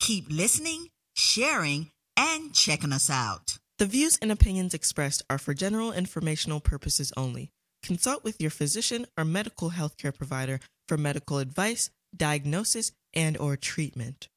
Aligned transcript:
keep 0.00 0.24
listening, 0.30 0.88
sharing, 1.14 1.90
and 2.16 2.52
checking 2.52 2.92
us 2.92 3.08
out. 3.10 3.58
The 3.78 3.86
views 3.86 4.18
and 4.20 4.32
opinions 4.32 4.74
expressed 4.74 5.22
are 5.30 5.38
for 5.38 5.54
general 5.54 5.92
informational 5.92 6.60
purposes 6.60 7.12
only. 7.16 7.50
Consult 7.82 8.24
with 8.24 8.40
your 8.40 8.50
physician 8.50 9.06
or 9.16 9.24
medical 9.24 9.70
healthcare 9.70 10.16
provider 10.16 10.60
for 10.88 10.98
medical 10.98 11.38
advice, 11.38 11.90
diagnosis, 12.16 12.92
and 13.14 13.38
or 13.38 13.56
treatment. 13.56 14.28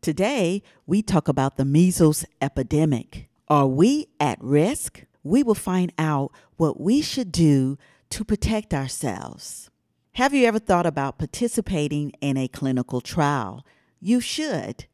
Today, 0.00 0.62
we 0.86 1.02
talk 1.02 1.28
about 1.28 1.56
the 1.56 1.64
measles 1.64 2.24
epidemic. 2.40 3.28
Are 3.48 3.66
we 3.66 4.08
at 4.20 4.38
risk? 4.42 5.04
We 5.22 5.42
will 5.42 5.54
find 5.54 5.92
out 5.98 6.32
what 6.56 6.80
we 6.80 7.02
should 7.02 7.30
do 7.30 7.78
to 8.10 8.24
protect 8.24 8.74
ourselves. 8.74 9.70
Have 10.14 10.34
you 10.34 10.46
ever 10.46 10.58
thought 10.58 10.86
about 10.86 11.18
participating 11.18 12.12
in 12.20 12.36
a 12.36 12.48
clinical 12.48 13.00
trial? 13.00 13.64
You 14.00 14.20
should. 14.20 14.86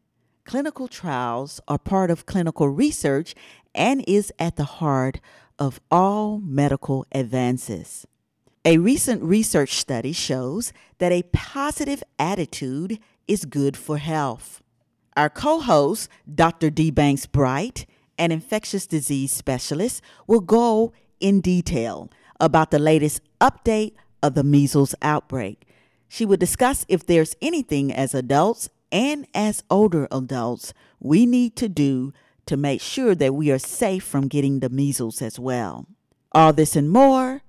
Clinical 0.48 0.88
trials 0.88 1.60
are 1.68 1.76
part 1.76 2.10
of 2.10 2.24
clinical 2.24 2.70
research 2.70 3.34
and 3.74 4.02
is 4.08 4.32
at 4.38 4.56
the 4.56 4.64
heart 4.64 5.20
of 5.58 5.78
all 5.90 6.38
medical 6.38 7.04
advances. 7.12 8.06
A 8.64 8.78
recent 8.78 9.22
research 9.22 9.74
study 9.74 10.12
shows 10.12 10.72
that 11.00 11.12
a 11.12 11.24
positive 11.34 12.02
attitude 12.18 12.98
is 13.26 13.44
good 13.44 13.76
for 13.76 13.98
health. 13.98 14.62
Our 15.18 15.28
co 15.28 15.60
host, 15.60 16.08
Dr. 16.34 16.70
D. 16.70 16.90
Banks 16.90 17.26
Bright, 17.26 17.84
an 18.16 18.32
infectious 18.32 18.86
disease 18.86 19.30
specialist, 19.30 20.00
will 20.26 20.40
go 20.40 20.94
in 21.20 21.42
detail 21.42 22.08
about 22.40 22.70
the 22.70 22.78
latest 22.78 23.20
update 23.38 23.92
of 24.22 24.34
the 24.34 24.44
measles 24.44 24.94
outbreak. 25.02 25.68
She 26.08 26.24
will 26.24 26.38
discuss 26.38 26.86
if 26.88 27.04
there's 27.04 27.36
anything 27.42 27.92
as 27.92 28.14
adults 28.14 28.70
and 28.90 29.26
as 29.34 29.62
older 29.70 30.08
adults 30.10 30.72
we 31.00 31.26
need 31.26 31.56
to 31.56 31.68
do 31.68 32.12
to 32.46 32.56
make 32.56 32.80
sure 32.80 33.14
that 33.14 33.34
we 33.34 33.50
are 33.50 33.58
safe 33.58 34.02
from 34.02 34.26
getting 34.26 34.60
the 34.60 34.70
measles 34.70 35.20
as 35.20 35.38
well. 35.38 35.86
All 36.32 36.52
this 36.52 36.74
and 36.74 36.90
more 36.90 37.42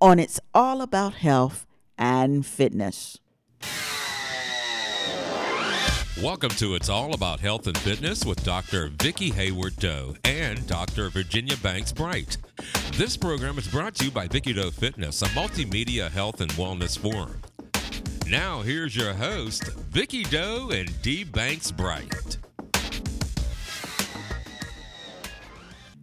on 0.00 0.18
It's 0.18 0.38
All 0.54 0.80
About 0.80 1.14
Health 1.14 1.66
and 1.98 2.46
Fitness. 2.46 3.18
Welcome 6.22 6.50
to 6.50 6.76
It's 6.76 6.88
All 6.88 7.12
About 7.12 7.40
Health 7.40 7.66
and 7.66 7.76
Fitness 7.76 8.24
with 8.24 8.42
Dr. 8.44 8.90
Vicki 9.02 9.30
Hayward 9.30 9.76
Doe 9.76 10.14
and 10.24 10.64
Dr. 10.66 11.10
Virginia 11.10 11.56
Banks 11.56 11.90
Bright. 11.90 12.36
This 12.92 13.16
program 13.16 13.58
is 13.58 13.66
brought 13.66 13.96
to 13.96 14.04
you 14.04 14.10
by 14.12 14.28
Vicky 14.28 14.52
Doe 14.52 14.70
Fitness, 14.70 15.22
a 15.22 15.26
multimedia 15.26 16.08
health 16.10 16.40
and 16.40 16.50
wellness 16.52 16.96
forum. 16.96 17.42
Now, 18.34 18.62
here's 18.62 18.96
your 18.96 19.12
host, 19.12 19.62
Vicky 19.92 20.24
Doe 20.24 20.68
and 20.72 20.90
D. 21.02 21.22
Banks 21.22 21.70
Bright. 21.70 22.36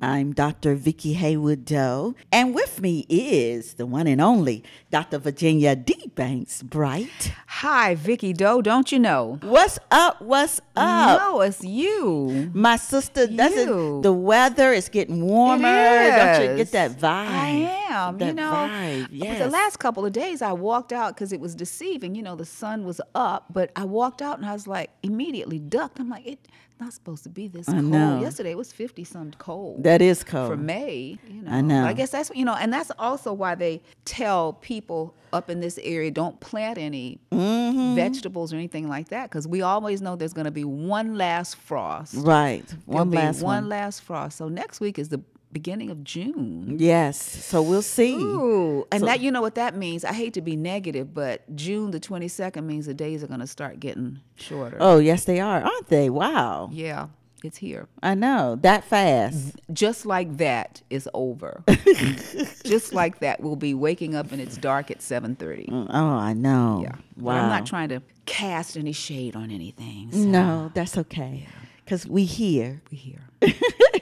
I'm 0.02 0.32
Dr. 0.32 0.76
Vicki 0.76 1.12
Haywood 1.12 1.66
Doe, 1.66 2.16
and 2.32 2.56
with 2.56 2.80
me 2.80 3.06
is 3.10 3.74
the 3.74 3.86
one 3.86 4.08
and 4.08 4.22
only 4.22 4.64
Dr. 4.92 5.18
Virginia 5.18 5.76
D. 5.76 6.10
Banks 6.16 6.64
Bright. 6.64 7.34
Hi, 7.48 7.96
Vicky 7.96 8.32
Doe. 8.32 8.62
Don't 8.62 8.94
you 8.94 9.00
know? 9.00 9.38
What's 9.44 9.78
up? 9.92 10.22
What's 10.22 10.62
up? 10.78 11.20
No, 11.20 11.42
it's 11.42 11.62
you. 11.66 12.50
My 12.54 12.78
sister, 12.78 13.28
doesn't 13.28 13.68
You. 13.68 14.00
the 14.04 14.14
weather 14.14 14.72
is 14.72 14.88
getting 14.88 15.26
warmer? 15.26 15.64
Don't 15.68 16.50
you 16.52 16.56
get 16.56 16.72
that 16.72 16.92
vibe? 16.98 17.81
I 17.92 18.08
am. 18.10 18.18
That 18.18 18.28
you 18.28 18.34
know, 18.34 18.52
vibe. 18.52 19.02
But 19.04 19.12
Yes. 19.12 19.40
the 19.40 19.50
last 19.50 19.78
couple 19.78 20.06
of 20.06 20.12
days 20.14 20.42
I 20.42 20.54
walked 20.54 20.94
out 20.94 21.14
because 21.16 21.32
it 21.34 21.40
was 21.40 21.56
deceiving. 21.56 22.16
You 22.16 22.24
know, 22.24 22.36
the 22.36 22.46
sun 22.46 22.86
was 22.86 23.02
up, 23.16 23.46
but 23.54 23.72
I 23.76 23.86
walked 23.86 24.22
out 24.22 24.38
and 24.38 24.46
I 24.48 24.54
was 24.54 24.68
like 24.68 24.90
immediately 25.04 25.60
ducked. 25.60 26.00
I'm 26.00 26.10
like, 26.10 26.26
it's 26.26 26.48
not 26.80 26.94
supposed 26.94 27.24
to 27.24 27.30
be 27.30 27.48
this 27.48 27.70
I 27.70 27.74
cold. 27.74 27.86
know. 27.86 28.20
Yesterday 28.22 28.52
it 28.52 28.58
was 28.58 28.72
50 28.74 29.04
some 29.04 29.32
cold. 29.38 29.84
that 29.84 30.02
is 30.02 30.24
cold. 30.24 30.50
for 30.50 30.58
May, 30.58 31.20
you 31.30 31.42
know. 31.44 31.52
I 31.52 31.62
know. 31.62 31.86
I 31.86 31.94
guess 31.94 32.10
that's 32.10 32.32
you 32.34 32.44
know, 32.46 32.56
and 32.56 32.74
that's 32.74 32.92
also 32.98 33.34
why 33.34 33.54
they 33.56 33.82
tell 34.06 34.54
people 34.54 35.14
up 35.34 35.50
in 35.50 35.60
this 35.62 35.78
area 35.84 36.12
don't 36.12 36.40
plant 36.40 36.78
any 36.78 37.20
Mm-hmm. 37.32 37.96
vegetables 37.96 38.52
or 38.52 38.58
anything 38.58 38.88
like 38.90 39.10
that 39.10 39.30
because 39.30 39.48
we 39.48 39.62
always 39.62 40.02
know 40.02 40.16
there's 40.16 40.34
going 40.34 40.46
to 40.46 40.52
be 40.52 40.64
one 40.64 41.16
last 41.16 41.56
frost. 41.56 42.16
Right. 42.18 42.66
One 42.86 43.10
There'll 43.10 43.26
last 43.28 43.42
one 43.42 43.56
one. 43.64 43.70
last 43.70 44.02
frost. 44.02 44.38
So 44.38 44.50
next 44.50 44.80
week 44.82 45.00
is 45.00 45.10
the 45.10 45.22
beginning 45.54 45.90
of 45.90 46.04
June. 46.04 46.78
Yes. 46.80 47.20
So 47.46 47.62
we'll 47.62 47.82
see. 47.82 48.16
Ooh, 48.16 48.86
and 48.92 49.02
So- 49.02 49.06
that 49.06 49.20
you 49.22 49.32
know 49.32 49.42
what 49.42 49.56
that 49.56 49.76
means. 49.76 50.06
I 50.06 50.14
hate 50.14 50.34
to 50.36 50.42
be 50.42 50.56
negative, 50.56 51.14
but 51.14 51.42
June 51.56 51.92
the 51.92 52.00
22nd 52.00 52.64
means 52.66 52.86
the 52.86 52.94
days 52.94 53.24
are 53.24 53.28
going 53.28 53.40
to 53.42 53.48
start 53.48 53.80
getting 53.80 54.20
shorter. 54.36 54.78
Oh, 54.80 55.00
yes, 55.00 55.26
they 55.26 55.40
are, 55.40 55.62
aren't 55.62 55.88
they? 55.88 56.10
Wow. 56.10 56.70
Yeah, 56.72 57.08
it's 57.44 57.58
here. 57.58 57.88
I 58.02 58.16
know. 58.16 58.58
That 58.62 58.84
fast. 58.84 59.60
Just 59.74 60.06
like 60.06 60.38
that 60.38 60.82
is 60.90 61.10
over. 61.14 61.64
Just 62.64 62.94
like 62.94 63.20
that, 63.20 63.42
we'll 63.42 63.56
be 63.56 63.74
waking 63.74 64.16
up 64.16 64.32
and 64.32 64.42
it's 64.42 64.58
dark 64.58 64.92
at 64.92 65.00
7:30. 65.00 65.70
Mm, 65.70 65.88
oh, 65.90 66.08
I 66.08 66.34
know. 66.34 66.82
Yeah. 66.84 66.96
But 67.18 67.24
Wow. 67.24 67.44
I'm 67.44 67.50
not 67.50 67.66
trying 67.66 67.90
to 67.90 68.02
cast 68.26 68.78
any 68.78 68.94
shade 68.94 69.36
on 69.36 69.52
anything. 69.52 70.12
So 70.12 70.20
No, 70.20 70.72
that's 70.74 70.98
okay. 70.98 71.42
Yeah. 71.44 71.98
Here. 71.98 72.00
we 72.08 72.24
here. 72.24 72.82
we 72.90 72.98
here. 72.98 73.20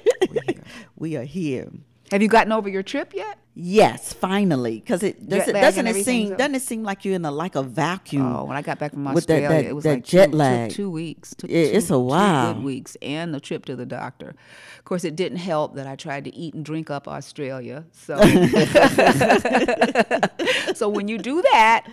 We 1.00 1.16
are 1.16 1.24
here. 1.24 1.70
Have 2.12 2.22
you 2.22 2.28
gotten 2.28 2.52
over 2.52 2.68
your 2.70 2.84
trip 2.84 3.14
yet? 3.14 3.38
Yes, 3.56 4.14
finally. 4.14 4.80
Because 4.80 5.04
it 5.04 5.28
doesn't, 5.30 5.54
doesn't 5.54 5.88
it 5.88 6.06
seem 6.06 6.30
so- 6.30 6.36
doesn't 6.38 6.56
it 6.56 6.62
seem 6.62 6.84
like 6.84 7.04
you're 7.06 7.16
in 7.16 7.26
a 7.26 7.32
like 7.32 7.56
a 7.56 7.64
vacuum? 7.64 8.26
Oh, 8.36 8.46
when 8.46 8.56
I 8.58 8.62
got 8.62 8.80
back 8.80 8.92
from 8.94 9.06
With 9.14 9.28
that- 9.28 9.44
Australia, 9.44 9.64
that- 9.64 9.70
it 9.70 9.74
was 9.74 9.84
that 9.84 9.94
like 9.96 10.06
jet 10.06 10.32
two, 10.32 10.38
lag. 10.38 10.70
Took 10.70 10.76
two 10.78 10.90
weeks. 10.90 11.36
Two, 11.36 11.48
it's 11.50 11.86
a 11.88 11.90
two 11.90 12.00
while. 12.00 12.54
good 12.54 12.64
weeks, 12.64 12.98
and 13.02 13.34
the 13.34 13.40
trip 13.40 13.66
to 13.66 13.76
the 13.76 13.86
doctor. 13.86 14.30
Of 14.78 14.86
course, 14.86 15.04
it 15.04 15.16
didn't 15.16 15.40
help 15.40 15.76
that 15.76 15.88
I 15.88 15.96
tried 15.96 16.24
to 16.26 16.36
eat 16.36 16.54
and 16.54 16.64
drink 16.66 16.90
up 16.90 17.08
Australia. 17.08 17.86
So, 17.92 18.18
so 20.74 20.90
when 20.90 21.08
you 21.08 21.18
do 21.18 21.42
that, 21.52 21.86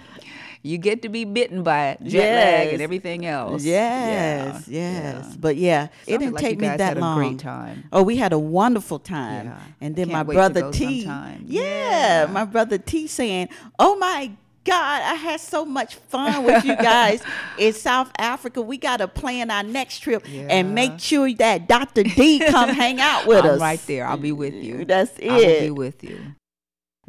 you 0.62 0.78
get 0.78 1.02
to 1.02 1.08
be 1.08 1.24
bitten 1.24 1.62
by 1.62 1.96
jet 2.02 2.34
lag 2.64 2.72
and 2.74 2.82
everything 2.82 3.26
else. 3.26 3.62
Yes, 3.64 4.66
Yeah, 4.68 4.82
yes. 4.92 5.24
yeah. 5.28 5.34
But 5.38 5.56
yeah, 5.56 5.88
it 6.06 6.18
didn't 6.18 6.34
like 6.34 6.42
take 6.44 6.58
me 6.60 6.68
that 6.68 6.96
long. 6.98 7.18
great 7.18 7.38
time. 7.38 7.84
Oh, 7.92 8.02
we 8.02 8.16
had 8.16 8.32
a 8.32 8.38
wonderful 8.38 8.98
time. 8.98 9.46
Yeah. 9.46 9.58
And 9.80 9.96
then 9.96 10.08
my 10.10 10.22
brother 10.22 10.70
T. 10.72 11.02
Yeah, 11.04 11.36
Yeah. 11.46 12.26
my 12.32 12.44
brother 12.44 12.78
T 12.78 13.06
saying, 13.06 13.48
"Oh 13.78 13.96
my 13.96 14.30
God, 14.64 15.02
I 15.02 15.14
had 15.14 15.38
so 15.40 15.64
much 15.64 15.94
fun 15.94 16.42
with 16.42 16.64
you 16.64 16.74
guys 16.74 17.22
in 17.58 17.72
South 17.72 18.10
Africa. 18.18 18.60
We 18.60 18.78
got 18.78 18.96
to 18.96 19.06
plan 19.06 19.48
our 19.48 19.62
next 19.62 20.00
trip 20.00 20.26
and 20.28 20.74
make 20.74 20.98
sure 20.98 21.32
that 21.34 21.68
Dr. 21.68 22.02
D 22.02 22.40
come 22.40 22.70
hang 22.70 23.00
out 23.00 23.26
with 23.28 23.44
I'm 23.44 23.50
us." 23.52 23.60
right 23.60 23.80
there. 23.86 24.06
I'll 24.08 24.16
be 24.16 24.32
with 24.32 24.54
you. 24.54 24.84
That's 24.84 25.16
it. 25.20 25.30
I 25.30 25.36
will 25.36 25.60
be 25.60 25.70
with 25.70 26.02
you. 26.02 26.18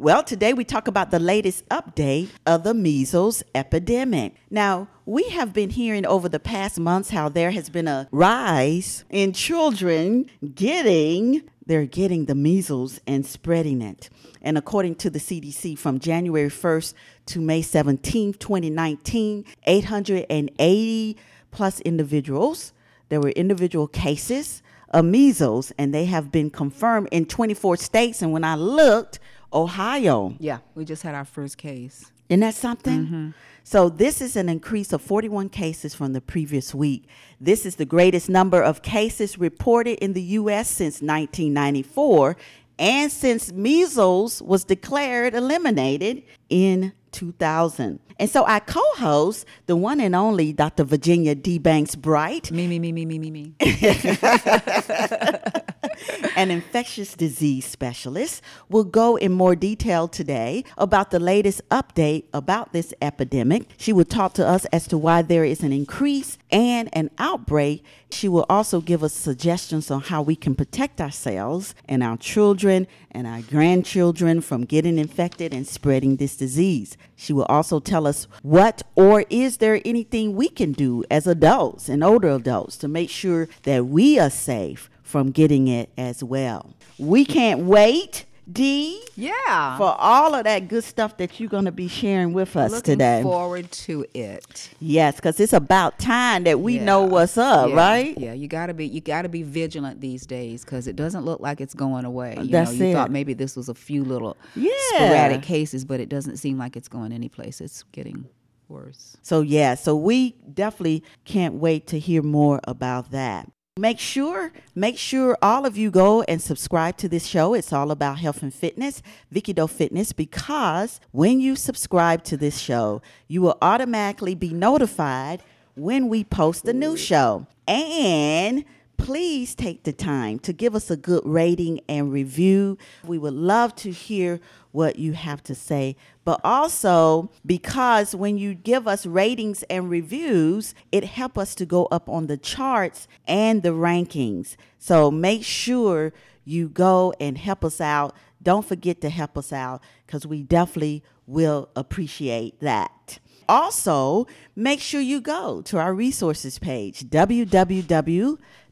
Well, 0.00 0.22
today 0.22 0.52
we 0.52 0.62
talk 0.64 0.86
about 0.86 1.10
the 1.10 1.18
latest 1.18 1.68
update 1.70 2.28
of 2.46 2.62
the 2.62 2.72
measles 2.72 3.42
epidemic. 3.52 4.36
Now, 4.48 4.86
we 5.04 5.24
have 5.30 5.52
been 5.52 5.70
hearing 5.70 6.06
over 6.06 6.28
the 6.28 6.38
past 6.38 6.78
months 6.78 7.10
how 7.10 7.28
there 7.28 7.50
has 7.50 7.68
been 7.68 7.88
a 7.88 8.08
rise 8.12 9.04
in 9.10 9.32
children 9.32 10.30
getting 10.54 11.42
they're 11.66 11.84
getting 11.84 12.26
the 12.26 12.36
measles 12.36 13.00
and 13.08 13.26
spreading 13.26 13.82
it. 13.82 14.08
And 14.40 14.56
according 14.56 14.94
to 14.96 15.10
the 15.10 15.18
CDC 15.18 15.76
from 15.76 15.98
January 15.98 16.48
1st 16.48 16.94
to 17.26 17.40
May 17.40 17.60
17th, 17.60 18.38
2019, 18.38 19.44
880 19.64 21.16
plus 21.50 21.80
individuals, 21.80 22.72
there 23.08 23.20
were 23.20 23.30
individual 23.30 23.88
cases 23.88 24.62
of 24.90 25.04
measles 25.04 25.72
and 25.76 25.92
they 25.92 26.04
have 26.04 26.30
been 26.30 26.50
confirmed 26.50 27.08
in 27.10 27.26
24 27.26 27.76
states 27.76 28.22
and 28.22 28.32
when 28.32 28.44
I 28.44 28.54
looked, 28.54 29.18
Ohio. 29.52 30.34
Yeah, 30.38 30.58
we 30.74 30.84
just 30.84 31.02
had 31.02 31.14
our 31.14 31.24
first 31.24 31.58
case. 31.58 32.10
Isn't 32.28 32.40
that 32.40 32.54
something? 32.54 33.06
Mm-hmm. 33.06 33.30
So, 33.64 33.88
this 33.88 34.20
is 34.20 34.36
an 34.36 34.48
increase 34.48 34.92
of 34.92 35.02
41 35.02 35.48
cases 35.50 35.94
from 35.94 36.12
the 36.12 36.20
previous 36.20 36.74
week. 36.74 37.06
This 37.40 37.66
is 37.66 37.76
the 37.76 37.84
greatest 37.84 38.28
number 38.28 38.62
of 38.62 38.82
cases 38.82 39.38
reported 39.38 39.98
in 40.02 40.12
the 40.12 40.22
U.S. 40.22 40.68
since 40.68 41.02
1994 41.02 42.36
and 42.78 43.10
since 43.10 43.52
measles 43.52 44.40
was 44.40 44.64
declared 44.64 45.34
eliminated 45.34 46.22
in 46.48 46.92
2000. 47.12 48.00
And 48.18 48.28
so 48.28 48.44
I 48.46 48.58
co 48.58 48.82
host 48.96 49.46
the 49.66 49.76
one 49.76 50.00
and 50.00 50.14
only 50.14 50.52
Dr. 50.52 50.84
Virginia 50.84 51.34
D. 51.34 51.58
Banks 51.58 51.94
Bright, 51.94 52.50
Me, 52.50 52.66
me, 52.66 52.78
me, 52.78 52.92
me, 52.92 53.06
me, 53.06 53.18
me, 53.18 53.30
me. 53.30 53.54
an 56.36 56.50
infectious 56.50 57.14
disease 57.14 57.64
specialist, 57.64 58.42
will 58.68 58.84
go 58.84 59.16
in 59.16 59.32
more 59.32 59.56
detail 59.56 60.08
today 60.08 60.64
about 60.76 61.10
the 61.10 61.18
latest 61.18 61.60
update 61.70 62.24
about 62.32 62.72
this 62.72 62.92
epidemic. 63.00 63.68
She 63.76 63.92
will 63.92 64.04
talk 64.04 64.34
to 64.34 64.46
us 64.46 64.64
as 64.66 64.86
to 64.88 64.98
why 64.98 65.22
there 65.22 65.44
is 65.44 65.62
an 65.62 65.72
increase 65.72 66.38
and 66.50 66.88
an 66.92 67.10
outbreak. 67.18 67.84
She 68.10 68.28
will 68.28 68.46
also 68.48 68.80
give 68.80 69.02
us 69.02 69.12
suggestions 69.12 69.90
on 69.90 70.02
how 70.02 70.22
we 70.22 70.36
can 70.36 70.54
protect 70.54 71.00
ourselves 71.00 71.74
and 71.86 72.02
our 72.02 72.16
children 72.16 72.86
and 73.10 73.26
our 73.26 73.42
grandchildren 73.42 74.40
from 74.40 74.64
getting 74.64 74.98
infected 74.98 75.52
and 75.52 75.66
spreading 75.66 76.16
this 76.16 76.36
disease. 76.36 76.96
She 77.16 77.32
will 77.32 77.44
also 77.44 77.80
tell 77.80 78.06
us 78.06 78.26
what 78.42 78.82
or 78.94 79.24
is 79.30 79.58
there 79.58 79.80
anything 79.84 80.36
we 80.36 80.48
can 80.48 80.72
do 80.72 81.04
as 81.10 81.26
adults 81.26 81.88
and 81.88 82.02
older 82.04 82.30
adults 82.30 82.76
to 82.78 82.88
make 82.88 83.10
sure 83.10 83.48
that 83.62 83.86
we 83.86 84.18
are 84.18 84.30
safe 84.30 84.90
from 85.08 85.30
getting 85.30 85.68
it 85.68 85.88
as 85.96 86.22
well. 86.22 86.74
We 86.98 87.24
can't 87.24 87.60
wait, 87.60 88.26
Dee, 88.50 89.02
Yeah. 89.14 89.76
for 89.76 89.94
all 89.98 90.34
of 90.34 90.44
that 90.44 90.68
good 90.68 90.82
stuff 90.84 91.18
that 91.18 91.38
you're 91.38 91.50
going 91.50 91.66
to 91.66 91.72
be 91.72 91.86
sharing 91.86 92.32
with 92.32 92.56
us 92.56 92.70
Looking 92.70 92.94
today. 92.94 93.22
forward 93.22 93.70
to 93.72 94.06
it. 94.14 94.70
yes, 94.80 95.16
because 95.16 95.38
it's 95.38 95.52
about 95.52 95.98
time 95.98 96.44
that 96.44 96.60
we 96.60 96.78
know 96.78 97.02
what's 97.02 97.36
up, 97.36 97.68
Yeah, 97.70 97.76
right? 97.76 98.18
Yeah, 98.18 98.32
you 98.32 98.48
gotta 98.48 98.72
be 98.72 98.86
you 98.86 99.00
gotta 99.02 99.28
be 99.28 99.42
vigilant 99.42 100.00
these 100.00 100.24
days 100.26 100.64
because 100.64 100.86
it 100.86 100.96
doesn't 100.96 101.24
look 101.26 101.40
like 101.40 101.60
it's 101.60 101.74
going 101.74 102.06
away. 102.06 102.38
You 102.40 102.48
That's 102.48 102.72
know, 102.72 102.86
you 102.86 102.90
it. 102.92 102.94
thought 102.94 103.10
maybe 103.10 103.34
this 103.34 103.54
was 103.54 103.68
a 103.68 103.74
few 103.74 104.02
little 104.02 104.36
Yeah. 104.56 104.70
sporadic 104.94 105.42
cases, 105.42 105.84
but 105.84 106.00
it 106.00 106.08
doesn't 106.08 106.38
seem 106.38 106.56
like 106.56 106.74
it's 106.76 106.88
going 106.88 107.12
anyplace. 107.12 107.60
It's 107.60 107.82
getting 107.92 108.24
worse. 108.68 109.16
So 109.22 109.42
yeah, 109.42 109.74
so 109.74 109.94
we 109.94 110.36
definitely 110.54 111.02
can't 111.24 111.54
wait 111.56 111.86
to 111.88 111.98
hear 111.98 112.22
more 112.22 112.60
about 112.64 113.10
that. 113.10 113.50
Make 113.78 114.00
sure, 114.00 114.52
make 114.74 114.98
sure 114.98 115.38
all 115.40 115.64
of 115.64 115.76
you 115.76 115.92
go 115.92 116.22
and 116.22 116.42
subscribe 116.42 116.96
to 116.96 117.08
this 117.08 117.24
show. 117.24 117.54
It's 117.54 117.72
all 117.72 117.92
about 117.92 118.18
health 118.18 118.42
and 118.42 118.52
fitness, 118.52 119.02
Vicky 119.30 119.52
Doe 119.52 119.68
Fitness, 119.68 120.12
because 120.12 120.98
when 121.12 121.38
you 121.38 121.54
subscribe 121.54 122.24
to 122.24 122.36
this 122.36 122.58
show, 122.58 123.00
you 123.28 123.40
will 123.40 123.56
automatically 123.62 124.34
be 124.34 124.52
notified 124.52 125.44
when 125.76 126.08
we 126.08 126.24
post 126.24 126.64
a 126.64 126.72
new 126.72 126.96
show. 126.96 127.46
And 127.68 128.64
please 128.98 129.54
take 129.54 129.84
the 129.84 129.92
time 129.92 130.38
to 130.40 130.52
give 130.52 130.74
us 130.74 130.90
a 130.90 130.96
good 130.96 131.22
rating 131.24 131.80
and 131.88 132.12
review. 132.12 132.76
We 133.04 133.16
would 133.16 133.32
love 133.32 133.74
to 133.76 133.90
hear 133.90 134.40
what 134.72 134.98
you 134.98 135.14
have 135.14 135.42
to 135.44 135.54
say. 135.54 135.96
But 136.24 136.40
also, 136.44 137.30
because 137.46 138.14
when 138.14 138.36
you 138.36 138.52
give 138.52 138.86
us 138.86 139.06
ratings 139.06 139.62
and 139.70 139.88
reviews, 139.88 140.74
it 140.92 141.04
helps 141.04 141.38
us 141.38 141.54
to 141.54 141.64
go 141.64 141.86
up 141.86 142.08
on 142.08 142.26
the 142.26 142.36
charts 142.36 143.08
and 143.26 143.62
the 143.62 143.70
rankings. 143.70 144.56
So 144.78 145.10
make 145.10 145.42
sure 145.42 146.12
you 146.44 146.68
go 146.68 147.14
and 147.18 147.38
help 147.38 147.64
us 147.64 147.80
out. 147.80 148.14
Don't 148.42 148.66
forget 148.66 149.00
to 149.00 149.08
help 149.08 149.38
us 149.38 149.52
out 149.52 149.82
because 150.06 150.26
we 150.26 150.42
definitely 150.42 151.02
will 151.26 151.70
appreciate 151.74 152.60
that. 152.60 153.18
Also, 153.48 154.26
make 154.54 154.80
sure 154.80 155.00
you 155.00 155.22
go 155.22 155.62
to 155.62 155.78
our 155.78 155.94
resources 155.94 156.58
page, 156.58 157.08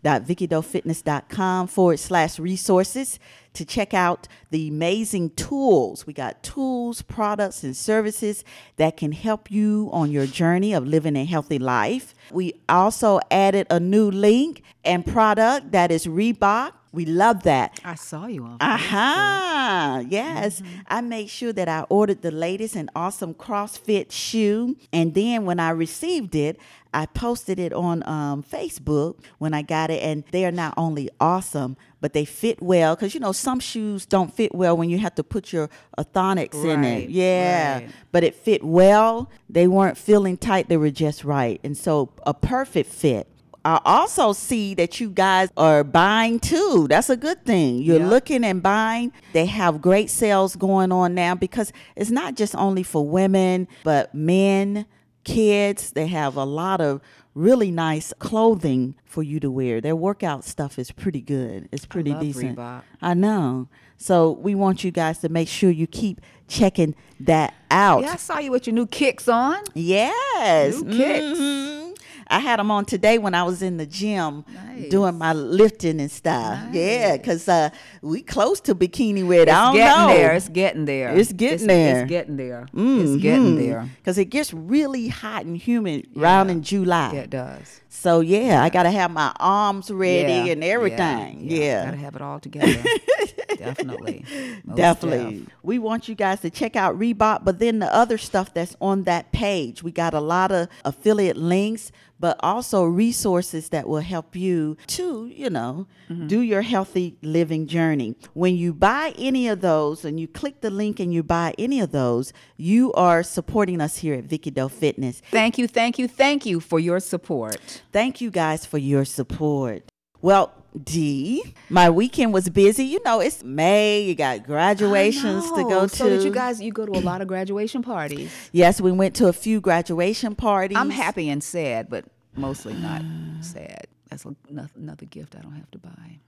www.vickydofitness.com 0.06 1.66
forward 1.66 1.98
slash 1.98 2.38
resources 2.38 3.18
to 3.54 3.64
check 3.64 3.92
out 3.92 4.28
the 4.50 4.68
amazing 4.68 5.30
tools. 5.30 6.06
We 6.06 6.12
got 6.12 6.42
tools, 6.42 7.02
products, 7.02 7.64
and 7.64 7.76
services 7.76 8.44
that 8.76 8.96
can 8.96 9.12
help 9.12 9.50
you 9.50 9.90
on 9.92 10.12
your 10.12 10.26
journey 10.26 10.72
of 10.74 10.86
living 10.86 11.16
a 11.16 11.24
healthy 11.24 11.58
life. 11.58 12.14
We 12.30 12.54
also 12.68 13.18
added 13.30 13.66
a 13.68 13.80
new 13.80 14.10
link 14.10 14.62
and 14.84 15.04
product 15.04 15.72
that 15.72 15.90
is 15.90 16.06
Reebok. 16.06 16.72
We 16.96 17.04
love 17.04 17.42
that. 17.42 17.78
I 17.84 17.94
saw 17.94 18.26
you 18.26 18.42
on. 18.44 18.56
Uh 18.58 18.78
huh. 18.78 20.04
yes. 20.08 20.62
I 20.88 21.02
made 21.02 21.28
sure 21.28 21.52
that 21.52 21.68
I 21.68 21.82
ordered 21.90 22.22
the 22.22 22.30
latest 22.30 22.74
and 22.74 22.88
awesome 22.96 23.34
CrossFit 23.34 24.10
shoe. 24.10 24.78
And 24.94 25.12
then 25.12 25.44
when 25.44 25.60
I 25.60 25.70
received 25.70 26.34
it, 26.34 26.58
I 26.94 27.04
posted 27.04 27.58
it 27.58 27.74
on 27.74 28.02
um, 28.08 28.42
Facebook 28.42 29.18
when 29.36 29.52
I 29.52 29.60
got 29.60 29.90
it. 29.90 30.02
And 30.02 30.24
they 30.30 30.46
are 30.46 30.50
not 30.50 30.72
only 30.78 31.10
awesome, 31.20 31.76
but 32.00 32.14
they 32.14 32.24
fit 32.24 32.62
well. 32.62 32.96
Because, 32.96 33.12
you 33.12 33.20
know, 33.20 33.32
some 33.32 33.60
shoes 33.60 34.06
don't 34.06 34.32
fit 34.34 34.54
well 34.54 34.74
when 34.74 34.88
you 34.88 34.96
have 34.98 35.14
to 35.16 35.22
put 35.22 35.52
your 35.52 35.68
orthotics 35.98 36.64
in 36.64 36.82
it. 36.82 37.10
Yeah. 37.10 37.74
right. 37.74 37.90
But 38.10 38.24
it 38.24 38.34
fit 38.34 38.64
well. 38.64 39.30
They 39.50 39.66
weren't 39.66 39.98
feeling 39.98 40.38
tight, 40.38 40.70
they 40.70 40.78
were 40.78 40.90
just 40.90 41.24
right. 41.24 41.60
And 41.62 41.76
so 41.76 42.10
a 42.24 42.32
perfect 42.32 42.88
fit. 42.90 43.28
I 43.66 43.80
also 43.84 44.32
see 44.32 44.74
that 44.74 45.00
you 45.00 45.10
guys 45.10 45.48
are 45.56 45.82
buying 45.82 46.38
too. 46.38 46.86
That's 46.88 47.10
a 47.10 47.16
good 47.16 47.44
thing. 47.44 47.82
You're 47.82 47.98
Yeah. 47.98 48.08
looking 48.08 48.44
and 48.44 48.62
buying. 48.62 49.10
They 49.32 49.46
have 49.46 49.82
great 49.82 50.08
sales 50.08 50.54
going 50.54 50.92
on 50.92 51.14
now 51.16 51.34
because 51.34 51.72
it's 51.96 52.10
not 52.12 52.36
just 52.36 52.54
only 52.54 52.84
for 52.84 53.04
women, 53.04 53.66
but 53.82 54.14
men, 54.14 54.86
kids. 55.24 55.90
They 55.90 56.06
have 56.06 56.36
a 56.36 56.44
lot 56.44 56.80
of 56.80 57.00
really 57.34 57.72
nice 57.72 58.12
clothing 58.20 58.94
for 59.04 59.24
you 59.24 59.40
to 59.40 59.50
wear. 59.50 59.80
Their 59.80 59.96
workout 59.96 60.44
stuff 60.44 60.78
is 60.78 60.92
pretty 60.92 61.20
good. 61.20 61.68
It's 61.72 61.86
pretty 61.86 62.12
love 62.12 62.20
decent. 62.20 62.56
Reebok. 62.56 62.82
I 63.02 63.14
know. 63.14 63.66
So 63.96 64.30
we 64.30 64.54
want 64.54 64.84
you 64.84 64.92
guys 64.92 65.18
to 65.18 65.28
make 65.28 65.48
sure 65.48 65.70
you 65.70 65.88
keep 65.88 66.20
checking 66.46 66.94
that 67.18 67.52
out. 67.70 68.02
Yeah, 68.02 68.12
I 68.12 68.16
saw 68.16 68.38
you 68.38 68.52
with 68.52 68.68
your 68.68 68.74
new 68.74 68.86
kicks 68.86 69.26
on. 69.26 69.56
Yes. 69.74 70.80
New 70.80 70.96
kicks. 70.96 71.38
Mhm. 71.40 71.85
I 72.28 72.40
had 72.40 72.58
them 72.58 72.70
on 72.70 72.84
today 72.84 73.18
when 73.18 73.34
I 73.34 73.42
was 73.44 73.62
in 73.62 73.76
the 73.76 73.86
gym 73.86 74.44
Nice. 74.52 74.88
doing 74.90 75.16
my 75.16 75.32
lifting 75.32 76.00
and 76.00 76.10
stuff. 76.10 76.58
Yeah, 76.72 77.16
because 77.16 77.48
uh, 77.48 77.70
we 78.02 78.22
close 78.22 78.60
to 78.62 78.74
bikini 78.74 79.26
weather. 79.26 79.50
I 79.52 79.54
It's 79.54 79.64
don't 79.66 79.74
getting 79.76 80.00
know. 80.00 80.08
there. 80.08 80.32
It's 80.34 80.48
getting 80.48 80.84
there. 80.86 81.16
It's 81.16 81.32
getting 81.32 81.66
there. 81.66 82.00
It's 82.02 82.08
getting 82.08 82.36
there. 82.36 82.66
It's 82.74 83.22
getting 83.22 83.56
there. 83.58 83.88
Because 83.98 84.18
it 84.18 84.26
gets 84.26 84.52
really 84.52 85.08
hot 85.08 85.44
and 85.44 85.56
humid 85.56 86.08
around 86.16 86.50
in 86.50 86.62
July. 86.62 87.12
Yeah, 87.14 87.20
it 87.20 87.30
does. 87.30 87.80
So, 87.88 88.20
yeah, 88.20 88.62
I 88.62 88.68
got 88.68 88.82
to 88.82 88.90
have 88.90 89.10
my 89.10 89.32
arms 89.40 89.90
ready 89.90 90.32
Yeah, 90.48 90.52
and 90.52 90.62
everything. 90.64 91.38
Yeah. 91.48 91.86
Gotta 91.86 91.96
have 91.96 92.14
it 92.16 92.22
all 92.22 92.38
together. 92.40 92.82
Definitely. 93.58 94.24
Most 94.64 94.76
Definitely. 94.76 95.38
def. 95.40 95.48
We 95.62 95.78
want 95.78 96.08
you 96.08 96.14
guys 96.14 96.40
to 96.40 96.50
check 96.50 96.76
out 96.76 96.98
Reebok, 96.98 97.44
but 97.44 97.58
then 97.58 97.78
the 97.78 97.92
other 97.94 98.18
stuff 98.18 98.52
that's 98.54 98.76
on 98.80 99.04
that 99.04 99.32
page. 99.32 99.82
We 99.82 99.92
got 99.92 100.14
a 100.14 100.20
lot 100.20 100.52
of 100.52 100.68
affiliate 100.84 101.36
links, 101.36 101.92
but 102.18 102.36
also 102.40 102.84
resources 102.84 103.68
that 103.70 103.86
will 103.88 104.00
help 104.00 104.34
you 104.34 104.76
to, 104.88 105.26
you 105.26 105.50
know, 105.50 105.86
Mm-hmm. 106.08 106.28
do 106.28 106.40
your 106.40 106.62
healthy 106.62 107.16
living 107.20 107.66
journey. 107.66 108.14
When 108.32 108.56
you 108.56 108.72
buy 108.72 109.12
any 109.18 109.48
of 109.48 109.60
those 109.60 110.04
and 110.04 110.20
you 110.20 110.28
click 110.28 110.60
the 110.60 110.70
link 110.70 111.00
and 111.00 111.12
you 111.12 111.24
buy 111.24 111.52
any 111.58 111.80
of 111.80 111.90
those, 111.90 112.32
you 112.56 112.92
are 112.92 113.24
supporting 113.24 113.80
us 113.80 113.98
here 113.98 114.14
at 114.14 114.22
Vicky 114.26 114.52
Doe 114.52 114.68
Fitness. 114.68 115.20
Thank 115.32 115.58
you, 115.58 115.66
thank 115.66 115.98
you, 115.98 116.06
thank 116.06 116.46
you 116.46 116.60
for 116.60 116.78
your 116.78 117.00
support. 117.00 117.82
Thank 117.90 118.20
you 118.20 118.30
guys 118.30 118.64
for 118.64 118.78
your 118.78 119.04
support. 119.04 119.90
Well, 120.22 120.52
D, 120.82 121.42
my 121.70 121.88
weekend 121.90 122.32
was 122.34 122.48
busy. 122.48 122.84
You 122.84 123.00
know, 123.04 123.20
it's 123.20 123.42
May. 123.42 124.02
You 124.02 124.14
got 124.14 124.44
graduations 124.44 125.50
to 125.52 125.62
go 125.64 125.86
to. 125.86 125.94
So 125.94 126.08
did 126.08 126.22
you 126.22 126.30
guys? 126.30 126.60
You 126.60 126.72
go 126.72 126.86
to 126.86 126.92
a 126.92 127.00
lot 127.00 127.20
of 127.22 127.28
graduation 127.28 127.82
parties. 127.82 128.30
Yes, 128.52 128.80
we 128.80 128.90
went 128.92 129.14
to 129.16 129.28
a 129.28 129.32
few 129.32 129.60
graduation 129.60 130.34
parties. 130.34 130.78
I'm 130.78 130.90
happy 130.90 131.28
and 131.28 131.42
sad, 131.42 131.88
but 131.90 132.04
mostly 132.34 132.74
not 132.74 133.02
sad. 133.40 133.86
That's 134.08 134.24
a, 134.24 134.34
another 134.76 135.06
gift 135.06 135.36
I 135.36 135.40
don't 135.40 135.52
have 135.54 135.70
to 135.72 135.78
buy. 135.78 136.18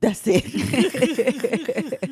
That's 0.00 0.22
it. 0.26 0.44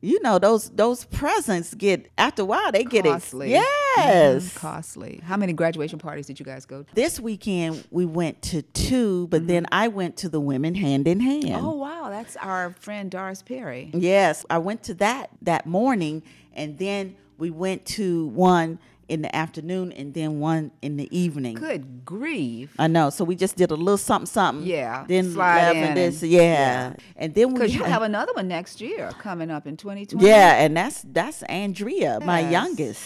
you 0.00 0.20
know 0.22 0.38
those 0.38 0.70
those 0.70 1.04
presents 1.04 1.74
get 1.74 2.10
after 2.18 2.42
a 2.42 2.44
while 2.44 2.72
they 2.72 2.84
get 2.84 3.06
ex- 3.06 3.30
Costly. 3.30 3.50
yes. 3.50 4.52
Mhm, 4.52 4.56
costly. 4.56 5.20
How 5.22 5.36
many 5.36 5.52
graduation 5.52 5.98
parties 5.98 6.26
did 6.26 6.40
you 6.40 6.44
guys 6.44 6.66
go 6.66 6.82
to? 6.82 6.94
This 6.94 7.20
weekend 7.20 7.86
we 7.90 8.04
went 8.04 8.42
to 8.42 8.62
two, 8.62 9.28
but 9.28 9.46
then 9.46 9.66
I 9.70 9.88
went 9.88 10.16
to 10.18 10.28
the 10.28 10.40
women 10.40 10.74
hand 10.74 11.06
in 11.06 11.20
hand. 11.20 11.44
Mm-hmm. 11.44 11.64
Oh 11.66 11.74
wow, 11.76 12.08
that's 12.10 12.36
our 12.36 12.70
friend 12.80 13.10
Doris 13.10 13.42
Perry. 13.42 13.90
Yes, 13.94 14.44
I 14.50 14.58
went 14.58 14.82
to 14.84 14.94
that 14.94 15.30
that 15.42 15.66
morning, 15.66 16.22
and 16.52 16.78
then 16.78 17.16
we 17.38 17.50
went 17.50 17.84
to 17.86 18.26
one 18.26 18.78
in 19.10 19.22
the 19.22 19.34
afternoon, 19.34 19.92
and 19.92 20.14
then 20.14 20.38
one 20.40 20.70
in 20.82 20.96
the 20.96 21.08
evening. 21.16 21.54
Good 21.56 22.04
grief. 22.04 22.72
I 22.78 22.86
know. 22.86 23.10
So 23.10 23.24
we 23.24 23.34
just 23.36 23.56
did 23.56 23.70
a 23.70 23.74
little 23.74 23.98
something, 23.98 24.26
something. 24.26 24.66
Yeah, 24.66 25.04
Then 25.08 25.32
slide 25.32 25.76
in 25.76 25.84
and 25.84 25.96
this, 25.96 26.22
and- 26.22 26.30
yeah. 26.30 26.40
yeah. 26.42 26.92
And 27.16 27.34
then 27.34 27.48
we 27.48 27.54
Because 27.54 27.74
you 27.74 27.82
have 27.84 28.02
another 28.02 28.32
one 28.34 28.48
next 28.48 28.80
year 28.80 29.10
coming 29.18 29.50
up 29.50 29.66
in 29.66 29.76
2020. 29.76 30.24
Yeah, 30.26 30.62
and 30.62 30.76
that's 30.76 31.02
that's 31.02 31.42
Andrea, 31.44 32.20
my 32.24 32.40
youngest. 32.48 33.00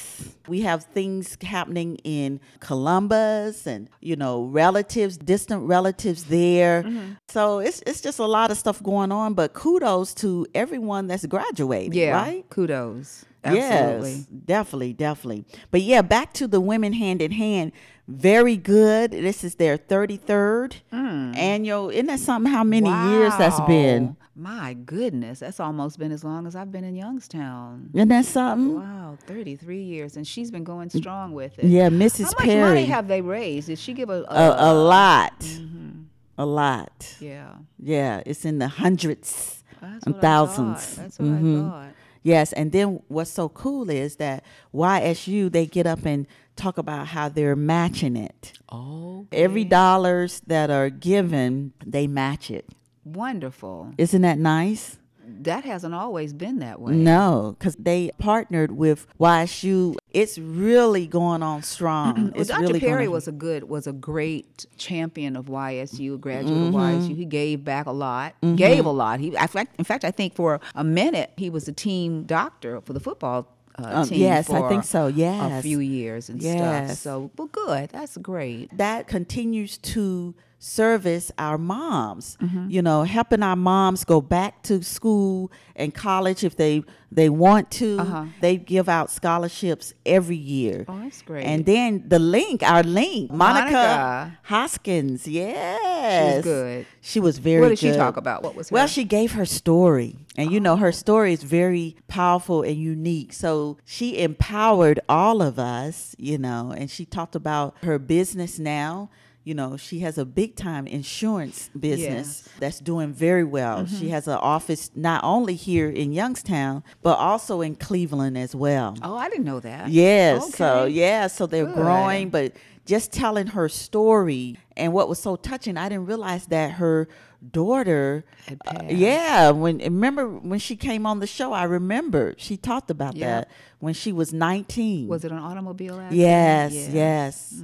We 0.46 0.60
have 0.60 0.84
things 0.84 1.38
happening 1.42 1.96
in 2.04 2.38
Columbus 2.60 3.66
and 3.66 3.88
you 4.00 4.14
know, 4.16 4.44
relatives, 4.44 5.16
distant 5.16 5.62
relatives 5.66 6.24
there. 6.24 6.82
Mm-hmm. 6.82 7.12
So 7.28 7.60
it's 7.60 7.82
it's 7.86 8.00
just 8.02 8.18
a 8.18 8.26
lot 8.26 8.50
of 8.50 8.58
stuff 8.58 8.82
going 8.82 9.10
on, 9.10 9.32
but 9.34 9.54
kudos 9.54 10.12
to 10.14 10.46
everyone 10.54 11.06
that's 11.06 11.24
graduating, 11.26 11.94
Yeah. 11.94 12.12
right? 12.14 12.44
Kudos. 12.50 13.24
Absolutely. 13.44 14.12
Yes, 14.12 14.24
definitely, 14.44 14.92
definitely. 14.92 15.44
But 15.70 15.82
yeah, 15.82 16.02
back 16.02 16.32
to 16.34 16.46
the 16.48 16.60
women 16.60 16.92
hand 16.92 17.20
in 17.22 17.32
hand. 17.32 17.72
Very 18.06 18.56
good. 18.56 19.12
This 19.12 19.44
is 19.44 19.54
their 19.54 19.78
33rd 19.78 20.74
mm. 20.92 21.36
annual. 21.36 21.88
Isn't 21.88 22.06
that 22.06 22.20
something 22.20 22.52
how 22.52 22.62
many 22.64 22.88
years 22.88 23.32
that's 23.38 23.60
been? 23.60 24.16
My 24.36 24.74
goodness, 24.74 25.38
that's 25.38 25.60
almost 25.60 25.98
been 25.98 26.10
as 26.12 26.24
long 26.24 26.46
as 26.46 26.56
I've 26.56 26.72
been 26.72 26.84
in 26.84 26.96
Youngstown. 26.96 27.90
Isn't 27.94 28.08
that 28.08 28.26
something? 28.26 28.80
Wow, 28.80 29.16
33 29.26 29.82
years. 29.82 30.16
And 30.16 30.26
she's 30.26 30.50
been 30.50 30.64
going 30.64 30.88
mm. 30.88 30.98
strong 30.98 31.32
with 31.32 31.58
it. 31.58 31.66
Yeah, 31.66 31.88
Mrs. 31.88 32.24
How 32.24 32.30
much 32.30 32.38
Perry. 32.38 32.60
money 32.60 32.84
have 32.86 33.08
they 33.08 33.20
raised? 33.22 33.68
Did 33.68 33.78
she 33.78 33.94
give 33.94 34.10
a. 34.10 34.24
a, 34.28 34.72
a 34.72 34.74
lot. 34.74 35.38
Mm-hmm. 35.40 36.02
A 36.36 36.44
lot. 36.44 37.16
yeah. 37.20 37.54
Yeah, 37.78 38.22
it's 38.26 38.44
in 38.44 38.58
the 38.58 38.66
hundreds 38.66 39.62
and 40.04 40.16
thousands. 40.20 40.96
That's 40.96 41.18
what 41.18 41.28
Mhm. 41.28 41.32
I 41.32 41.38
mm-hmm. 41.38 41.68
thought. 41.70 41.93
Yes, 42.24 42.54
and 42.54 42.72
then 42.72 43.02
what's 43.08 43.30
so 43.30 43.50
cool 43.50 43.90
is 43.90 44.16
that 44.16 44.44
YSU 44.74 45.52
they 45.52 45.66
get 45.66 45.86
up 45.86 46.06
and 46.06 46.26
talk 46.56 46.78
about 46.78 47.08
how 47.08 47.28
they're 47.28 47.54
matching 47.54 48.16
it. 48.16 48.54
Oh. 48.72 49.26
Every 49.30 49.64
dollars 49.64 50.40
that 50.46 50.70
are 50.70 50.88
given, 50.88 51.74
they 51.84 52.06
match 52.06 52.50
it. 52.50 52.66
Wonderful. 53.04 53.92
Isn't 53.98 54.22
that 54.22 54.38
nice? 54.38 54.98
That 55.26 55.64
hasn't 55.64 55.94
always 55.94 56.32
been 56.32 56.58
that 56.60 56.80
way. 56.80 56.94
No, 56.94 57.56
because 57.58 57.76
they 57.76 58.10
partnered 58.18 58.72
with 58.72 59.06
YSU. 59.20 59.96
It's 60.10 60.38
really 60.38 61.06
going 61.06 61.42
on 61.42 61.62
strong. 61.62 62.30
Well, 62.30 62.40
it's 62.40 62.50
Dr. 62.50 62.62
really 62.62 62.80
Perry 62.80 63.08
was 63.08 63.26
a 63.28 63.32
good, 63.32 63.64
was 63.64 63.86
a 63.86 63.92
great 63.92 64.66
champion 64.76 65.36
of 65.36 65.46
YSU, 65.46 66.14
a 66.14 66.18
graduate 66.18 66.54
Mm-hmm. 66.54 66.76
of 66.76 66.82
YSU. 67.10 67.16
He 67.16 67.24
gave 67.24 67.64
back 67.64 67.86
a 67.86 67.90
lot, 67.92 68.34
gave 68.56 68.84
a 68.86 68.90
lot. 68.90 69.20
He, 69.20 69.28
in 69.36 69.48
fact, 69.48 69.74
in 69.78 69.84
fact, 69.84 70.04
I 70.04 70.10
think 70.10 70.34
for 70.34 70.60
a 70.74 70.84
minute 70.84 71.32
he 71.36 71.50
was 71.50 71.64
the 71.64 71.72
team 71.72 72.24
doctor 72.24 72.80
for 72.82 72.92
the 72.92 73.00
football 73.00 73.48
uh, 73.78 73.82
Um, 74.02 74.08
team. 74.08 74.20
yes, 74.20 74.50
I 74.50 74.68
think 74.68 74.84
so, 74.84 75.08
Yes, 75.08 75.58
a 75.58 75.62
few 75.62 75.80
years 75.80 76.28
and 76.28 76.40
stuff. 76.40 76.90
So, 76.92 77.30
well, 77.36 77.48
good. 77.48 77.90
That's 77.90 78.16
great. 78.18 78.76
that 78.78 79.08
continues 79.08 79.78
to 79.78 80.34
service 80.64 81.30
our 81.38 81.58
moms 81.58 82.36
Mm-hmm. 82.40 82.70
you 82.70 82.80
know 82.80 83.02
helping 83.02 83.42
our 83.42 83.56
moms 83.56 84.04
go 84.04 84.20
back 84.20 84.62
to 84.62 84.82
school 84.82 85.52
and 85.76 85.92
college 85.94 86.42
if 86.42 86.56
they 86.56 86.82
they 87.12 87.28
want 87.28 87.70
to 87.70 87.98
Uh-huh. 88.00 88.24
they 88.40 88.56
give 88.56 88.88
out 88.88 89.10
scholarships 89.10 89.92
every 90.06 90.36
year 90.36 90.84
Oh, 90.88 90.98
that's 91.02 91.20
great. 91.22 91.44
and 91.44 91.66
then 91.66 92.04
the 92.08 92.18
link 92.18 92.62
our 92.62 92.82
link 92.82 93.30
monica, 93.30 93.70
Monica. 93.72 94.38
hoskins 94.44 95.28
yes 95.28 96.42
good. 96.44 96.86
she 97.00 97.20
was 97.20 97.38
very 97.38 97.60
What 97.60 97.68
did 97.68 97.78
she 97.78 97.92
talk 97.92 98.16
about? 98.16 98.42
What 98.42 98.54
was 98.56 98.70
well 98.72 98.86
she 98.86 99.04
gave 99.04 99.32
her 99.32 99.44
story 99.44 100.16
and 100.36 100.50
you 100.50 100.60
know 100.60 100.76
her 100.76 100.92
story 100.92 101.32
is 101.34 101.42
very 101.42 101.96
powerful 102.08 102.62
and 102.62 102.76
unique 102.76 103.32
so 103.32 103.76
she 103.84 104.18
empowered 104.18 104.98
all 105.08 105.42
of 105.42 105.58
us 105.58 106.14
you 106.18 106.38
know 106.38 106.72
and 106.76 106.90
she 106.90 107.04
talked 107.04 107.34
about 107.36 107.74
her 107.82 107.98
business 107.98 108.58
now 108.58 109.10
you 109.44 109.54
know 109.54 109.76
she 109.76 110.00
has 110.00 110.16
a 110.18 110.24
big 110.24 110.56
time 110.56 110.86
insurance 110.86 111.70
business 111.78 112.48
that's 112.58 112.80
doing 112.80 113.12
very 113.12 113.44
well 113.44 113.84
Mm-hmm. 113.84 113.96
she 113.98 114.08
has 114.08 114.26
an 114.26 114.34
office 114.38 114.90
not 114.94 115.22
only 115.22 115.54
here 115.54 115.88
in 115.90 116.12
youngstown 116.12 116.82
but 117.02 117.18
also 117.18 117.60
in 117.60 117.74
cleveland 117.76 118.36
as 118.38 118.54
well 118.54 118.96
Oh, 119.02 119.16
I 119.16 119.28
didn't 119.28 119.44
know 119.44 119.60
that. 119.60 119.88
Yes. 119.90 120.54
So 120.54 120.84
yeah, 120.86 121.26
so 121.28 121.46
they're 121.46 121.66
Good. 121.66 121.74
growing, 121.74 122.30
but 122.30 122.52
just 122.86 123.12
telling 123.12 123.46
her 123.48 123.68
story 123.68 124.58
and 124.76 124.92
what 124.92 125.08
was 125.08 125.18
so 125.18 125.36
touching, 125.36 125.76
I 125.76 125.88
didn't 125.88 126.06
realize 126.06 126.46
that 126.46 126.72
her 126.72 127.08
daughter 127.52 128.24
uh, 128.66 128.84
yeah, 128.88 129.50
when 129.50 129.78
remember 129.78 130.28
when 130.28 130.58
she 130.58 130.76
came 130.76 131.06
on 131.06 131.20
the 131.20 131.26
show, 131.26 131.52
I 131.52 131.64
remember 131.64 132.34
she 132.38 132.56
talked 132.56 132.90
about 132.90 133.16
Yeah. 133.16 133.26
that 133.40 133.50
when 133.80 133.94
she 133.94 134.12
was 134.12 134.32
19. 134.32 135.08
Was 135.08 135.24
it 135.24 135.32
an 135.32 135.38
automobile 135.38 135.94
accident? 136.00 136.20
Yes, 136.20 136.72
Yeah. 136.74 136.88
yes. 136.92 137.62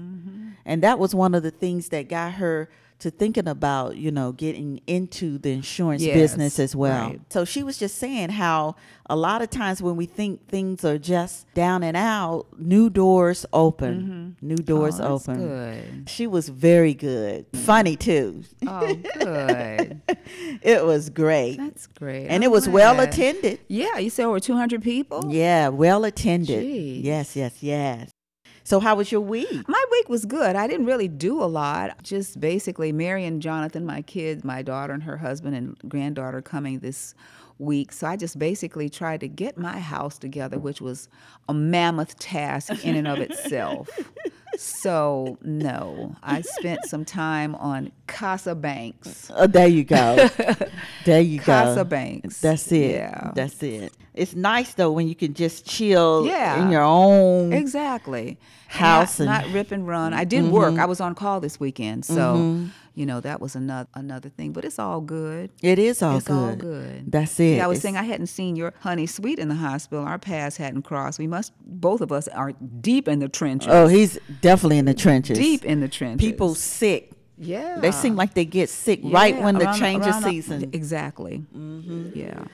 And 0.64 0.82
that 0.82 0.99
was 0.99 1.14
one 1.14 1.34
of 1.34 1.42
the 1.42 1.50
things 1.50 1.88
that 1.88 2.08
got 2.08 2.32
her 2.34 2.68
to 3.00 3.11
thinking 3.11 3.49
about, 3.49 3.97
you 3.97 4.11
know, 4.11 4.33
getting 4.33 4.80
into 4.87 5.38
the 5.38 5.50
insurance 5.52 6.02
Yes, 6.02 6.14
business 6.14 6.59
as 6.59 6.75
well. 6.76 7.09
right. 7.09 7.21
So 7.30 7.45
she 7.45 7.62
was 7.62 7.78
just 7.78 7.99
saying 7.99 8.30
how 8.30 8.76
a 9.09 9.16
lot 9.16 9.42
of 9.42 9.50
times 9.50 9.83
when 9.83 9.97
we 9.97 10.07
think 10.07 10.47
things 10.49 10.85
are 10.85 10.99
just 10.99 11.52
down 11.54 11.83
and 11.83 11.97
out, 11.97 12.47
new 12.59 12.88
doors 12.90 13.45
open. 13.52 14.37
Mm-hmm. 14.40 14.47
New 14.47 14.57
doors 14.57 15.00
Oh, 15.00 15.14
open. 15.14 15.38
good. 15.49 16.09
She 16.09 16.26
was 16.26 16.49
very 16.49 16.95
good. 16.95 17.47
Funny 17.54 17.97
too. 17.97 18.45
Oh, 18.66 18.95
good. 19.19 20.00
it 20.62 20.85
was 20.85 21.11
great. 21.11 21.57
That's 21.57 21.87
great. 21.88 22.25
and 22.26 22.37
I'm 22.37 22.42
it 22.45 22.50
was 22.50 22.69
well 22.69 23.00
attended. 23.00 23.61
Yeah, 23.69 23.99
you 23.99 24.11
said 24.11 24.26
over 24.26 24.40
200 24.40 24.83
people? 24.83 25.25
Yeah, 25.28 25.69
well 25.69 26.04
attended. 26.04 26.64
Jeez. 26.64 27.02
Yes, 27.04 27.35
yes, 27.37 27.62
yes. 27.62 28.11
So 28.64 28.81
how 28.81 28.95
was 28.95 29.11
your 29.11 29.21
week? 29.21 29.69
My 29.69 29.85
week 29.90 30.09
was 30.09 30.25
good. 30.25 30.57
I 30.57 30.67
didn't 30.67 30.87
really 30.87 31.09
do 31.09 31.43
a 31.43 31.47
lot. 31.47 32.02
Just 32.02 32.40
basically, 32.40 32.93
Mary 32.93 33.25
and 33.25 33.40
Jonathan, 33.43 33.85
my 33.87 34.02
kids, 34.02 34.45
my 34.45 34.62
daughter 34.62 34.93
and 34.93 35.02
her 35.02 35.17
husband 35.17 35.57
and 35.57 35.76
granddaughter 35.88 36.43
coming 36.43 36.81
this 36.81 37.14
week. 37.61 37.93
So 37.93 38.07
I 38.07 38.17
just 38.17 38.38
basically 38.38 38.88
tried 38.88 39.21
to 39.21 39.29
get 39.29 39.57
my 39.59 39.79
house 39.79 40.19
together, 40.19 40.59
which 40.59 40.81
was 40.81 41.09
a 41.49 41.55
mammoth 41.55 42.19
task 42.19 42.85
in 42.85 42.97
and 42.97 43.07
of 43.07 43.19
itself. 43.19 43.88
So, 44.57 45.38
no, 45.43 46.17
I 46.25 46.40
spent 46.40 46.85
some 46.85 47.05
time 47.05 47.55
on 47.55 47.93
Casa 48.09 48.57
Banks. 48.57 49.31
Oh, 49.35 49.47
there 49.47 49.69
you 49.69 49.85
go. 49.85 50.29
there 51.05 51.21
you 51.21 51.38
Casa 51.38 51.47
go. 51.47 51.75
Casa 51.76 51.85
Banks. 51.85 52.40
That's 52.40 52.71
it. 52.73 52.90
Yeah. 52.97 53.31
That's 53.35 53.62
it. 53.62 53.93
It's 54.12 54.35
nice 54.35 54.75
though 54.75 54.90
when 54.90 55.07
you 55.09 55.14
can 55.14 55.35
just 55.35 55.67
chill 55.67 56.26
Yeah. 56.26 56.62
in 56.62 56.71
your 56.71 56.83
own 56.83 57.52
Exactly. 57.52 58.38
House 58.67 59.21
not, 59.21 59.29
and- 59.29 59.31
Mm-hmm. 59.45 59.47
not 59.49 59.55
rip 59.55 59.71
and 59.73 59.87
run. 59.87 60.12
I 60.14 60.25
did 60.25 60.45
work. 60.50 60.79
I 60.79 60.85
was 60.85 61.00
on 61.00 61.14
call 61.14 61.40
this 61.40 61.61
weekend, 61.61 62.05
so 62.05 62.61
you 62.94 63.06
know 63.06 63.20
that 63.20 63.40
was 63.40 63.54
another 63.56 63.88
another 63.94 64.28
thing. 64.28 64.52
But 64.52 64.64
it's 64.64 64.78
all 64.78 65.00
good. 65.00 65.50
It 65.62 65.78
is 65.78 66.02
all 66.02 66.16
it's 66.18 66.26
good. 66.26 66.35
all 66.50 66.56
good. 66.56 67.11
That's 67.11 67.38
it. 67.40 67.56
Yeah, 67.56 67.64
I 67.64 67.68
was 67.68 67.78
It's- 67.78 67.82
saying 67.82 67.97
I 67.97 68.02
hadn't 68.04 68.26
seen 68.28 68.56
your 68.56 68.73
honey 68.80 69.06
sweet 69.06 69.38
in 69.38 69.49
the 69.49 69.54
hospital. 69.56 70.04
Our 70.04 70.18
paths 70.18 70.56
hadn't 70.56 70.82
crossed. 70.82 71.18
We 71.18 71.26
must 71.26 71.52
both 71.64 72.00
of 72.00 72.11
us 72.12 72.28
are 72.28 72.52
deep 72.80 73.09
in 73.09 73.18
the 73.20 73.28
trenches. 73.28 73.68
Oh, 73.70 73.87
he's 73.87 74.18
definitely 74.40 74.78
in 74.78 74.85
the 74.87 74.94
trenches. 74.94 75.38
deep 75.38 75.64
in 75.64 75.80
the 75.80 75.88
trenches. 75.88 76.25
People 76.26 76.54
sick. 76.54 77.12
yeah, 77.38 77.78
They 77.80 77.90
seem 77.92 78.16
like 78.16 78.35
they 78.35 78.44
get 78.44 78.68
sick 78.68 79.00
right 79.02 79.35
Yeah, 79.35 79.44
when 79.44 79.54
the 79.59 79.73
change 79.73 80.04
of 80.04 80.11
around 80.12 80.23
season. 80.25 80.61
Mm-hmm. 80.62 80.75
Exactly. 80.75 81.44
Yeah. 82.14 82.44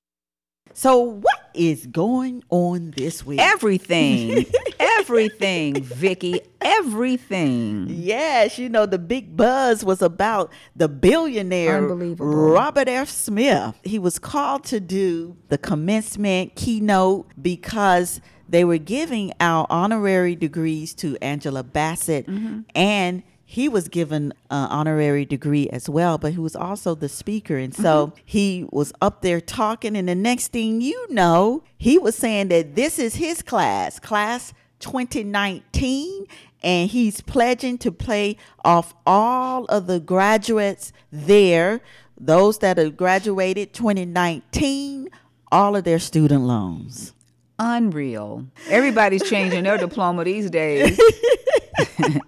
So 0.74 0.98
what 1.00 1.50
is 1.54 1.86
going 1.86 2.44
on 2.50 2.92
this 2.96 3.24
week? 3.24 3.40
Everything. 3.40 4.44
everything, 5.10 5.82
Vicky. 5.82 6.40
Everything. 6.60 7.86
Yes, 7.88 8.58
you 8.58 8.68
know 8.68 8.86
the 8.86 8.98
big 8.98 9.36
buzz 9.36 9.84
was 9.84 10.02
about 10.02 10.50
the 10.74 10.88
billionaire 10.88 11.82
Robert 11.82 12.88
F. 12.88 13.08
Smith. 13.08 13.74
He 13.84 13.98
was 13.98 14.18
called 14.18 14.64
to 14.64 14.80
do 14.80 15.36
the 15.48 15.58
commencement 15.58 16.54
keynote 16.56 17.30
because 17.40 18.20
they 18.48 18.64
were 18.64 18.78
giving 18.78 19.32
out 19.40 19.66
honorary 19.70 20.34
degrees 20.36 20.94
to 20.94 21.16
Angela 21.22 21.62
Bassett 21.62 22.26
Mm-hmm. 22.26 22.60
and 22.74 23.22
he 23.48 23.68
was 23.68 23.86
given 23.88 24.32
an 24.50 24.68
honorary 24.70 25.24
degree 25.24 25.68
as 25.68 25.88
well, 25.88 26.18
but 26.18 26.32
he 26.32 26.38
was 26.40 26.56
also 26.56 26.96
the 26.96 27.08
speaker. 27.08 27.56
And 27.56 27.72
so 27.72 28.08
Mm-hmm. 28.08 28.20
he 28.24 28.66
was 28.72 28.92
up 29.00 29.22
there 29.22 29.40
talking. 29.40 29.96
And 29.96 30.08
the 30.08 30.16
next 30.16 30.48
thing 30.48 30.80
you 30.80 31.06
know, 31.12 31.62
he 31.78 31.96
was 31.96 32.16
saying 32.16 32.48
that 32.48 32.74
this 32.74 32.98
is 32.98 33.14
his 33.14 33.42
class, 33.42 34.00
class 34.00 34.52
2019 34.80 36.26
and 36.62 36.90
he's 36.90 37.20
pledging 37.20 37.78
to 37.78 37.92
pay 37.92 38.36
off 38.64 38.94
all 39.06 39.64
of 39.66 39.86
the 39.86 40.00
graduates 40.00 40.92
there, 41.12 41.80
those 42.18 42.58
that 42.58 42.78
have 42.78 42.96
graduated 42.96 43.72
2019, 43.72 45.08
all 45.52 45.76
of 45.76 45.84
their 45.84 45.98
student 45.98 46.42
loans. 46.42 47.12
Unreal. 47.58 48.46
Everybody's 48.68 49.22
changing 49.28 49.64
their 49.64 49.78
diploma 49.86 50.24
these 50.24 50.50
days. 50.50 50.98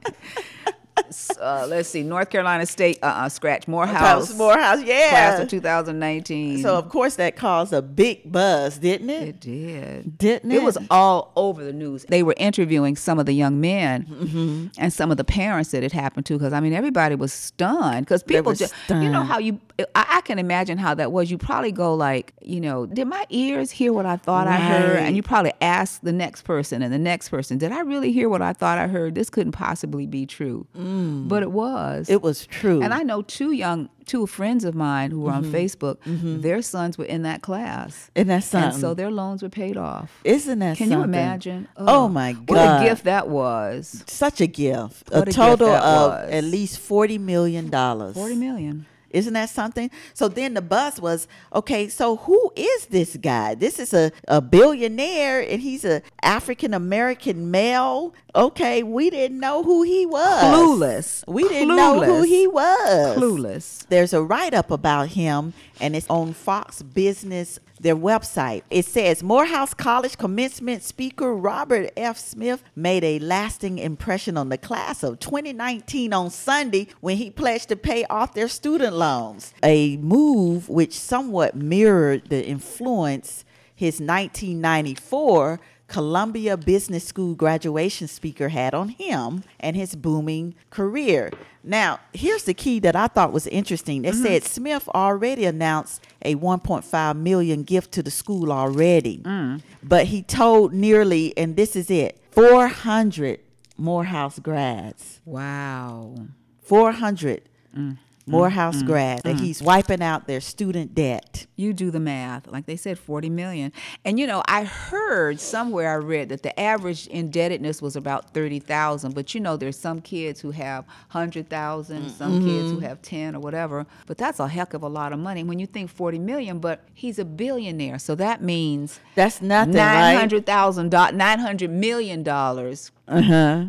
uh, 1.40 1.66
let's 1.68 1.88
see, 1.88 2.02
North 2.02 2.30
Carolina 2.30 2.66
State, 2.66 2.98
uh, 3.02 3.06
uh 3.06 3.28
scratch 3.28 3.68
Morehouse, 3.68 4.34
Morehouse, 4.34 4.82
yeah. 4.82 5.10
class 5.10 5.40
of 5.40 5.48
2019. 5.48 6.62
So 6.62 6.76
of 6.76 6.88
course 6.88 7.16
that 7.16 7.36
caused 7.36 7.72
a 7.72 7.82
big 7.82 8.30
buzz, 8.30 8.78
didn't 8.78 9.10
it? 9.10 9.28
it 9.28 9.40
did. 9.40 10.18
Didn't 10.18 10.52
It 10.52 10.56
It 10.56 10.62
was 10.62 10.78
all 10.90 11.32
over 11.36 11.64
the 11.64 11.72
news. 11.72 12.04
They 12.08 12.22
were 12.22 12.34
interviewing 12.36 12.96
some 12.96 13.18
of 13.18 13.26
the 13.26 13.32
young 13.32 13.60
men 13.60 14.06
Mm-hmm. 14.08 14.66
and 14.78 14.92
some 14.92 15.10
of 15.10 15.16
the 15.16 15.24
parents 15.24 15.70
that 15.70 15.82
it 15.82 15.92
happened 15.92 16.26
to. 16.26 16.34
Because 16.34 16.52
I 16.52 16.60
mean, 16.60 16.72
everybody 16.72 17.14
was 17.14 17.32
stunned. 17.32 18.06
Because 18.06 18.22
people 18.22 18.52
just, 18.54 18.74
you 18.88 19.08
know, 19.08 19.22
how 19.22 19.38
you, 19.38 19.60
I, 19.94 20.06
I 20.16 20.20
can 20.22 20.38
imagine 20.38 20.76
how 20.78 20.94
that 20.94 21.12
was. 21.12 21.30
You 21.30 21.38
probably 21.38 21.70
go 21.72 21.94
like, 21.94 22.32
you 22.42 22.60
know, 22.60 22.86
did 22.86 23.06
my 23.06 23.24
ears 23.30 23.70
hear 23.70 23.92
what 23.92 24.06
I 24.06 24.16
thought 24.16 24.46
I 24.48 24.56
heard? 24.56 24.96
And 24.98 25.14
you 25.14 25.22
probably 25.22 25.52
ask 25.60 26.00
the 26.02 26.12
next 26.12 26.42
person 26.42 26.82
and 26.82 26.92
the 26.92 26.98
next 26.98 27.28
person, 27.28 27.58
did 27.58 27.70
I 27.72 27.80
really 27.80 28.10
hear 28.10 28.28
what 28.28 28.42
I 28.42 28.52
thought 28.52 28.78
I 28.78 28.88
heard? 28.88 29.14
This 29.14 29.30
couldn't 29.30 29.52
possibly 29.52 30.06
be 30.06 30.26
true. 30.26 30.66
but 30.74 31.42
it 31.42 31.52
was. 31.52 32.10
It 32.10 32.22
was 32.22 32.46
true. 32.46 32.82
and 32.82 32.92
I 32.92 33.02
know 33.04 33.22
two 33.22 33.52
young, 33.52 33.88
two 34.04 34.26
friends 34.26 34.64
of 34.64 34.74
mine 34.74 35.10
who 35.12 35.20
were 35.20 35.28
Mm-hmm. 35.30 35.46
on 35.46 35.52
Facebook. 35.52 36.42
Their 36.42 36.60
sons 36.62 36.98
were 36.98 37.04
in 37.04 37.22
that 37.22 37.42
class, 37.42 38.10
In 38.16 38.26
that 38.28 38.42
something. 38.42 38.70
and 38.72 38.80
so 38.80 38.94
their 38.94 39.10
loans 39.12 39.42
were 39.44 39.48
paid 39.50 39.76
off. 39.76 40.10
Isn't 40.24 40.58
that 40.58 40.76
Can 40.76 40.90
you 40.90 41.02
imagine? 41.02 41.68
Oh, 41.76 42.08
my 42.08 42.32
God. 42.32 42.48
What 42.50 42.82
a 42.82 42.84
gift 42.84 43.04
that 43.04 43.28
was! 43.28 44.02
Such 44.08 44.40
a 44.40 44.46
gift. 44.48 45.10
What 45.12 45.28
a 45.28 45.30
a 45.30 45.32
total 45.32 45.68
of 45.68 46.10
was. 46.12 46.30
at 46.30 46.42
least 46.44 46.80
$40 46.80 47.20
million. 47.20 47.70
Forty 47.70 48.34
million. 48.34 48.86
Isn't 49.10 49.34
that 49.34 49.50
something? 49.50 49.90
So 50.14 50.28
then 50.28 50.54
the 50.54 50.62
buzz 50.62 51.00
was, 51.00 51.26
okay, 51.54 51.88
so 51.88 52.16
who 52.16 52.52
is 52.56 52.86
this 52.86 53.16
guy? 53.16 53.54
This 53.54 53.78
is 53.78 53.94
a, 53.94 54.12
a 54.26 54.40
billionaire 54.40 55.40
and 55.40 55.62
he's 55.62 55.84
a 55.84 56.02
African 56.22 56.74
American 56.74 57.50
male. 57.50 58.14
Okay, 58.34 58.82
we 58.82 59.10
didn't 59.10 59.40
know 59.40 59.62
who 59.62 59.82
he 59.82 60.04
was. 60.06 60.44
Clueless. 60.44 61.24
We 61.26 61.48
didn't 61.48 61.74
know 61.74 62.02
who 62.02 62.22
he 62.22 62.46
was. 62.46 63.16
Clueless. 63.18 63.86
There's 63.88 64.12
a 64.12 64.22
write 64.22 64.54
up 64.54 64.70
about 64.70 65.08
him, 65.08 65.54
and 65.80 65.96
it's 65.96 66.08
on 66.08 66.34
Fox 66.34 66.82
Business, 66.82 67.58
their 67.80 67.96
website. 67.96 68.62
It 68.70 68.84
says 68.84 69.22
Morehouse 69.22 69.74
College 69.74 70.16
commencement 70.18 70.82
speaker 70.82 71.34
Robert 71.34 71.90
F. 71.96 72.18
Smith 72.18 72.62
made 72.74 73.04
a 73.04 73.18
lasting 73.18 73.78
impression 73.78 74.36
on 74.36 74.48
the 74.48 74.58
class 74.58 75.02
of 75.02 75.18
2019 75.20 76.12
on 76.12 76.30
Sunday 76.30 76.88
when 77.00 77.16
he 77.16 77.30
pledged 77.30 77.68
to 77.68 77.76
pay 77.76 78.04
off 78.06 78.34
their 78.34 78.48
student 78.48 78.94
loans. 78.94 79.52
A 79.62 79.96
move 79.98 80.68
which 80.68 80.98
somewhat 80.98 81.54
mirrored 81.54 82.28
the 82.28 82.46
influence 82.46 83.44
his 83.74 84.00
1994 84.00 85.60
Columbia 85.88 86.56
Business 86.56 87.04
School 87.04 87.34
graduation 87.34 88.08
speaker 88.08 88.50
had 88.50 88.74
on 88.74 88.90
him 88.90 89.42
and 89.58 89.74
his 89.74 89.96
booming 89.96 90.54
career. 90.70 91.30
Now, 91.64 91.98
here's 92.12 92.44
the 92.44 92.54
key 92.54 92.78
that 92.80 92.94
I 92.94 93.08
thought 93.08 93.32
was 93.32 93.46
interesting. 93.46 94.04
It 94.04 94.14
said 94.14 94.42
mm-hmm. 94.42 94.52
Smith 94.52 94.88
already 94.90 95.46
announced 95.46 96.04
a 96.22 96.36
1.5 96.36 97.16
million 97.16 97.62
gift 97.62 97.92
to 97.92 98.02
the 98.02 98.10
school 98.10 98.52
already. 98.52 99.18
Mm. 99.18 99.62
But 99.82 100.06
he 100.06 100.22
told 100.22 100.72
nearly 100.72 101.36
and 101.36 101.56
this 101.56 101.74
is 101.74 101.90
it, 101.90 102.20
400 102.32 103.40
Morehouse 103.78 104.38
grads. 104.38 105.20
Wow. 105.24 106.14
400 106.62 107.42
mm. 107.76 107.96
Morehouse 108.28 108.76
mm-hmm. 108.76 108.86
grad, 108.86 109.22
that 109.22 109.36
mm-hmm. 109.36 109.44
he's 109.44 109.62
wiping 109.62 110.02
out 110.02 110.26
their 110.26 110.40
student 110.40 110.94
debt. 110.94 111.46
You 111.56 111.72
do 111.72 111.90
the 111.90 112.00
math. 112.00 112.46
Like 112.46 112.66
they 112.66 112.76
said, 112.76 112.98
40 112.98 113.30
million. 113.30 113.72
And 114.04 114.18
you 114.18 114.26
know, 114.26 114.42
I 114.46 114.64
heard 114.64 115.40
somewhere 115.40 115.92
I 115.92 115.96
read 115.96 116.28
that 116.28 116.42
the 116.42 116.58
average 116.58 117.06
indebtedness 117.08 117.82
was 117.82 117.96
about 117.96 118.34
30,000. 118.34 119.14
But 119.14 119.34
you 119.34 119.40
know, 119.40 119.56
there's 119.56 119.78
some 119.78 120.00
kids 120.00 120.40
who 120.40 120.50
have 120.52 120.86
100,000, 121.10 122.10
some 122.10 122.32
mm-hmm. 122.32 122.46
kids 122.46 122.70
who 122.70 122.80
have 122.80 123.02
10 123.02 123.34
or 123.34 123.40
whatever. 123.40 123.86
But 124.06 124.18
that's 124.18 124.40
a 124.40 124.48
heck 124.48 124.74
of 124.74 124.82
a 124.82 124.88
lot 124.88 125.12
of 125.12 125.18
money 125.18 125.42
when 125.42 125.58
you 125.58 125.66
think 125.66 125.90
40 125.90 126.18
million, 126.18 126.58
but 126.58 126.84
he's 126.94 127.18
a 127.18 127.24
billionaire. 127.24 127.98
So 127.98 128.14
that 128.16 128.42
means 128.42 129.00
That's 129.14 129.40
nothing, 129.40 129.74
$900,000, 129.74 130.90
$900 130.90 131.70
million. 131.70 132.28
Uh-huh. 132.28 133.64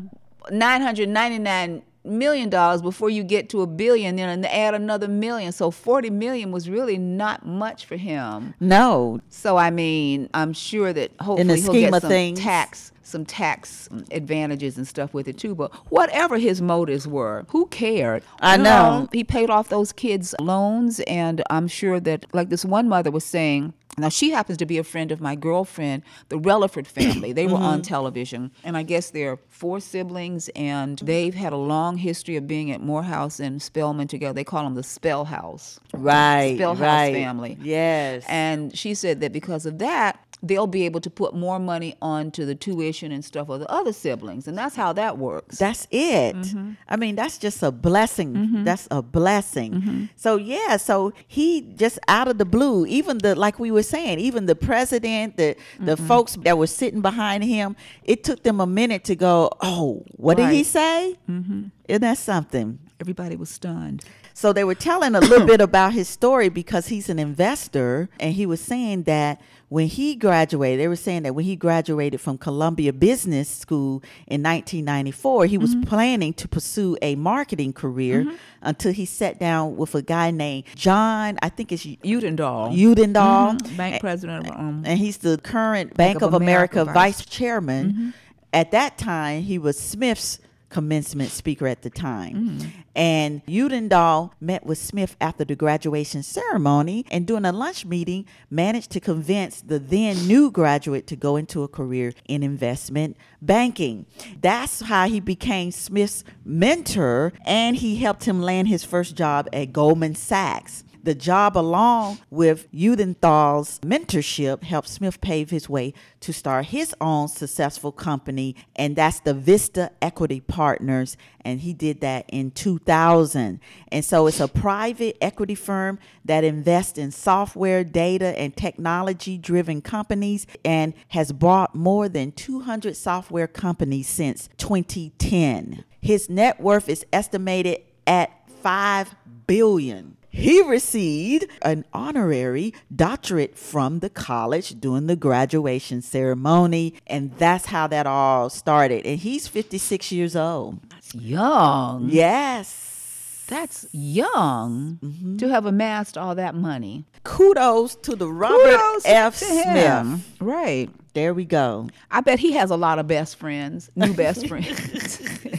999 0.51 1.83
million 2.09 2.49
dollars 2.49 2.81
before 2.81 3.09
you 3.09 3.23
get 3.23 3.49
to 3.49 3.61
a 3.61 3.67
billion 3.67 4.15
then 4.15 4.29
and 4.29 4.45
add 4.45 4.73
another 4.73 5.07
million. 5.07 5.51
So 5.51 5.71
40 5.71 6.09
million 6.09 6.51
was 6.51 6.69
really 6.69 6.97
not 6.97 7.45
much 7.45 7.85
for 7.85 7.95
him. 7.97 8.53
No, 8.59 9.19
so 9.29 9.57
i 9.57 9.69
mean 9.69 10.29
i'm 10.33 10.53
sure 10.53 10.93
that 10.93 11.11
hopefully 11.21 11.55
the 11.55 11.61
he'll 11.61 11.73
get 11.73 11.93
of 11.93 12.01
some 12.01 12.09
things. 12.09 12.39
tax 12.39 12.91
some 13.03 13.25
tax 13.25 13.89
advantages 14.11 14.77
and 14.77 14.87
stuff 14.87 15.13
with 15.15 15.27
it 15.27 15.37
too. 15.37 15.55
But 15.55 15.73
whatever 15.91 16.37
his 16.37 16.61
motives 16.61 17.07
were 17.07 17.45
who 17.49 17.65
cared? 17.67 18.23
I 18.39 18.55
You 18.55 18.63
know. 18.63 19.09
he 19.11 19.23
paid 19.23 19.49
off 19.49 19.69
those 19.69 19.91
kids 19.91 20.35
loans 20.39 20.99
and 21.01 21.41
i'm 21.49 21.67
sure 21.67 21.99
that 21.99 22.25
like 22.33 22.49
this 22.49 22.63
one 22.63 22.87
mother 22.87 23.11
was 23.11 23.23
saying 23.23 23.73
now 23.97 24.09
she 24.09 24.31
happens 24.31 24.57
to 24.59 24.65
be 24.65 24.77
a 24.77 24.83
friend 24.83 25.11
of 25.11 25.19
my 25.19 25.35
girlfriend, 25.35 26.03
the 26.29 26.37
Relaford 26.37 26.87
family. 26.99 27.33
They 27.33 27.47
were 27.47 27.55
on 27.57 27.79
Mm-hmm. 27.79 27.81
television, 27.93 28.51
and 28.63 28.75
I 28.77 28.83
guess 28.83 29.09
they're 29.11 29.37
four 29.49 29.79
siblings, 29.79 30.49
and 30.55 30.99
they've 30.99 31.33
had 31.33 31.53
a 31.53 31.57
long 31.57 31.97
history 31.97 32.35
of 32.35 32.47
being 32.47 32.71
at 32.71 32.81
Morehouse 32.81 33.39
and 33.39 33.61
Spelman 33.61 34.07
together. 34.07 34.33
They 34.33 34.43
call 34.43 34.63
them 34.63 34.75
the 34.75 34.83
Spell 34.83 35.25
House, 35.25 35.79
right, 35.93 36.55
Spellhouse 36.55 36.79
right. 36.81 37.13
family. 37.13 37.57
Yes. 37.61 38.23
And 38.27 38.77
she 38.77 38.93
said 38.93 39.21
that 39.21 39.31
because 39.33 39.65
of 39.65 39.79
that, 39.79 40.28
they'll 40.41 40.67
be 40.67 40.85
able 40.85 41.01
to 41.01 41.09
put 41.09 41.33
more 41.35 41.59
money 41.59 41.95
onto 42.01 42.45
the 42.45 42.55
tuition 42.55 43.11
and 43.11 43.23
stuff 43.25 43.49
of 43.49 43.59
the 43.59 43.69
other 43.69 43.91
siblings, 43.93 44.47
and 44.47 44.57
that's 44.57 44.75
how 44.75 44.93
that 44.93 45.17
works. 45.17 45.57
That's 45.57 45.85
it. 45.91 46.35
Mm-hmm. 46.35 46.71
I 46.87 46.95
mean, 46.95 47.15
that's 47.15 47.37
just 47.37 47.61
a 47.61 47.71
blessing. 47.71 48.63
That's 48.63 48.87
a 48.89 49.01
blessing. 49.01 49.73
Mm-hmm. 49.73 50.05
So 50.15 50.37
yeah, 50.37 50.77
so 50.77 51.13
he 51.27 51.61
just 51.61 51.99
out 52.07 52.27
of 52.27 52.37
the 52.37 52.45
blue, 52.45 52.85
even 52.85 53.17
the 53.19 53.35
like 53.35 53.59
we 53.59 53.69
were 53.71 53.83
saying, 53.83 54.19
even 54.19 54.45
the 54.45 54.55
president, 54.55 55.37
the 55.37 55.55
the 55.79 55.95
Mm-hmm. 55.95 56.07
folks 56.07 56.35
that 56.43 56.57
were 56.57 56.67
sitting 56.67 57.01
behind 57.01 57.43
him, 57.43 57.75
it 58.03 58.23
took 58.23 58.43
them 58.43 58.61
a 58.61 58.65
minute 58.67 59.03
to 59.05 59.15
go, 59.15 59.51
"Oh, 59.61 60.05
what 60.11 60.37
did 60.37 60.51
he 60.51 60.63
say?" 60.63 61.17
Mm-hmm. 61.29 61.63
Isn't 61.87 62.01
that 62.01 62.17
something? 62.17 62.79
Everybody 63.01 63.35
was 63.35 63.49
stunned. 63.49 64.05
So 64.33 64.53
they 64.53 64.63
were 64.63 64.75
telling 64.75 65.15
a 65.15 65.19
little 65.19 65.45
bit 65.47 65.59
about 65.59 65.91
his 65.93 66.07
story 66.07 66.47
because 66.47 66.87
he's 66.87 67.09
an 67.09 67.19
investor, 67.19 68.07
and 68.19 68.33
he 68.33 68.45
was 68.45 68.61
saying 68.61 69.03
that 69.03 69.41
when 69.69 69.87
he 69.87 70.15
graduated, 70.15 70.79
they 70.79 70.87
were 70.87 70.95
saying 70.95 71.23
that 71.23 71.35
when 71.35 71.45
he 71.45 71.55
graduated 71.55 72.19
from 72.19 72.39
Columbia 72.39 72.91
Business 72.91 73.47
School 73.47 74.03
in 74.27 74.41
1994, 74.41 75.45
he 75.45 75.57
was 75.59 75.75
planning 75.85 76.33
to 76.33 76.47
pursue 76.47 76.97
a 77.03 77.15
marketing 77.15 77.73
career 77.73 78.33
until 78.63 78.91
he 78.91 79.05
sat 79.05 79.39
down 79.39 79.77
with 79.77 79.93
a 79.93 80.01
guy 80.01 80.31
named 80.31 80.65
John, 80.75 81.37
I 81.43 81.49
think 81.49 81.71
it's 81.71 81.85
Utendahl, 81.85 82.75
Utendahl, 82.75 83.77
bank 83.77 84.01
president 84.01 84.47
of 84.47 84.55
um, 84.55 84.83
and 84.85 84.97
he's 84.97 85.17
the 85.17 85.37
current 85.37 85.95
Bank, 85.95 86.21
of, 86.21 86.33
America, 86.33 86.83
vice, 86.83 87.23
chairman. 87.23 87.91
Mm-hmm. 87.91 88.09
At 88.51 88.71
that 88.71 88.97
time, 88.97 89.43
he 89.43 89.59
was 89.59 89.79
Smith's 89.79 90.39
commencement 90.69 91.31
speaker 91.31 91.67
at 91.67 91.81
the 91.81 91.89
time. 91.89 92.59
Mm. 92.59 92.69
And 92.95 93.45
Utendahl 93.45 94.31
met 94.39 94.65
with 94.65 94.77
Smith 94.77 95.15
after 95.21 95.45
the 95.45 95.55
graduation 95.55 96.23
ceremony 96.23 97.05
and 97.09 97.25
during 97.25 97.45
a 97.45 97.51
lunch 97.51 97.85
meeting 97.85 98.25
managed 98.49 98.91
to 98.91 98.99
convince 98.99 99.61
the 99.61 99.79
then 99.79 100.27
new 100.27 100.51
graduate 100.51 101.07
to 101.07 101.15
go 101.15 101.35
into 101.35 101.63
a 101.63 101.67
career 101.67 102.13
in 102.27 102.43
investment 102.43 103.17
banking. 103.41 104.05
That's 104.41 104.81
how 104.81 105.07
he 105.07 105.19
became 105.19 105.71
Smith's 105.71 106.23
mentor 106.43 107.33
and 107.45 107.75
he 107.75 107.97
helped 107.97 108.25
him 108.25 108.41
land 108.41 108.67
his 108.67 108.83
first 108.83 109.15
job 109.15 109.47
at 109.53 109.73
Goldman 109.73 110.15
Sachs. 110.15 110.83
The 111.09 111.15
job, 111.15 111.57
along 111.57 112.19
with 112.29 112.71
Utendahl's 112.71 113.79
mentorship, 113.79 114.61
helped 114.61 114.87
Smith 114.87 115.19
pave 115.21 115.49
his 115.49 115.67
way 115.67 115.95
to 116.19 116.31
start 116.31 116.65
his 116.65 116.93
own 117.01 117.29
successful 117.29 117.91
company, 117.91 118.55
and 118.75 118.95
that's 118.95 119.19
the 119.19 119.33
Vista 119.33 119.89
Equity 120.03 120.39
Partners. 120.39 121.17
And 121.43 121.61
he 121.61 121.73
did 121.73 122.01
that 122.01 122.25
in 122.27 122.51
2000. 122.51 123.59
And 123.91 124.05
so 124.05 124.27
it's 124.27 124.39
a 124.39 124.47
private 124.47 125.17
equity 125.19 125.55
firm 125.55 125.97
that 126.25 126.43
invests 126.43 126.99
in 126.99 127.09
software, 127.09 127.83
data, 127.83 128.37
and 128.37 128.55
technology 128.55 129.39
driven 129.39 129.81
companies 129.81 130.45
and 130.63 130.93
has 131.07 131.31
bought 131.31 131.73
more 131.73 132.07
than 132.07 132.33
200 132.33 132.95
software 132.95 133.47
companies 133.47 134.07
since 134.07 134.47
2010. 134.57 135.85
His 135.99 136.29
net 136.29 136.61
worth 136.61 136.87
is 136.87 137.03
estimated 137.11 137.79
at 138.05 138.47
5 138.61 139.15
billion. 139.47 140.17
He 140.31 140.61
received 140.61 141.45
an 141.61 141.85
honorary 141.91 142.73
doctorate 142.95 143.57
from 143.57 143.99
the 143.99 144.09
college 144.09 144.79
during 144.79 145.07
the 145.07 145.15
graduation 145.15 146.01
ceremony, 146.01 146.93
and 147.07 147.35
that's 147.37 147.65
how 147.65 147.87
that 147.87 148.05
all 148.05 148.49
started. 148.49 149.05
And 149.05 149.19
he's 149.19 149.47
56 149.47 150.11
years 150.11 150.35
old. 150.35 150.79
That's 150.89 151.15
young. 151.15 152.09
Yes. 152.09 153.45
That's 153.47 153.87
young 153.91 154.99
Mm-hmm. 155.03 155.37
to 155.37 155.49
have 155.49 155.65
amassed 155.65 156.15
all 156.17 156.35
that 156.35 156.53
money. 156.53 157.05
Kudos 157.23 157.95
to 157.95 158.15
the 158.15 158.31
Robert 158.31 158.77
Kudos 158.77 159.03
F. 159.05 159.35
Smith. 159.35 160.35
Right. 160.39 160.89
There 161.15 161.33
we 161.33 161.45
go. 161.45 161.87
I 162.11 162.21
bet 162.21 162.37
he 162.37 162.51
has 162.53 162.69
a 162.69 162.75
lot 162.77 162.99
of 162.99 163.07
best 163.07 163.37
friends, 163.37 163.89
new 163.95 164.13
best 164.13 164.47
friends. 164.47 165.19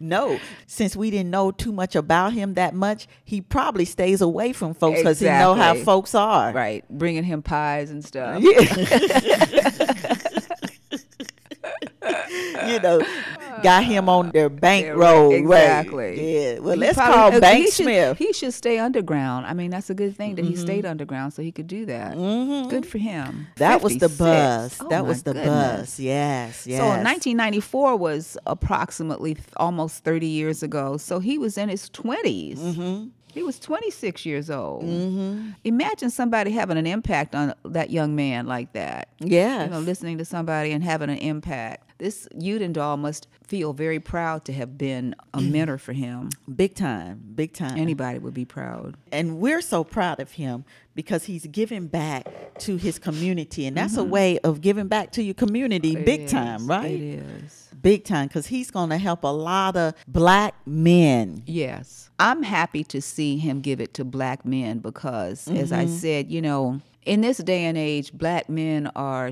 No, 0.00 0.38
since 0.66 0.96
we 0.96 1.10
didn't 1.10 1.30
know 1.30 1.50
too 1.50 1.72
much 1.72 1.94
about 1.96 2.32
him 2.32 2.54
that 2.54 2.74
much, 2.74 3.06
he 3.24 3.40
probably 3.40 3.84
stays 3.84 4.20
away 4.20 4.52
from 4.52 4.74
folks 4.74 4.98
because 5.00 5.20
he 5.20 5.26
know 5.26 5.54
how 5.54 5.74
folks 5.74 6.14
are. 6.14 6.52
right. 6.52 6.84
Bringing 6.90 7.24
him 7.24 7.42
pies 7.42 7.90
and 7.90 8.04
stuff. 8.04 8.42
you 12.66 12.80
know, 12.80 13.00
got 13.62 13.84
him 13.84 14.08
on 14.08 14.30
their 14.30 14.48
bank 14.64 14.86
Yeah, 14.86 14.92
right, 14.92 15.32
exactly. 15.32 15.96
Right. 15.96 16.18
Yeah. 16.18 16.58
Well, 16.60 16.74
He 16.74 16.80
let's 16.80 16.96
probably- 16.96 17.14
call 17.14 17.34
uh, 17.34 17.40
Bank 17.40 17.58
he 17.64 17.70
should, 17.70 17.84
Smith. 17.84 18.18
He 18.18 18.32
should 18.32 18.54
stay 18.54 18.78
underground. 18.78 19.46
I 19.46 19.54
mean, 19.54 19.70
that's 19.70 19.90
a 19.90 19.94
good 19.94 20.16
thing 20.16 20.34
that 20.36 20.44
he 20.44 20.52
Mm-hmm. 20.52 20.60
stayed 20.62 20.86
underground 20.86 21.32
so 21.32 21.42
he 21.42 21.52
could 21.52 21.66
do 21.66 21.86
that. 21.86 22.14
Good 22.68 22.86
for 22.86 22.98
him. 22.98 23.46
that 23.56 23.82
was 23.82 23.94
the 23.98 24.08
56. 24.08 24.18
buzz. 24.18 24.78
Oh, 24.80 24.88
that 24.88 25.06
was 25.06 25.22
the 25.22 25.32
goodness. 25.34 25.80
buzz. 25.80 26.00
Yes. 26.00 26.66
Yes. 26.66 26.78
So 26.80 26.86
1994 26.88 27.96
was 27.96 28.36
approximately 28.46 29.36
almost 29.56 30.04
30 30.04 30.26
years 30.26 30.62
ago. 30.62 30.96
So 30.96 31.18
he 31.20 31.38
was 31.38 31.56
in 31.58 31.68
his 31.68 31.88
20s. 31.90 32.58
Mm-hmm. 32.58 33.08
He 33.32 33.42
was 33.42 33.58
26 33.58 34.24
years 34.24 34.48
old. 34.48 34.84
Imagine 35.64 36.10
somebody 36.10 36.52
having 36.52 36.78
an 36.78 36.86
impact 36.86 37.34
on 37.34 37.52
that 37.64 37.90
young 37.90 38.14
man 38.14 38.46
like 38.46 38.72
that. 38.74 39.08
Yeah. 39.18 39.64
You 39.64 39.70
know, 39.70 39.80
listening 39.80 40.18
to 40.18 40.24
somebody 40.24 40.70
and 40.70 40.84
having 40.84 41.10
an 41.10 41.18
impact. 41.18 41.90
This 42.04 42.28
Utendahl 42.34 42.98
must 42.98 43.28
feel 43.46 43.72
very 43.72 43.98
proud 43.98 44.44
to 44.44 44.52
have 44.52 44.76
been 44.76 45.14
a 45.32 45.40
mentor 45.40 45.78
for 45.78 45.94
him. 45.94 46.28
Big 46.54 46.74
time. 46.74 47.22
Big 47.34 47.54
time. 47.54 47.78
Anybody 47.78 48.18
would 48.18 48.34
be 48.34 48.44
proud. 48.44 48.98
and 49.10 49.38
we're 49.38 49.62
so 49.62 49.84
proud 49.84 50.20
of 50.20 50.32
him 50.32 50.66
because 50.94 51.24
he's 51.24 51.46
giving 51.46 51.86
back 51.86 52.26
to 52.58 52.76
his 52.76 52.98
community 52.98 53.64
and 53.66 53.74
that's 53.74 53.96
a 53.96 54.04
way 54.04 54.38
of 54.40 54.60
giving 54.60 54.86
back 54.86 55.12
to 55.12 55.22
your 55.22 55.32
community 55.34 55.96
It 55.96 56.04
big 56.04 56.20
is. 56.22 56.30
time 56.30 56.66
right 56.66 56.90
It 56.90 57.00
is. 57.24 57.68
big 57.80 58.04
time 58.04 58.28
because 58.28 58.48
he's 58.48 58.70
going 58.70 58.90
to 58.90 58.98
help 58.98 59.24
a 59.24 59.28
lot 59.50 59.74
of 59.74 59.94
black 60.06 60.54
men 60.66 61.42
Yes. 61.46 62.10
I'm 62.18 62.42
happy 62.42 62.84
to 62.84 63.00
see 63.00 63.38
him 63.38 63.62
give 63.62 63.80
it 63.80 63.94
to 63.94 64.04
black 64.04 64.44
men 64.44 64.78
because, 64.80 65.48
as 65.48 65.72
I 65.72 65.86
Mm-hmm. 65.86 65.96
said, 65.96 66.30
you 66.30 66.42
know, 66.42 66.80
in 67.04 67.20
this 67.20 67.38
day 67.38 67.64
and 67.64 67.76
age, 67.76 68.12
black 68.12 68.48
men 68.48 68.90
are, 68.96 69.30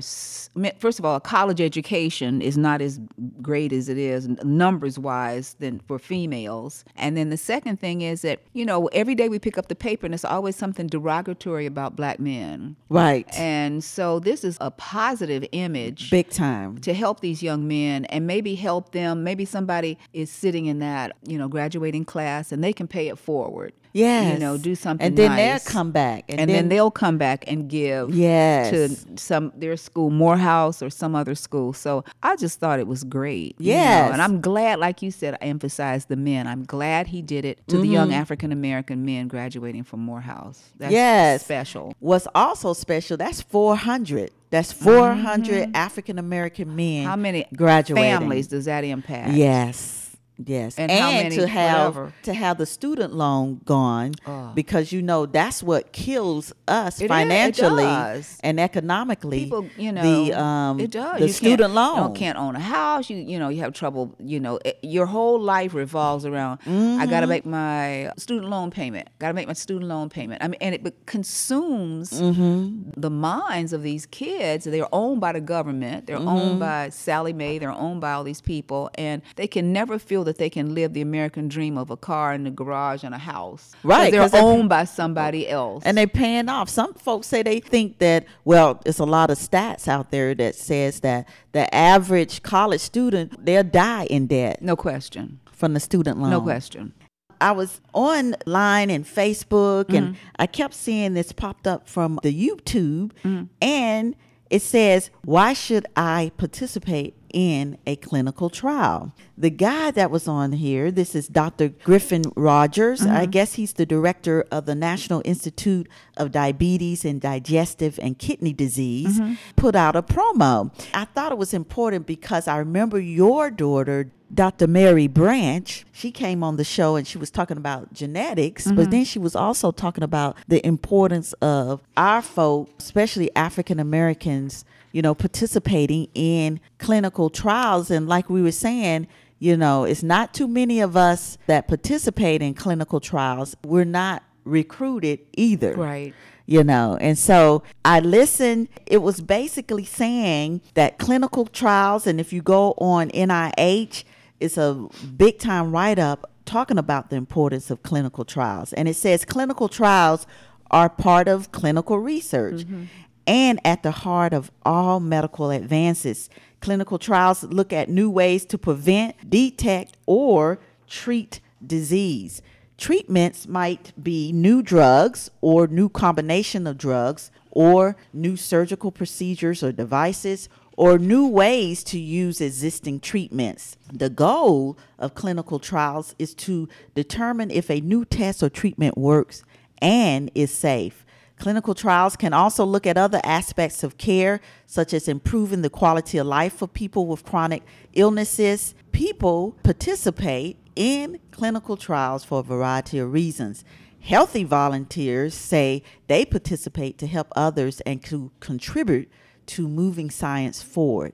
first 0.79 0.99
of 0.99 1.05
all, 1.05 1.19
college 1.19 1.61
education 1.61 2.41
is 2.41 2.57
not 2.57 2.81
as 2.81 2.99
great 3.41 3.73
as 3.73 3.89
it 3.89 3.97
is 3.97 4.27
numbers 4.43 4.99
wise 4.99 5.55
than 5.59 5.79
for 5.79 5.99
females. 5.99 6.85
And 6.95 7.17
then 7.17 7.29
the 7.29 7.37
second 7.37 7.79
thing 7.79 8.01
is 8.01 8.21
that, 8.21 8.41
you 8.53 8.65
know, 8.65 8.87
every 8.87 9.15
day 9.15 9.29
we 9.29 9.39
pick 9.39 9.57
up 9.57 9.67
the 9.67 9.75
paper 9.75 10.05
and 10.05 10.13
there's 10.13 10.25
always 10.25 10.55
something 10.55 10.87
derogatory 10.87 11.65
about 11.65 11.95
black 11.95 12.19
men. 12.19 12.75
right 12.89 13.27
And 13.37 13.83
so 13.83 14.19
this 14.19 14.43
is 14.43 14.57
a 14.61 14.71
positive 14.71 15.45
image 15.51 16.09
big 16.09 16.29
time 16.29 16.77
to 16.79 16.93
help 16.93 17.21
these 17.21 17.41
young 17.41 17.67
men 17.67 18.05
and 18.05 18.27
maybe 18.27 18.55
help 18.55 18.91
them. 18.91 19.23
Maybe 19.23 19.45
somebody 19.45 19.97
is 20.13 20.29
sitting 20.29 20.65
in 20.65 20.79
that, 20.79 21.15
you 21.27 21.37
know, 21.37 21.47
graduating 21.47 22.05
class 22.05 22.51
and 22.51 22.63
they 22.63 22.73
can 22.73 22.87
pay 22.87 23.07
it 23.07 23.17
forward. 23.17 23.73
Yes 23.93 24.33
You 24.33 24.39
know, 24.39 24.57
do 24.57 24.75
something 24.75 25.05
and 25.07 25.15
then 25.17 25.31
nice. 25.31 25.63
they'll 25.63 25.71
come 25.73 25.91
back 25.91 26.25
And, 26.29 26.49
then, 26.49 26.67
they'll 26.69 26.91
come 26.91 27.17
back 27.17 27.45
and 27.47 27.69
give 27.69 28.13
Yes. 28.13 28.69
to 28.71 29.17
some 29.19 29.51
their 29.55 29.77
school, 29.77 30.09
Morehouse 30.09 30.81
or 30.81 30.89
some 30.89 31.15
other 31.15 31.35
school. 31.35 31.73
So 31.73 32.03
I 32.21 32.35
just 32.35 32.59
thought 32.59 32.79
it 32.79 32.87
was 32.87 33.03
great. 33.03 33.55
you 33.59 33.73
know, 33.73 33.79
And 33.79 34.21
I'm 34.21 34.41
glad, 34.41 34.79
like 34.79 35.01
you 35.01 35.11
said, 35.11 35.35
I 35.41 35.45
emphasized 35.45 36.09
the 36.09 36.15
men. 36.15 36.47
I'm 36.47 36.63
glad 36.65 37.07
he 37.07 37.21
did 37.21 37.45
it 37.45 37.65
to 37.67 37.77
the 37.77 37.87
young 37.87 38.13
African 38.13 38.51
American 38.51 39.05
men 39.05 39.27
graduating 39.27 39.83
from 39.83 39.99
Morehouse. 40.01 40.59
That's 40.77 40.91
yes 40.91 41.43
special. 41.45 41.93
what's 41.99 42.27
also 42.35 42.73
special 42.73 43.15
that's 43.17 43.41
400 43.41 44.31
that's 44.49 44.71
400 44.73 45.71
african 45.75 46.17
american 46.19 46.75
men 46.75 46.83
Mm-hmm. 47.03 47.09
How 47.09 47.15
many 47.15 47.45
graduating 47.55 48.03
families 48.11 48.47
does 48.47 48.65
that 48.65 48.83
impact? 48.83 49.33
Yes. 49.33 50.02
Yes. 50.45 50.77
And 50.77 50.91
how 50.91 51.11
many- 51.11 51.35
to 51.35 51.47
have 51.47 51.95
whatever. 51.95 52.13
to 52.23 52.33
have 52.33 52.57
the 52.57 52.65
student 52.65 53.13
loan 53.13 53.61
gone 53.65 54.13
because 54.55 54.91
you 54.91 55.01
know 55.01 55.25
that's 55.25 55.61
what 55.63 55.91
kills 55.91 56.53
us 56.67 57.01
it 57.01 57.07
financially 57.07 57.83
does. 57.83 58.37
and 58.43 58.59
economically. 58.59 59.39
people 59.43 59.65
you 59.77 59.91
know 59.91 60.01
the 60.25 60.33
um 60.39 60.79
it 60.79 60.91
does 60.91 61.19
the 61.19 61.27
You 61.27 61.33
student 61.33 61.73
loan. 61.73 61.95
you 61.95 62.01
know, 62.03 62.09
can't 62.11 62.37
own 62.37 62.55
a 62.55 62.59
house 62.59 63.09
you 63.09 63.17
you 63.17 63.39
know 63.39 63.49
you 63.49 63.61
have 63.61 63.73
trouble 63.73 64.15
you 64.19 64.39
know 64.39 64.59
it, 64.65 64.77
your 64.81 65.05
whole 65.05 65.39
life 65.39 65.73
revolves 65.73 66.25
around 66.25 66.59
i 66.65 67.05
got 67.05 67.21
to 67.21 67.23
Mm-hmm. 67.23 67.29
make 67.29 67.45
my 67.45 68.11
student 68.17 68.49
loan 68.49 68.69
payment 68.71 69.07
got 69.19 69.29
to 69.29 69.33
make 69.33 69.47
my 69.47 69.53
student 69.53 69.87
loan 69.89 70.09
payment 70.09 70.43
i 70.43 70.47
mean 70.47 70.57
and 70.61 70.75
it 70.75 70.83
consumes 71.05 72.11
Mm-hmm. 72.21 72.91
the 72.99 73.09
minds 73.09 73.73
of 73.73 73.81
these 73.83 74.05
kids 74.05 74.65
they're 74.65 74.87
owned 74.93 75.19
by 75.21 75.31
the 75.31 75.41
government 75.41 76.05
they're 76.07 76.17
Mm-hmm. 76.17 76.27
owned 76.27 76.59
by 76.59 76.89
Sallie 76.89 77.33
Mae 77.33 77.57
they're 77.57 77.71
owned 77.71 78.01
by 78.01 78.11
all 78.13 78.23
these 78.23 78.41
people 78.41 78.89
and 78.95 79.21
they 79.35 79.47
can 79.47 79.73
never 79.73 79.97
feel 79.99 80.23
that 80.33 80.39
they 80.39 80.49
can 80.49 80.73
live 80.73 80.93
the 80.93 81.01
american 81.01 81.47
dream 81.47 81.77
of 81.77 81.89
a 81.91 81.97
car 81.97 82.33
in 82.33 82.43
the 82.43 82.49
garage 82.51 83.03
and 83.03 83.13
a 83.13 83.17
house. 83.19 83.71
Right. 83.83 84.11
they're 84.11 84.29
owned 84.33 84.69
by 84.69 84.85
somebody 84.85 85.47
else 85.47 85.83
and 85.85 85.97
they're 85.97 86.07
paying 86.07 86.49
off. 86.49 86.69
Some 86.69 86.93
folks 86.95 87.27
say 87.27 87.43
they 87.43 87.59
think 87.59 87.99
that 87.99 88.25
well, 88.43 88.81
it's 88.85 88.99
a 88.99 89.05
lot 89.05 89.29
of 89.29 89.37
stats 89.37 89.87
out 89.87 90.11
there 90.11 90.33
that 90.35 90.55
says 90.55 90.99
that 91.01 91.27
the 91.51 91.73
average 91.73 92.41
college 92.43 92.81
student 92.81 93.45
they'll 93.45 93.63
die 93.63 94.05
in 94.05 94.27
debt 94.27 94.61
no 94.61 94.75
question 94.75 95.39
from 95.51 95.73
the 95.73 95.79
student 95.79 96.17
loan. 96.19 96.31
no 96.31 96.41
question 96.41 96.93
I 97.41 97.51
was 97.51 97.81
online 97.93 98.89
and 98.89 99.05
Facebook, 99.05 99.89
and 99.93 100.15
Mm-hmm. 100.15 100.35
I 100.37 100.47
kept 100.47 100.73
seeing 100.73 101.13
this 101.13 101.31
popped 101.33 101.67
up 101.67 101.89
from 101.89 102.19
the 102.23 102.33
YouTube, 102.33 103.11
Mm-hmm. 103.23 103.43
and 103.61 104.15
it 104.49 104.61
says, 104.61 105.09
"Why 105.25 105.51
should 105.53 105.85
I 105.97 106.31
participate 106.37 107.15
in 107.33 107.77
a 107.85 107.97
clinical 107.97 108.49
trial?" 108.49 109.13
The 109.37 109.49
guy 109.49 109.91
that 109.91 110.11
was 110.11 110.27
on 110.27 110.53
here, 110.53 110.91
this 110.91 111.15
is 111.15 111.27
Dr. 111.27 111.69
Griffin 111.69 112.23
Rodgers. 112.35 113.01
Mm-hmm. 113.01 113.15
I 113.15 113.25
guess 113.25 113.55
he's 113.55 113.73
the 113.73 113.85
director 113.85 114.45
of 114.51 114.65
the 114.65 114.75
National 114.75 115.21
Institute 115.25 115.89
of 116.15 116.31
Diabetes 116.31 117.03
and 117.03 117.19
Digestive 117.19 117.99
and 118.01 118.17
Kidney 118.17 118.53
Disease. 118.53 119.19
Mm-hmm. 119.19 119.33
Put 119.55 119.75
out 119.75 119.95
a 119.95 120.03
promo. 120.03 120.71
I 120.93 121.05
thought 121.05 121.31
it 121.31 121.37
was 121.37 121.53
important 121.53 122.05
because 122.05 122.47
I 122.47 122.57
remember 122.57 122.99
your 122.99 123.49
daughter. 123.49 124.11
Dr. 124.33 124.65
Mary 124.65 125.05
Branch, 125.05 125.85
she 125.91 126.09
came 126.09 126.43
on 126.43 126.55
the 126.57 126.63
show 126.63 126.95
and 126.95 127.05
she 127.05 127.19
was 127.19 127.29
talking 127.29 127.55
about 127.55 127.93
genetics, 127.93 128.71
but 128.71 128.89
then 128.89 129.05
she 129.05 129.19
was 129.19 129.35
also 129.35 129.71
talking 129.71 130.03
about 130.03 130.35
the 130.47 130.65
importance 130.65 131.33
of 131.33 131.81
our 131.95 132.23
folk, 132.23 132.71
especially 132.79 133.29
African 133.35 133.79
Americans, 133.79 134.65
you 134.93 135.01
know, 135.01 135.13
participating 135.13 136.07
in 136.13 136.61
clinical 136.77 137.29
trials. 137.29 137.91
And 137.91 138.07
like 138.07 138.29
we 138.29 138.41
were 138.41 138.51
saying, 138.51 139.07
you 139.39 139.57
know, 139.57 139.83
it's 139.83 140.03
not 140.03 140.33
too 140.33 140.47
many 140.47 140.79
of 140.79 140.95
us 140.95 141.37
that 141.47 141.67
participate 141.67 142.41
in 142.41 142.53
clinical 142.53 143.01
trials. 143.01 143.57
We're 143.65 143.83
not 143.83 144.23
recruited 144.45 145.19
either 145.37 145.73
Right. 145.73 146.13
you 146.45 146.65
know 146.65 146.97
and 146.99 147.17
so 147.17 147.63
i 147.85 148.01
listened 148.01 148.67
it 148.85 148.97
was 148.97 149.21
basically 149.21 149.85
saying 149.85 150.59
that 150.73 150.97
clinical 150.97 151.45
trials 151.45 152.05
and 152.05 152.19
if 152.19 152.33
you 152.33 152.41
go 152.41 152.73
on 152.73 153.09
nih 153.11 154.03
it's 154.41 154.57
a 154.57 154.89
big 155.15 155.39
time 155.39 155.71
write-up 155.71 156.29
talking 156.43 156.77
about 156.77 157.09
the 157.09 157.15
importance 157.15 157.71
of 157.71 157.83
clinical 157.83 158.25
trials 158.25 158.73
and 158.73 158.89
it 158.89 158.95
says 158.95 159.23
clinical 159.23 159.69
trials 159.69 160.27
are 160.71 160.89
part 160.89 161.29
of 161.29 161.53
clinical 161.53 161.97
research 161.99 162.65
mm-hmm. 162.65 162.83
And 163.25 163.59
at 163.65 163.83
the 163.83 163.91
heart 163.91 164.33
of 164.33 164.51
all 164.63 164.99
medical 164.99 165.51
advances 165.51 166.29
clinical 166.61 166.97
trials 166.97 167.43
look 167.43 167.73
at 167.73 167.89
new 167.89 168.09
ways 168.09 168.45
to 168.45 168.57
prevent 168.57 169.29
detect 169.29 169.97
or 170.05 170.59
treat 170.87 171.39
disease 171.65 172.41
Treatments 172.77 173.47
might 173.47 173.93
be 174.01 174.31
new 174.31 174.61
drugs 174.61 175.29
or 175.41 175.67
new 175.67 175.89
combination 175.89 176.65
of 176.67 176.77
drugs 176.77 177.31
or 177.51 177.95
new 178.11 178.35
surgical 178.35 178.91
procedures 178.91 179.63
or 179.63 179.71
devices 179.71 180.49
or 180.75 180.97
new 180.97 181.27
ways 181.27 181.83
to 181.85 181.99
use 181.99 182.41
existing 182.41 182.99
treatments. 182.99 183.77
The 183.91 184.09
goal 184.09 184.77
of 184.97 185.13
clinical 185.13 185.59
trials 185.59 186.15
is 186.17 186.33
to 186.35 186.67
determine 186.95 187.51
if 187.51 187.69
a 187.69 187.79
new 187.79 188.05
test 188.05 188.41
or 188.41 188.49
treatment 188.49 188.97
works 188.97 189.43
and 189.81 190.31
is 190.33 190.51
safe. 190.51 191.05
Clinical 191.37 191.73
trials 191.73 192.15
can 192.15 192.33
also 192.33 192.63
look 192.63 192.87
at 192.87 192.97
other 192.97 193.19
aspects 193.23 193.83
of 193.83 193.97
care, 193.97 194.39
such 194.65 194.93
as 194.93 195.07
improving 195.07 195.61
the 195.61 195.69
quality 195.69 196.17
of 196.17 196.27
life 196.27 196.53
for 196.53 196.67
people 196.67 197.05
with 197.07 197.25
chronic 197.25 197.63
illnesses. 197.93 198.73
People 198.91 199.57
participate 199.63 200.57
in 200.75 201.19
clinical 201.31 201.75
trials 201.75 202.23
for 202.23 202.39
a 202.39 202.43
variety 202.43 202.99
of 202.99 203.11
reasons. 203.11 203.65
Healthy 203.99 204.43
volunteers 204.43 205.33
say 205.33 205.81
they 206.07 206.25
participate 206.25 206.97
to 206.97 207.07
help 207.07 207.27
others 207.35 207.81
and 207.81 208.03
to 208.03 208.31
contribute 208.39 209.09
to 209.45 209.67
moving 209.67 210.09
science 210.09 210.61
forward. 210.61 211.13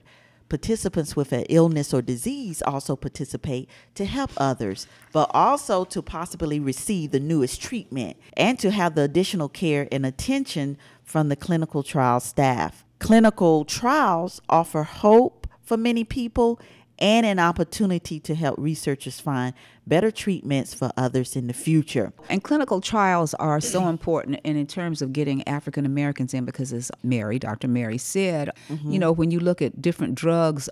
Participants 0.50 1.16
with 1.16 1.32
an 1.32 1.46
illness 1.48 1.94
or 1.94 2.02
disease 2.02 2.64
also 2.64 2.96
participate 2.96 3.70
to 3.94 4.06
help 4.06 4.32
others, 4.38 4.88
but 5.12 5.30
also 5.32 5.86
to 5.86 6.02
possibly 6.02 6.60
receive 6.60 7.12
the 7.12 7.20
newest 7.20 7.62
treatment 7.62 8.18
and 8.36 8.58
to 8.58 8.72
have 8.72 8.96
the 8.96 9.04
additional 9.04 9.48
care 9.48 9.88
and 9.92 10.08
attention 10.08 10.76
from 11.04 11.30
the 11.30 11.36
clinical 11.36 11.84
trial 11.84 12.20
staff. 12.20 12.84
Clinical 12.98 13.64
trials 13.64 14.42
offer 14.50 14.82
hope 14.84 15.48
for 15.62 15.78
many 15.78 16.04
people 16.04 16.60
and 17.00 17.26
an 17.26 17.40
opportunity 17.40 18.20
to 18.20 18.36
help 18.36 18.58
researchers 18.60 19.20
find 19.20 19.54
better 19.88 20.12
treatments 20.12 20.74
for 20.74 20.92
others 20.96 21.36
in 21.36 21.48
the 21.48 21.54
future. 21.54 22.14
And 22.30 22.44
clinical 22.44 22.80
trials 22.80 23.34
are 23.36 23.60
so 23.60 23.88
important 23.88 24.40
and 24.46 24.58
in 24.58 24.68
terms 24.68 25.02
of 25.02 25.12
getting 25.12 25.46
African 25.48 25.86
Americans 25.86 26.34
in 26.34 26.46
because 26.46 26.72
as 26.72 26.92
Mary, 27.04 27.40
Dr. 27.40 27.68
Mary 27.68 27.98
said, 27.98 28.52
Mm-hmm. 28.70 28.92
you 28.92 29.00
know, 29.00 29.12
when 29.12 29.32
you 29.32 29.40
look 29.40 29.62
at 29.62 29.82
different 29.82 30.14
drugs, 30.16 30.70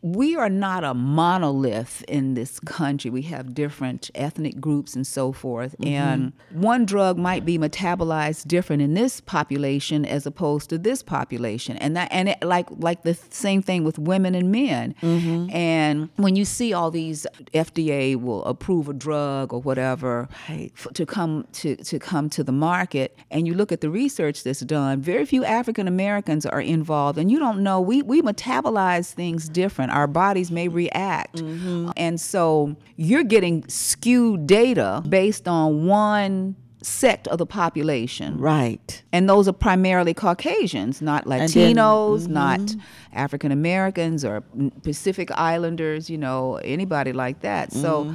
we 0.00 0.36
are 0.36 0.48
not 0.48 0.84
a 0.84 0.94
monolith 0.94 2.02
in 2.08 2.34
this 2.34 2.58
country. 2.60 3.10
We 3.10 3.22
have 3.22 3.54
different 3.54 4.10
ethnic 4.14 4.58
groups 4.60 4.96
and 4.96 5.06
so 5.06 5.32
forth. 5.32 5.76
Mm-hmm. 5.78 5.92
And 5.92 6.32
one 6.50 6.86
drug 6.86 7.18
might 7.18 7.44
be 7.44 7.58
metabolized 7.58 8.48
different 8.48 8.80
in 8.80 8.94
this 8.94 9.20
population 9.20 10.06
as 10.06 10.24
opposed 10.24 10.70
to 10.70 10.78
this 10.78 11.02
population. 11.02 11.76
And 11.76 11.96
that 11.96 12.08
and 12.10 12.30
it, 12.30 12.42
like 12.42 12.68
like 12.70 13.02
the 13.02 13.14
same 13.30 13.60
thing 13.60 13.84
with 13.84 13.98
women 13.98 14.34
and 14.34 14.50
men. 14.50 14.94
Mm-hmm. 15.02 15.50
And 15.56 16.10
when 16.16 16.36
you 16.36 16.44
see 16.44 16.72
all 16.74 16.90
these 16.90 17.26
FDA 17.54 18.14
will 18.20 18.44
approve 18.44 18.88
a 18.88 18.92
drug 18.92 19.52
or 19.54 19.60
whatever 19.60 20.28
Right. 20.48 20.70
f- 20.76 20.88
to 20.94 21.04
come 21.06 21.46
to 21.60 21.76
to 21.76 21.98
come 21.98 22.28
to 22.36 22.44
the 22.44 22.52
market 22.52 23.08
and 23.30 23.46
you 23.46 23.54
look 23.54 23.72
at 23.72 23.80
the 23.80 23.88
research 24.02 24.42
that's 24.44 24.60
done 24.60 25.00
very 25.00 25.24
few 25.24 25.42
african 25.44 25.86
americans 25.88 26.44
are 26.44 26.60
involved 26.60 27.16
and 27.18 27.30
you 27.32 27.38
don't 27.38 27.60
know 27.66 27.80
we 27.80 28.02
we 28.02 28.18
metabolize 28.22 29.12
things 29.22 29.48
different. 29.48 29.90
Our 29.92 30.06
bodies 30.06 30.50
may 30.50 30.68
react. 30.68 31.36
Mm-hmm. 31.36 31.90
And 31.96 32.20
so 32.20 32.76
you're 32.96 33.24
getting 33.24 33.64
skewed 33.68 34.46
data 34.46 35.02
based 35.08 35.46
on 35.48 35.86
one 35.86 36.56
sect 36.86 37.26
of 37.28 37.38
the 37.38 37.46
population 37.46 38.38
Right. 38.38 39.02
and 39.12 39.28
those 39.28 39.48
are 39.48 39.52
primarily 39.52 40.14
Caucasians, 40.14 41.02
not 41.02 41.24
then- 41.26 41.48
Latinos, 41.48 42.28
not 42.28 42.76
African 43.12 43.50
Americans 43.50 44.24
or 44.24 44.42
Pacific 44.84 45.30
Islanders, 45.32 46.08
you 46.08 46.16
know, 46.16 46.56
anybody 46.62 47.12
like 47.12 47.40
that. 47.40 47.72
So, 47.72 48.12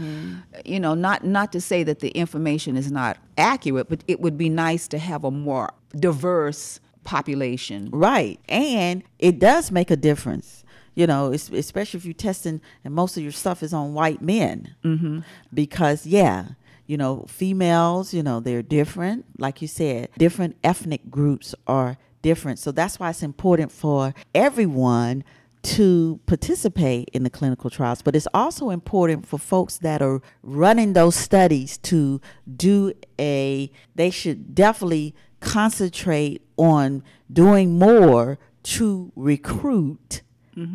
you 0.65 0.79
know, 0.79 0.93
not 0.93 1.25
not 1.25 1.51
to 1.51 1.59
say 1.59 1.83
that 1.83 1.99
the 1.99 2.09
information 2.11 2.77
is 2.77 2.91
not 2.91 3.17
accurate, 3.37 3.89
but 3.89 4.03
it 4.07 4.21
would 4.21 4.37
be 4.37 4.47
nice 4.49 4.87
to 4.89 4.97
have 4.99 5.23
a 5.25 5.31
more 5.31 5.69
diverse 5.95 6.79
population. 7.03 7.89
Right. 7.91 8.39
And 8.47 9.03
it 9.19 9.37
does 9.39 9.69
make 9.71 9.91
a 9.91 9.97
difference. 9.97 10.63
You 10.93 11.07
know, 11.07 11.31
especially 11.31 11.97
if 11.99 12.05
you're 12.05 12.13
testing 12.13 12.59
and 12.83 12.93
most 12.93 13.15
of 13.15 13.23
your 13.23 13.31
stuff 13.31 13.63
is 13.63 13.73
on 13.73 13.93
white 13.93 14.21
men. 14.21 14.75
Mm-hmm. 14.83 15.19
Because, 15.53 16.05
yeah, 16.05 16.49
you 16.91 16.97
know, 16.97 17.23
females, 17.29 18.13
you 18.13 18.21
know, 18.21 18.41
they're 18.41 18.61
different. 18.61 19.23
Like 19.39 19.61
you 19.61 19.67
said, 19.69 20.09
different 20.17 20.57
ethnic 20.61 21.09
groups 21.09 21.55
are 21.65 21.95
different. 22.21 22.59
So 22.59 22.73
that's 22.73 22.99
why 22.99 23.11
it's 23.11 23.23
important 23.23 23.71
for 23.71 24.13
everyone 24.35 25.23
to 25.63 26.19
participate 26.25 27.07
in 27.13 27.23
the 27.23 27.29
clinical 27.29 27.69
trials. 27.69 28.01
But 28.01 28.13
it's 28.13 28.27
also 28.33 28.71
important 28.71 29.25
for 29.25 29.39
folks 29.39 29.77
that 29.77 30.01
are 30.01 30.21
running 30.43 30.91
those 30.91 31.15
studies 31.15 31.77
to 31.77 32.19
do 32.57 32.91
a, 33.17 33.71
they 33.95 34.09
should 34.09 34.53
definitely 34.53 35.15
concentrate 35.39 36.41
on 36.57 37.03
doing 37.31 37.79
more 37.79 38.37
to 38.63 39.13
recruit 39.15 40.23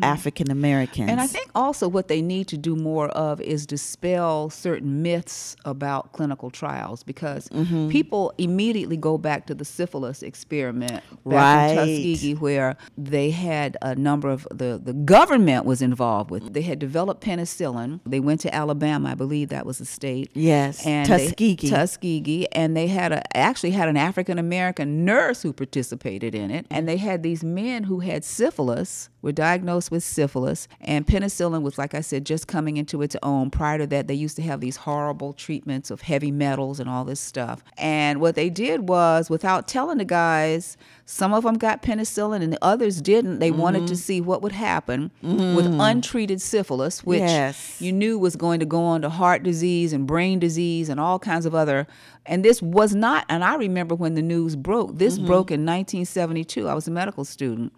African 0.01 0.51
Americans. 0.51 0.97
Mm-hmm. 1.09 1.09
And 1.09 1.21
I 1.21 1.27
think 1.27 1.49
also 1.55 1.87
what 1.87 2.07
they 2.07 2.21
need 2.21 2.47
to 2.49 2.57
do 2.57 2.75
more 2.75 3.07
of 3.09 3.39
is 3.41 3.65
dispel 3.65 4.49
certain 4.49 5.01
myths 5.01 5.55
about 5.65 6.13
clinical 6.13 6.49
trials 6.49 7.03
because 7.03 7.47
Mm-hmm. 7.49 7.89
people 7.89 8.33
immediately 8.37 8.97
go 8.97 9.17
back 9.17 9.45
to 9.47 9.55
the 9.55 9.65
syphilis 9.65 10.21
experiment 10.23 10.91
back 10.91 11.03
Right. 11.23 11.69
in 11.71 11.75
Tuskegee 11.77 12.33
where 12.35 12.75
they 12.97 13.31
had 13.31 13.77
a 13.81 13.95
number 13.95 14.29
of 14.29 14.47
the 14.51 14.79
the 14.83 14.93
government 14.93 15.65
was 15.65 15.81
involved 15.81 16.29
with. 16.31 16.53
They 16.53 16.61
had 16.61 16.79
developed 16.79 17.23
penicillin. 17.23 17.99
They 18.05 18.19
went 18.19 18.41
to 18.41 18.53
Alabama, 18.53 19.11
I 19.11 19.15
believe 19.15 19.49
that 19.49 19.65
was 19.65 19.77
the 19.77 19.85
state. 19.85 20.29
Yes, 20.33 20.85
and 20.85 21.07
they- 21.09 21.27
Tuskegee. 21.27 21.69
Tuskegee, 21.69 22.47
and 22.53 22.75
they 22.75 22.87
had 22.87 23.11
a 23.11 23.37
actually 23.37 23.71
had 23.71 23.87
an 23.89 23.97
African 23.97 24.37
American 24.39 25.05
nurse 25.05 25.41
who 25.41 25.53
participated 25.53 26.33
in 26.35 26.51
it, 26.51 26.65
and 26.69 26.87
they 26.87 26.97
had 26.97 27.23
these 27.23 27.43
men 27.43 27.83
who 27.83 27.99
had 27.99 28.23
syphilis, 28.23 29.09
were 29.21 29.31
diagnosed 29.31 29.76
with 29.91 30.03
syphilis, 30.03 30.67
and 30.81 31.05
penicillin 31.05 31.61
was, 31.61 31.77
like 31.77 31.93
I 31.93 32.01
said, 32.01 32.25
just 32.25 32.47
coming 32.47 32.77
into 32.77 33.01
its 33.01 33.15
own. 33.21 33.49
Prior 33.49 33.77
to 33.77 33.87
that, 33.87 34.07
they 34.07 34.13
used 34.13 34.35
to 34.37 34.41
have 34.41 34.59
these 34.59 34.77
horrible 34.77 35.33
treatments 35.33 35.91
of 35.91 36.01
heavy 36.01 36.31
metals 36.31 36.79
and 36.79 36.89
all 36.89 37.05
this 37.05 37.19
stuff. 37.19 37.63
And 37.77 38.19
what 38.19 38.35
they 38.35 38.49
did 38.49 38.89
was, 38.89 39.29
without 39.29 39.67
telling 39.67 39.99
the 39.99 40.05
guys, 40.05 40.75
some 41.09 41.33
of 41.33 41.45
them 41.45 41.57
got 41.57 41.81
penicillin 41.81 42.43
and 42.43 42.51
the 42.51 42.59
others 42.61 43.01
didn't. 43.01 43.39
They 43.39 43.49
wanted 43.49 43.87
to 43.87 43.93
mm-hmm. 43.93 43.95
see 43.95 44.19
what 44.19 44.41
would 44.41 44.51
happen 44.51 45.09
with 45.21 45.65
mm-hmm. 45.65 45.79
untreated 45.79 46.41
syphilis, 46.41 47.01
which 47.01 47.21
Yes. 47.21 47.81
you 47.81 47.93
knew 47.93 48.19
was 48.19 48.35
going 48.35 48.59
to 48.59 48.65
go 48.65 48.83
on 48.83 49.01
to 49.03 49.09
heart 49.09 49.41
disease 49.41 49.93
and 49.93 50.05
brain 50.05 50.37
disease 50.37 50.89
and 50.89 50.99
all 50.99 51.17
kinds 51.17 51.45
of 51.45 51.55
other. 51.55 51.87
And 52.25 52.43
this 52.43 52.61
was 52.61 52.93
not, 52.93 53.25
and 53.29 53.41
I 53.41 53.55
remember 53.55 53.95
when 53.95 54.15
the 54.15 54.21
news 54.21 54.57
broke. 54.57 54.97
This 54.97 55.15
mm-hmm. 55.15 55.27
broke 55.27 55.49
in 55.49 55.61
1972. 55.65 56.67
I 56.67 56.73
was 56.73 56.89
a 56.89 56.91
medical 56.91 57.23
student. 57.23 57.71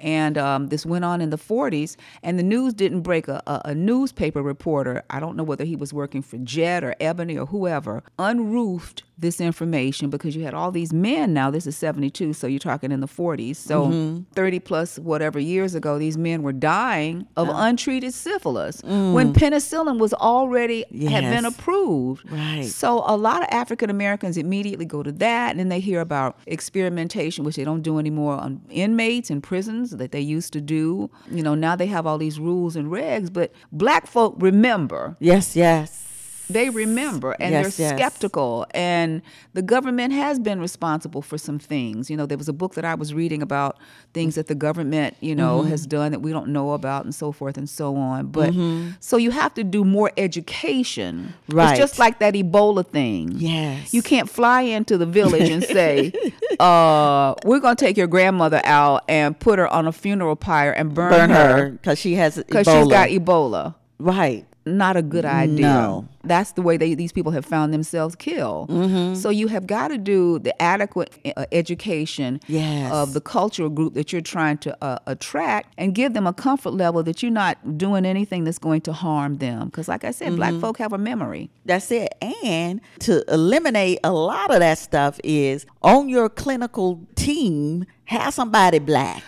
And 0.00 0.36
um, 0.36 0.66
this 0.66 0.84
went 0.84 1.04
on 1.04 1.20
in 1.20 1.30
the 1.30 1.38
40s. 1.38 1.94
And 2.24 2.36
the 2.36 2.42
news 2.42 2.74
didn't 2.74 3.02
break. 3.02 3.28
A, 3.28 3.40
a, 3.46 3.62
a 3.66 3.74
newspaper 3.76 4.42
reporter, 4.42 5.04
I 5.08 5.20
don't 5.20 5.36
know 5.36 5.44
whether 5.44 5.64
he 5.64 5.76
was 5.76 5.92
working 5.92 6.20
for 6.20 6.36
Jet 6.38 6.82
or 6.82 6.96
Ebony 6.98 7.38
or 7.38 7.46
whoever, 7.46 8.02
unroofed 8.18 9.04
this 9.18 9.40
information 9.40 10.10
because 10.10 10.36
you 10.36 10.44
had 10.44 10.52
all 10.52 10.70
these 10.70 10.92
men 10.92 11.32
now. 11.32 11.50
This 11.50 11.66
is 11.66 11.76
72, 11.76 12.32
so 12.32 12.46
you're 12.56 12.72
talking 12.72 12.90
in 12.90 13.00
the 13.00 13.06
40s. 13.06 13.56
So 13.56 13.86
mm-hmm. 13.86 14.22
30 14.34 14.58
plus 14.60 14.98
whatever 14.98 15.38
years 15.38 15.74
ago, 15.74 15.98
these 15.98 16.16
men 16.16 16.42
were 16.42 16.52
dying 16.52 17.26
of 17.36 17.48
untreated 17.52 18.14
syphilis 18.14 18.80
mm. 18.82 19.12
when 19.12 19.32
penicillin 19.32 19.98
was 19.98 20.14
already 20.14 20.84
had 21.08 21.22
been 21.24 21.44
approved. 21.44 22.30
Right. 22.30 22.64
So 22.64 23.02
a 23.06 23.16
lot 23.16 23.42
of 23.42 23.48
African 23.50 23.90
Americans 23.90 24.36
immediately 24.36 24.86
go 24.86 25.02
to 25.02 25.12
that, 25.12 25.50
and 25.50 25.60
then 25.60 25.68
they 25.68 25.80
hear 25.80 26.00
about 26.00 26.38
experimentation, 26.46 27.44
which 27.44 27.56
they 27.56 27.64
don't 27.64 27.82
do 27.82 27.98
anymore 27.98 28.34
on 28.34 28.62
inmates 28.70 29.30
in 29.30 29.40
prisons 29.42 29.90
that 29.90 30.12
they 30.12 30.20
used 30.20 30.52
to 30.54 30.60
do. 30.60 31.10
You 31.30 31.42
know, 31.42 31.54
now 31.54 31.76
they 31.76 31.86
have 31.86 32.06
all 32.06 32.18
these 32.18 32.40
rules 32.40 32.76
and 32.76 32.88
regs, 32.90 33.32
but 33.32 33.52
black 33.72 34.06
folk 34.06 34.34
remember 34.38 35.16
yes, 35.20 35.56
yes. 35.56 36.05
They 36.48 36.70
remember 36.70 37.32
and 37.40 37.52
Yes, 37.52 37.76
they're 37.76 37.88
yes. 37.88 37.98
skeptical 37.98 38.66
and 38.72 39.20
the 39.54 39.62
government 39.62 40.12
has 40.12 40.38
been 40.38 40.60
responsible 40.60 41.20
for 41.22 41.38
some 41.38 41.58
things 41.58 42.08
you 42.10 42.16
know 42.16 42.24
there 42.26 42.38
was 42.38 42.48
a 42.48 42.52
book 42.52 42.74
that 42.74 42.84
i 42.84 42.94
was 42.94 43.12
reading 43.12 43.42
about 43.42 43.78
things 44.14 44.36
that 44.36 44.46
the 44.46 44.54
government 44.54 45.16
you 45.20 45.34
know 45.34 45.60
Mm-hmm. 45.60 45.70
has 45.70 45.86
done 45.86 46.12
that 46.12 46.20
we 46.20 46.30
don't 46.32 46.48
know 46.48 46.72
about 46.72 47.04
and 47.04 47.14
so 47.14 47.32
forth 47.32 47.56
and 47.58 47.68
so 47.68 47.96
on 47.96 48.28
but 48.28 48.50
Mm-hmm. 48.50 48.90
so 49.00 49.16
you 49.16 49.30
have 49.32 49.54
to 49.54 49.64
do 49.64 49.84
more 49.84 50.12
education 50.16 51.34
Right. 51.48 51.70
it's 51.72 51.78
just 51.78 51.98
like 51.98 52.18
that 52.20 52.34
ebola 52.34 52.86
thing 52.86 53.32
Yes. 53.36 53.92
you 53.92 54.02
can't 54.02 54.28
fly 54.30 54.62
into 54.62 54.96
the 54.98 55.06
village 55.06 55.48
and 55.50 55.62
say 55.64 56.12
uh, 56.60 57.34
we're 57.44 57.60
going 57.60 57.76
to 57.76 57.84
take 57.84 57.96
your 57.96 58.06
grandmother 58.06 58.60
out 58.64 59.04
and 59.08 59.38
put 59.38 59.58
her 59.58 59.68
on 59.68 59.86
a 59.86 59.92
funeral 59.92 60.36
pyre 60.36 60.72
and 60.72 60.94
burn, 60.94 61.10
burn 61.10 61.30
her 61.30 61.70
because 61.70 61.98
she 61.98 62.14
has 62.14 62.36
because 62.36 62.66
she's 62.66 62.88
got 62.88 63.08
ebola 63.08 63.74
right. 63.98 64.44
Not 64.66 64.96
a 64.96 65.02
good 65.02 65.24
idea. 65.24 65.60
No. 65.60 66.08
That's 66.24 66.52
the 66.52 66.62
way 66.62 66.76
they, 66.76 66.94
these 66.94 67.12
people 67.12 67.30
have 67.32 67.46
found 67.46 67.72
themselves 67.72 68.16
killed. 68.16 68.68
Mm-hmm. 68.68 69.14
So 69.14 69.30
you 69.30 69.46
have 69.46 69.66
got 69.66 69.88
to 69.88 69.98
do 69.98 70.40
the 70.40 70.60
adequate 70.60 71.14
uh, 71.36 71.46
education 71.52 72.40
Yes. 72.48 72.92
of 72.92 73.12
the 73.12 73.20
cultural 73.20 73.68
group 73.68 73.94
that 73.94 74.12
you're 74.12 74.20
trying 74.22 74.58
to 74.58 74.76
uh, 74.84 74.98
attract 75.06 75.72
and 75.78 75.94
give 75.94 76.14
them 76.14 76.26
a 76.26 76.32
comfort 76.32 76.70
level 76.72 77.02
that 77.04 77.22
you're 77.22 77.30
not 77.30 77.78
doing 77.78 78.04
anything 78.04 78.42
that's 78.44 78.58
going 78.58 78.80
to 78.82 78.92
harm 78.92 79.36
them. 79.38 79.66
Because, 79.66 79.86
like 79.88 80.02
I 80.04 80.10
said, 80.10 80.26
Mm-hmm. 80.28 80.36
black 80.36 80.54
folk 80.60 80.78
have 80.78 80.92
a 80.92 80.98
memory. 80.98 81.48
That's 81.64 81.90
it. 81.92 82.12
And 82.44 82.80
to 83.00 83.22
eliminate 83.32 84.00
a 84.02 84.12
lot 84.12 84.52
of 84.52 84.58
that 84.60 84.78
stuff 84.78 85.20
is 85.22 85.64
on 85.82 86.08
your 86.08 86.28
clinical 86.28 87.00
team, 87.14 87.84
have 88.06 88.34
somebody 88.34 88.80
black. 88.80 89.22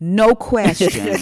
No 0.00 0.34
question. 0.34 1.18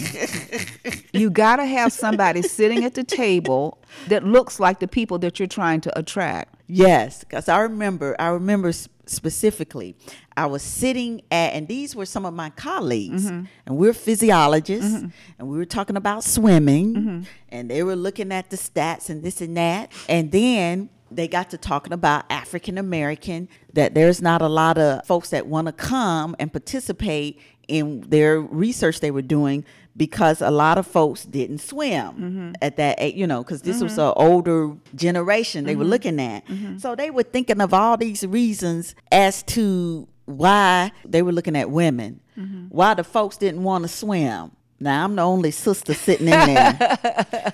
you 1.13 1.31
got 1.31 1.57
to 1.57 1.65
have 1.65 1.93
somebody 1.93 2.43
sitting 2.43 2.85
at 2.85 2.95
the 2.95 3.03
table 3.03 3.79
that 4.07 4.25
looks 4.25 4.61
like 4.61 4.79
the 4.79 4.87
people 4.87 5.19
that 5.19 5.41
you're 5.41 5.49
trying 5.49 5.81
to 5.83 5.99
attract. 5.99 6.55
Yes, 6.69 7.25
because 7.25 7.49
I 7.49 7.61
remember, 7.61 8.15
I 8.19 8.29
remember 8.29 8.73
specifically, 9.07 9.97
I 10.37 10.47
was 10.47 10.63
sitting 10.63 11.23
at, 11.31 11.55
and 11.55 11.67
these 11.67 11.97
were 11.97 12.07
some 12.07 12.25
of 12.25 12.35
my 12.35 12.51
colleagues, 12.51 13.25
mm-hmm. 13.25 13.47
and 13.67 13.77
we're 13.77 13.95
physiologists, 13.95 14.93
mm-hmm. 14.93 15.09
and 15.39 15.49
we 15.49 15.57
were 15.57 15.65
talking 15.65 15.97
about 15.97 16.23
swimming, 16.23 16.95
mm-hmm. 16.95 17.23
and 17.49 17.71
they 17.71 17.83
were 17.83 17.97
looking 17.97 18.31
at 18.31 18.51
the 18.51 18.57
stats 18.57 19.11
and 19.11 19.25
this 19.25 19.41
and 19.41 19.57
that, 19.57 19.91
and 20.09 20.31
then 20.31 20.91
they 21.11 21.29
got 21.29 21.51
to 21.51 21.59
talking 21.59 21.93
about 21.93 22.25
African 22.31 22.79
American, 22.79 23.49
that 23.73 23.95
there's 23.95 24.21
not 24.21 24.43
a 24.43 24.49
lot 24.49 24.79
of 24.79 25.07
folks 25.07 25.31
that 25.31 25.47
want 25.47 25.67
to 25.67 25.73
come 25.73 26.37
and 26.39 26.53
participate 26.53 27.41
in 27.67 28.01
their 28.03 28.41
research 28.41 29.01
they 29.01 29.11
were 29.11 29.23
doing 29.23 29.65
because 29.97 30.41
a 30.41 30.51
lot 30.51 30.79
of 30.79 30.87
folks 30.87 31.25
didn't 31.25 31.59
swim 31.59 32.07
mm-hmm. 32.07 32.53
at 32.63 32.77
that 32.77 32.97
age, 32.99 33.15
you 33.17 33.27
know, 33.27 33.43
because 33.43 33.63
this 33.63 33.83
was 33.83 33.93
mm-hmm. 33.93 34.03
an 34.03 34.13
older 34.17 34.77
generation 34.95 35.65
they 35.65 35.75
were 35.75 35.83
mm-hmm. 35.83 35.91
looking 35.91 36.21
at. 36.21 36.45
So 36.79 36.95
they 36.95 37.11
were 37.11 37.25
thinking 37.25 37.61
of 37.61 37.75
all 37.75 37.97
these 37.97 38.25
reasons 38.25 38.95
as 39.11 39.43
to 39.45 40.07
why 40.25 40.93
they 41.05 41.21
were 41.23 41.33
looking 41.33 41.57
at 41.57 41.71
women, 41.71 42.21
why 42.69 42.95
the 42.95 43.03
folks 43.05 43.37
didn't 43.37 43.65
want 43.65 43.83
to 43.83 43.89
swim. 43.89 44.53
Now 44.81 45.05
I'm 45.05 45.17
the 45.17 45.23
only 45.23 45.51
sister 45.51 45.93
sitting 45.93 46.29
in 46.29 46.55
there, 46.55 46.99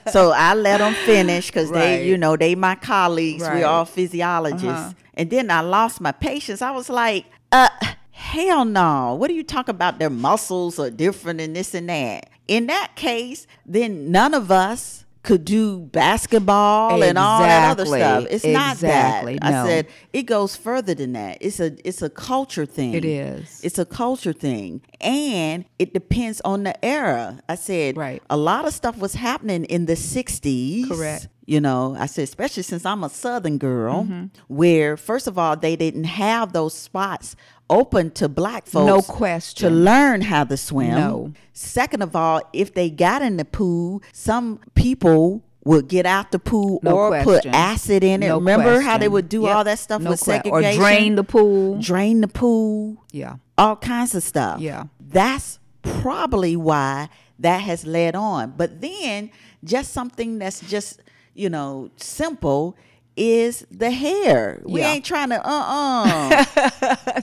so 0.10 0.30
I 0.32 0.54
let 0.54 0.78
them 0.78 0.92
finish 1.06 1.46
because 1.46 1.70
Right. 1.70 1.80
they, 1.80 2.06
you 2.08 2.18
know, 2.18 2.37
they 2.37 2.54
my 2.54 2.74
colleagues. 2.74 3.42
Right. 3.42 3.56
We're 3.60 3.66
all 3.66 3.87
physiologists, 3.87 4.64
Uh-huh. 4.66 4.92
and 5.14 5.30
then 5.30 5.50
I 5.50 5.60
lost 5.60 6.00
my 6.02 6.12
patience. 6.12 6.60
I 6.60 6.70
was 6.72 6.90
like, 6.90 7.24
uh, 7.50 7.68
hell 8.10 8.64
no. 8.66 9.14
What 9.14 9.30
are 9.30 9.34
you 9.34 9.42
talking 9.44 9.74
about? 9.74 9.98
Their 9.98 10.10
muscles 10.10 10.78
are 10.78 10.90
different 10.90 11.40
and 11.40 11.56
this 11.56 11.74
and 11.74 11.88
that. 11.88 12.28
In 12.46 12.66
that 12.66 12.94
case, 12.94 13.46
then 13.64 14.10
none 14.12 14.34
of 14.34 14.50
us 14.50 15.03
could 15.24 15.44
do 15.44 15.80
basketball 15.80 17.02
and 17.02 17.18
all 17.18 17.40
that 17.40 17.70
other 17.72 17.87
stuff. 17.87 18.26
It's 18.30 18.44
Exactly. 18.44 19.34
not 19.34 19.42
that. 19.42 19.64
I 19.64 19.66
said 19.66 19.87
it 20.12 20.22
goes 20.24 20.56
further 20.56 20.94
than 20.94 21.12
that. 21.14 21.38
It's 21.40 21.60
a 21.60 21.76
it's 21.87 22.02
a 22.02 22.10
culture 22.10 22.66
thing. 22.66 22.94
It 22.94 23.04
is. 23.04 23.60
It's 23.64 23.78
a 23.78 23.84
culture 23.84 24.32
thing. 24.32 24.82
And 25.00 25.64
it 25.78 25.92
depends 25.92 26.40
on 26.44 26.62
the 26.64 26.84
era. 26.84 27.40
I 27.48 27.56
said 27.56 27.96
Right. 27.96 28.22
a 28.30 28.37
lot 28.37 28.66
of 28.66 28.72
stuff 28.72 28.96
was 28.98 29.14
happening 29.14 29.64
in 29.64 29.87
the 29.87 29.96
60s. 29.96 30.88
Correct. 30.88 31.28
You 31.46 31.60
know, 31.60 31.94
I 31.98 32.06
said, 32.06 32.22
especially 32.24 32.62
since 32.62 32.87
I'm 32.87 33.04
a 33.04 33.10
Southern 33.10 33.58
girl, 33.58 34.04
Mm-hmm. 34.04 34.24
where, 34.48 34.96
first 34.96 35.26
of 35.26 35.37
all, 35.37 35.56
they 35.56 35.76
didn't 35.76 36.04
have 36.04 36.54
those 36.54 36.72
spots 36.72 37.37
open 37.70 38.11
to 38.12 38.29
black 38.29 38.66
folks. 38.66 38.87
No 38.87 39.00
question 39.03 39.68
To 39.68 39.74
learn 39.74 40.20
how 40.22 40.44
to 40.44 40.57
swim. 40.57 40.90
No. 40.90 41.33
Second 41.53 42.03
of 42.03 42.14
all, 42.14 42.42
if 42.53 42.74
they 42.74 42.90
got 42.90 43.22
in 43.22 43.37
the 43.37 43.44
pool, 43.44 44.03
some 44.12 44.61
people 44.74 45.42
would 45.64 45.88
get 45.88 46.05
out 46.05 46.31
the 46.31 46.38
pool 46.38 46.79
No 46.83 46.94
or 46.96 47.22
put 47.22 47.46
acid 47.46 48.05
in 48.05 48.22
it. 48.22 48.29
No 48.29 48.37
Remember 48.37 48.81
how 48.81 48.98
they 48.98 49.09
would 49.09 49.31
do 49.31 49.42
Yep. 49.42 49.55
all 49.57 49.64
that 49.64 49.79
stuff 49.79 50.03
No 50.03 50.11
with 50.11 50.20
que- 50.20 50.24
segregation? 50.35 50.79
Or 50.83 50.85
drain 50.85 51.14
the 51.14 51.24
pool. 51.24 51.79
Drain 51.81 52.20
the 52.20 52.29
pool 52.29 52.96
Yeah. 53.12 53.37
all 53.57 53.77
kinds 53.77 54.14
of 54.14 54.22
stuff. 54.22 54.61
Yeah. 54.61 54.85
That's 55.00 55.59
probably 55.81 56.55
why 56.57 57.09
that 57.38 57.62
has 57.62 57.87
led 57.87 58.14
on. 58.14 58.55
But 58.57 58.81
then 58.83 59.31
just 59.64 59.92
something 59.92 60.38
that's 60.38 60.61
just, 60.61 61.00
you 61.35 61.48
know, 61.48 61.88
simple 61.96 62.77
is 63.16 63.64
the 63.70 63.90
hair. 63.90 64.61
We 64.64 64.81
Yeah. 64.81 64.92
ain't 64.92 65.05
trying 65.05 65.29
to 65.31 65.37
uh 65.37 65.48
uh 65.48 66.44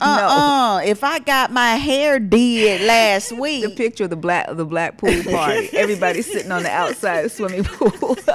uh. 0.00 0.80
If 0.84 1.04
I 1.04 1.18
got 1.18 1.52
my 1.52 1.76
hair 1.76 2.18
did 2.18 2.80
last 2.82 3.32
week, 3.32 3.64
The 3.64 3.70
picture 3.70 4.04
of 4.04 4.10
the 4.10 4.16
black 4.16 4.48
the 4.54 4.64
black 4.64 4.98
pool 4.98 5.22
party. 5.30 5.68
Everybody 5.76 6.22
sitting 6.22 6.52
on 6.52 6.62
the 6.62 6.70
outside 6.70 7.30
swimming 7.30 7.64
pool. 7.64 8.16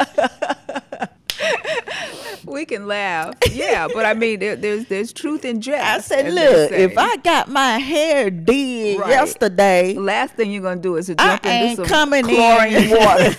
we 2.46 2.66
can 2.66 2.88
laugh, 2.88 3.34
yeah, 3.52 3.88
but 3.94 4.06
I 4.06 4.14
mean, 4.14 4.40
there, 4.40 4.56
there's 4.56 4.86
there's 4.86 5.12
truth 5.14 5.44
in 5.46 5.62
jest. 5.62 5.84
I 5.84 6.00
said, 6.00 6.34
look, 6.34 6.72
if 6.72 6.98
I 6.98 7.18
got 7.18 7.50
my 7.50 7.78
hair 7.78 8.30
did 8.30 9.00
Right. 9.00 9.10
yesterday, 9.10 9.94
last 9.96 10.36
thing 10.36 10.52
you're 10.52 10.64
gonna 10.64 10.82
do 10.82 10.96
is 10.96 11.08
to 11.08 11.16
I 11.20 11.38
jump 11.38 11.46
into 11.46 11.76
some 11.76 11.86
coming 11.86 12.24
chlorine 12.24 12.76
in. 12.76 12.90
water. 12.90 13.36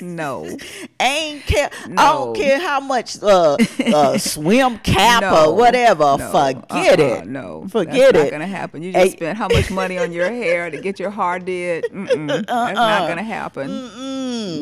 No, 0.00 0.56
ain't 1.00 1.44
care. 1.46 1.70
I 1.96 2.12
don't 2.12 2.34
care 2.36 2.58
how 2.60 2.80
much 2.80 3.22
uh, 3.22 3.56
uh 3.94 4.18
swim 4.18 4.78
cap 4.78 5.22
No. 5.22 5.46
or 5.50 5.56
whatever. 5.56 6.16
No. 6.18 6.28
Forget 6.30 7.00
Uh-uh, 7.00 7.06
it. 7.22 7.26
No, 7.26 7.66
forget 7.68 8.12
that's 8.14 8.18
it. 8.18 8.22
not 8.24 8.30
gonna 8.30 8.46
happen. 8.46 8.82
You 8.82 8.92
just 8.92 9.04
Hey. 9.04 9.16
spent 9.16 9.38
how 9.38 9.48
much 9.48 9.70
money 9.70 9.98
on 9.98 10.12
your 10.12 10.30
hair 10.42 10.70
to 10.70 10.80
get 10.80 10.98
your 10.98 11.10
hair 11.10 11.38
did? 11.38 11.84
Mm-mm. 11.84 12.28
That's 12.28 12.50
Uh-uh. 12.50 12.72
not 12.72 13.08
gonna 13.08 13.22
happen. 13.22 13.68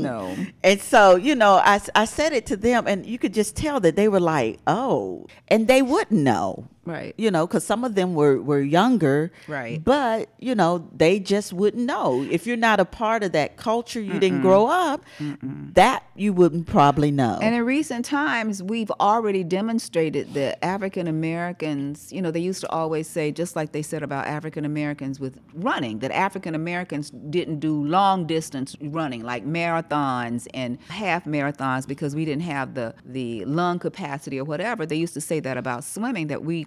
No. 0.03 0.35
And 0.65 0.81
so, 0.81 1.17
you 1.17 1.35
know, 1.35 1.55
I, 1.55 1.81
I 1.95 2.05
said 2.05 2.33
it 2.33 2.47
to 2.47 2.57
them, 2.57 2.87
and 2.87 3.07
you 3.07 3.19
could 3.19 3.35
just 3.35 3.57
tell 3.57 3.81
that 3.81 3.97
they 3.97 4.09
were 4.09 4.21
like, 4.21 4.59
oh, 4.67 5.27
and 5.49 5.69
they 5.69 5.83
wouldn't 5.83 6.21
know. 6.23 6.67
Right. 6.89 7.15
You 7.19 7.31
know, 7.31 7.47
because 7.47 7.65
some 7.65 7.85
of 7.85 7.95
them 7.95 8.15
were, 8.15 8.41
were 8.41 8.63
younger. 8.63 9.31
Right. 9.47 9.85
But, 9.85 10.31
you 10.39 10.55
know, 10.55 10.89
they 10.97 11.21
just 11.21 11.53
wouldn't 11.53 11.85
know. 11.85 12.27
If 12.31 12.47
you're 12.47 12.57
not 12.57 12.81
a 12.81 12.87
part 12.87 13.23
of 13.23 13.33
that 13.33 13.59
culture, 13.59 14.01
you 14.01 14.19
didn't 14.19 14.41
grow 14.41 14.67
up, 14.67 15.05
that 15.21 16.05
you 16.17 16.33
wouldn't 16.33 16.67
probably 16.67 17.11
know. 17.11 17.39
And 17.43 17.55
in 17.55 17.65
recent 17.65 18.07
times, 18.07 18.63
we've 18.63 18.91
already 18.93 19.45
demonstrated 19.45 20.33
that 20.33 20.65
African 20.65 21.07
Americans, 21.07 22.11
you 22.11 22.23
know, 22.23 22.31
they 22.31 22.41
used 22.41 22.63
to 22.63 22.71
always 22.71 23.07
say, 23.07 23.33
just 23.33 23.55
like 23.55 23.73
they 23.73 23.83
said 23.83 24.03
about 24.03 24.27
African 24.27 24.65
Americans 24.65 25.21
with 25.21 25.39
running, 25.55 25.99
that 25.99 26.11
African 26.11 26.55
Americans 26.55 27.11
didn't 27.11 27.59
do 27.61 27.85
long 27.85 28.27
distance 28.27 28.77
running, 28.81 29.23
like 29.23 29.45
marathons 29.45 30.47
and 30.55 30.79
half 30.89 31.27
marathons, 31.27 31.87
because 31.87 32.15
we 32.15 32.25
didn't 32.25 32.45
have 32.45 32.73
the, 32.73 32.95
the 33.05 33.45
lung 33.45 33.79
capacity 33.79 34.39
or 34.39 34.45
whatever. 34.45 34.87
They 34.87 34.97
used 34.97 35.15
to 35.15 35.21
say 35.21 35.41
that 35.41 35.59
about 35.59 35.85
swimming, 35.85 36.29
that 36.29 36.43
we 36.45 36.67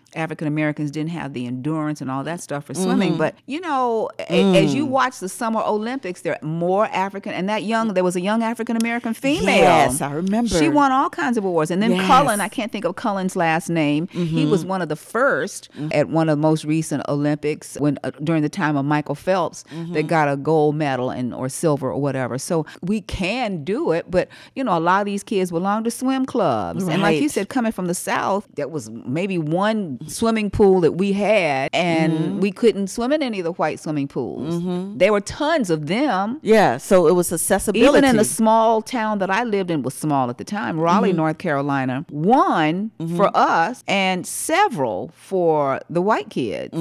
African 0.15 0.47
Americans 0.47 0.91
didn't 0.91 1.11
have 1.11 1.33
the 1.33 1.45
endurance 1.47 2.01
and 2.01 2.11
all 2.11 2.23
that 2.23 2.41
stuff 2.41 2.65
for 2.65 2.73
Mm-hmm. 2.73 2.83
swimming. 2.83 3.17
But 3.17 3.35
you 3.45 3.61
know, 3.61 4.09
a- 4.19 4.41
Mm. 4.43 4.55
as 4.63 4.73
you 4.75 4.85
watch 4.85 5.19
the 5.19 5.29
Summer 5.29 5.61
Olympics, 5.65 6.21
there 6.21 6.37
are 6.41 6.45
more 6.45 6.85
African, 6.87 7.33
and 7.33 7.47
that 7.49 7.63
young, 7.63 7.93
there 7.93 8.03
was 8.03 8.15
a 8.15 8.21
young 8.21 8.43
African 8.43 8.75
American 8.77 9.13
female. 9.13 9.55
Yes, 9.55 10.01
I 10.01 10.11
remember. 10.11 10.49
She 10.57 10.67
won 10.69 10.91
all 10.91 11.09
kinds 11.09 11.37
of 11.37 11.45
awards. 11.45 11.71
And 11.71 11.81
then 11.81 11.91
Yes. 11.91 12.07
Cullen, 12.07 12.41
I 12.41 12.47
can't 12.47 12.71
think 12.71 12.85
of 12.85 12.95
Cullen's 12.95 13.35
last 13.35 13.69
name. 13.69 14.07
He 14.09 14.45
was 14.45 14.65
one 14.65 14.81
of 14.81 14.89
the 14.89 14.95
1st 14.95 15.69
at 15.93 16.09
one 16.09 16.27
of 16.29 16.37
the 16.37 16.41
most 16.41 16.65
recent 16.65 17.03
Olympics 17.07 17.75
when 17.79 17.97
uh, 18.03 18.11
during 18.23 18.41
the 18.41 18.49
time 18.49 18.75
of 18.77 18.85
Michael 18.85 19.15
Phelps 19.15 19.63
that 19.93 20.07
got 20.07 20.27
a 20.31 20.35
gold 20.37 20.75
medal 20.75 21.09
and 21.09 21.33
or 21.33 21.47
silver 21.49 21.91
or 21.91 22.01
whatever. 22.01 22.37
So 22.37 22.65
we 22.81 23.01
can 23.01 23.63
do 23.63 23.91
it, 23.91 24.09
but 24.09 24.27
you 24.55 24.63
know, 24.63 24.77
a 24.77 24.79
lot 24.79 24.99
of 25.01 25.05
these 25.05 25.23
kids 25.23 25.51
belong 25.51 25.83
to 25.83 25.91
swim 25.91 26.25
clubs. 26.25 26.87
And 26.87 27.01
like 27.01 27.21
you 27.21 27.29
said, 27.29 27.49
coming 27.49 27.71
from 27.71 27.87
the 27.87 27.93
South, 27.93 28.47
that 28.55 28.71
was 28.71 28.89
maybe 28.89 29.37
one 29.37 29.99
swimming 30.07 30.49
pool 30.49 30.81
that 30.81 30.93
we 30.93 31.13
had, 31.13 31.69
and 31.73 32.13
mm-hmm. 32.13 32.39
we 32.39 32.51
couldn't 32.51 32.87
swim 32.87 33.11
in 33.11 33.21
any 33.21 33.39
of 33.39 33.43
the 33.43 33.53
white 33.53 33.79
swimming 33.79 34.07
pools. 34.07 34.55
Mm-hmm. 34.55 34.97
There 34.97 35.11
were 35.11 35.21
tons 35.21 35.69
of 35.69 35.87
them. 35.87 36.39
yeah, 36.41 36.77
so 36.77 37.07
it 37.07 37.13
was 37.13 37.31
accessibility. 37.31 37.87
Even 37.87 38.03
in 38.03 38.17
the 38.17 38.25
small 38.25 38.81
town 38.81 39.19
that 39.19 39.29
I 39.29 39.43
lived 39.43 39.69
in 39.71 39.83
was 39.83 39.93
small 39.93 40.29
at 40.29 40.37
the 40.37 40.43
time, 40.43 40.79
Raleigh, 40.79 41.09
mm-hmm. 41.09 41.17
North 41.17 41.37
Carolina, 41.37 42.05
one 42.09 42.91
for 43.15 43.29
us 43.35 43.83
and 43.87 44.25
several 44.25 45.11
for 45.15 45.79
the 45.89 46.01
white 46.01 46.29
kids. 46.29 46.73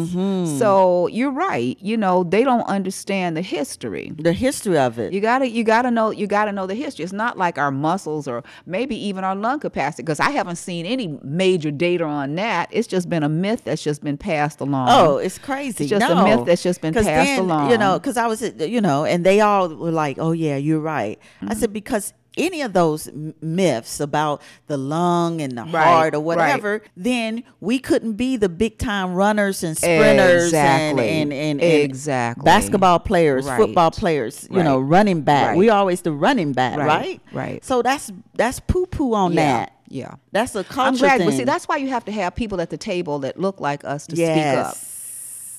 So 0.58 1.06
you're 1.08 1.30
right. 1.30 1.76
You 1.80 1.96
know, 1.96 2.24
they 2.24 2.44
don't 2.44 2.66
understand 2.66 3.36
the 3.36 3.42
history. 3.42 4.12
the 4.18 4.32
history 4.32 4.78
of 4.78 4.98
it. 4.98 5.12
You 5.12 5.20
gotta, 5.20 5.48
you 5.48 5.64
gotta 5.64 5.90
know, 5.90 6.10
you 6.10 6.26
gotta 6.26 6.52
know 6.52 6.66
the 6.66 6.74
history. 6.74 7.04
It's 7.04 7.12
not 7.12 7.36
like 7.36 7.58
our 7.58 7.70
muscles 7.70 8.26
or 8.26 8.42
maybe 8.66 8.96
even 8.96 9.24
our 9.24 9.34
lung 9.34 9.60
capacity, 9.60 10.02
because 10.02 10.20
I 10.20 10.30
haven't 10.30 10.56
seen 10.56 10.86
any 10.86 11.18
major 11.22 11.70
data 11.70 12.04
on 12.04 12.36
that. 12.36 12.68
It's 12.70 12.86
just 12.86 13.08
been 13.10 13.22
a 13.22 13.28
myth 13.28 13.62
that's 13.64 13.82
just 13.82 14.02
been 14.02 14.16
passed 14.16 14.60
along. 14.60 14.88
Oh, 14.90 15.18
it's 15.18 15.36
crazy. 15.38 15.84
It's 15.84 15.90
just 15.90 16.10
a 16.10 16.14
myth 16.24 16.46
that's 16.46 16.62
just 16.62 16.80
been 16.80 16.94
passed 16.94 17.06
then, 17.06 17.38
along. 17.40 17.70
You 17.70 17.76
know, 17.78 17.98
because 17.98 18.16
I 18.16 18.26
was, 18.26 18.40
you 18.58 18.80
know, 18.80 19.04
and 19.04 19.26
they 19.26 19.40
all 19.40 19.68
were 19.68 19.90
like, 19.90 20.18
"Oh 20.18 20.32
yeah, 20.32 20.56
you're 20.56 20.80
right." 20.80 21.18
I 21.42 21.44
Mm-hmm. 21.46 21.60
said 21.60 21.72
because 21.72 22.14
any 22.38 22.62
of 22.62 22.72
those 22.72 23.10
myths 23.42 23.98
about 23.98 24.40
the 24.68 24.76
lung 24.76 25.40
and 25.42 25.58
the 25.58 25.62
Right, 25.64 25.82
heart 25.84 26.14
or 26.14 26.18
right. 26.18 26.24
whatever, 26.24 26.82
then 26.96 27.42
we 27.60 27.80
couldn't 27.80 28.12
be 28.12 28.36
the 28.36 28.48
big 28.48 28.78
time 28.78 29.14
runners 29.14 29.64
and 29.64 29.76
sprinters 29.76 30.44
Exactly. 30.44 31.08
and, 31.08 31.32
and, 31.32 31.60
and, 31.60 31.60
and 31.60 31.82
Exactly. 31.90 32.44
basketball 32.44 33.00
players, 33.00 33.46
Right. 33.46 33.58
football 33.58 33.90
players, 33.90 34.46
you 34.48 34.62
know, 34.62 34.78
running 34.78 35.22
back. 35.22 35.48
Right. 35.48 35.58
We 35.58 35.70
always 35.70 36.02
the 36.02 36.12
running 36.12 36.52
back, 36.52 36.78
Right, 36.78 36.86
right? 36.86 37.20
right. 37.32 37.64
So 37.64 37.82
that's 37.82 38.12
that's 38.36 38.60
poo 38.60 38.86
poo 38.86 39.12
on 39.12 39.32
Yeah, 39.32 39.42
that. 39.66 39.72
Yeah. 39.90 40.14
That's 40.32 40.54
a 40.54 40.64
culture 40.64 40.88
I'm 40.88 40.94
glad, 40.96 41.18
thing. 41.18 41.28
but 41.28 41.36
see, 41.36 41.44
that's 41.44 41.66
why 41.68 41.76
you 41.76 41.88
have 41.88 42.04
to 42.06 42.12
have 42.12 42.34
people 42.34 42.60
at 42.60 42.70
the 42.70 42.78
table 42.78 43.18
that 43.20 43.38
look 43.38 43.60
like 43.60 43.84
us 43.84 44.06
to 44.06 44.16
yes. 44.16 44.36
speak 44.36 44.66
up. 44.66 44.76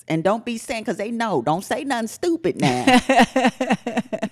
And 0.08 0.24
don't 0.24 0.44
be 0.44 0.58
saying 0.58 0.82
because 0.82 0.96
they 0.96 1.12
know. 1.12 1.42
Don't 1.42 1.64
say 1.64 1.84
nothing 1.84 2.08
stupid 2.08 2.60
now. 2.60 2.84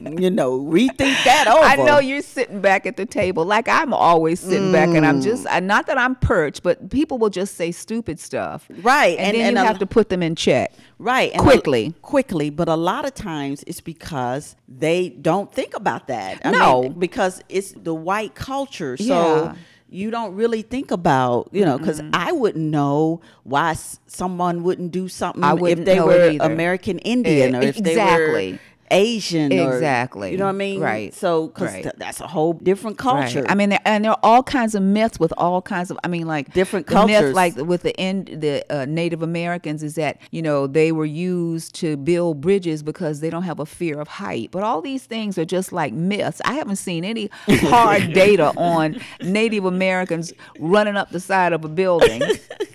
you 0.00 0.28
know, 0.28 0.58
rethink 0.58 1.24
that 1.24 1.46
over. 1.48 1.64
I 1.64 1.76
know 1.76 2.00
you're 2.00 2.22
sitting 2.22 2.60
back 2.60 2.86
at 2.86 2.96
the 2.96 3.06
table 3.06 3.44
like 3.44 3.68
I'm 3.68 3.94
always 3.94 4.40
sitting 4.40 4.72
back, 4.72 4.88
and 4.88 5.06
I'm 5.06 5.20
mm. 5.20 5.24
just 5.24 5.44
not 5.62 5.86
that 5.86 5.96
I'm 5.96 6.16
perched, 6.16 6.64
but 6.64 6.90
people 6.90 7.18
will 7.18 7.30
just 7.30 7.54
say 7.54 7.70
stupid 7.70 8.18
stuff, 8.18 8.66
Right, 8.82 9.16
And, 9.16 9.28
and- 9.28 9.36
then 9.36 9.46
and 9.48 9.56
you 9.58 9.62
a- 9.62 9.66
have 9.66 9.78
to 9.78 9.86
put 9.86 10.08
them 10.08 10.22
in 10.24 10.34
check. 10.34 10.72
right 10.98 11.30
and 11.32 11.40
a- 11.40 11.44
quickly. 11.44 11.94
quickly. 12.02 12.50
But 12.50 12.68
a 12.68 12.76
lot 12.76 13.04
of 13.04 13.14
times 13.14 13.62
it's 13.66 13.80
because 13.80 14.56
they 14.66 15.10
don't 15.10 15.52
think 15.52 15.76
about 15.76 16.08
that. 16.08 16.40
I 16.44 16.50
No. 16.50 16.82
mean, 16.82 16.92
because 16.94 17.42
it's 17.48 17.72
the 17.72 17.94
white 17.94 18.34
culture. 18.34 18.96
So. 18.96 19.04
Yeah. 19.04 19.54
You 19.92 20.10
don't 20.10 20.34
really 20.34 20.62
think 20.62 20.90
about, 20.92 21.48
you 21.52 21.64
know, 21.64 21.76
because 21.76 22.00
I 22.12 22.30
wouldn't 22.32 22.64
know 22.64 23.20
why 23.42 23.74
someone 24.06 24.62
wouldn't 24.62 24.92
do 24.92 25.08
something 25.08 25.42
if 25.42 25.84
they 25.84 26.00
were. 26.00 26.36
American 26.40 26.98
Indian 27.00 27.56
or 27.56 27.62
if 27.62 27.76
they 27.76 27.90
exactly. 27.90 28.52
were 28.52 28.58
Asian 28.90 29.52
or 29.52 29.74
Exactly. 29.74 30.32
you 30.32 30.36
know 30.38 30.44
what 30.44 30.50
I 30.50 30.52
mean? 30.52 30.80
Right. 30.80 31.14
So 31.14 31.48
because 31.48 31.72
Right. 31.72 31.92
that's 31.98 32.20
a 32.20 32.26
whole 32.26 32.52
different 32.54 32.98
culture. 32.98 33.42
Right. 33.42 33.50
I 33.50 33.54
mean, 33.54 33.70
there, 33.70 33.80
and 33.84 34.04
there 34.04 34.12
are 34.12 34.18
all 34.22 34.42
kinds 34.42 34.74
of 34.74 34.82
myths 34.82 35.18
with 35.20 35.32
all 35.36 35.62
kinds 35.62 35.90
of. 35.90 35.98
I 36.04 36.08
mean, 36.08 36.26
like 36.26 36.52
Different 36.52 36.86
the 36.86 36.94
myth, 37.06 37.16
cultures. 37.16 37.34
like 37.34 37.56
with 37.56 37.82
the 37.82 37.98
end, 38.00 38.26
the 38.40 38.64
uh, 38.70 38.84
Native 38.86 39.22
Americans 39.22 39.82
is 39.82 39.94
that 39.94 40.18
you 40.30 40.42
know 40.42 40.66
they 40.66 40.92
were 40.92 41.04
used 41.04 41.74
to 41.76 41.96
build 41.96 42.40
bridges 42.40 42.82
because 42.82 43.20
they 43.20 43.30
don't 43.30 43.44
have 43.44 43.60
a 43.60 43.66
fear 43.66 44.00
of 44.00 44.08
height. 44.08 44.50
But 44.50 44.62
all 44.62 44.80
these 44.80 45.04
things 45.04 45.38
are 45.38 45.44
just 45.44 45.72
like 45.72 45.92
myths. 45.92 46.40
I 46.44 46.54
haven't 46.54 46.76
seen 46.76 47.04
any 47.04 47.30
hard 47.48 48.12
data 48.12 48.52
on 48.56 49.00
Native 49.22 49.64
Americans 49.64 50.32
running 50.58 50.96
up 50.96 51.10
the 51.10 51.20
side 51.20 51.52
of 51.52 51.64
a 51.64 51.68
building 51.68 52.22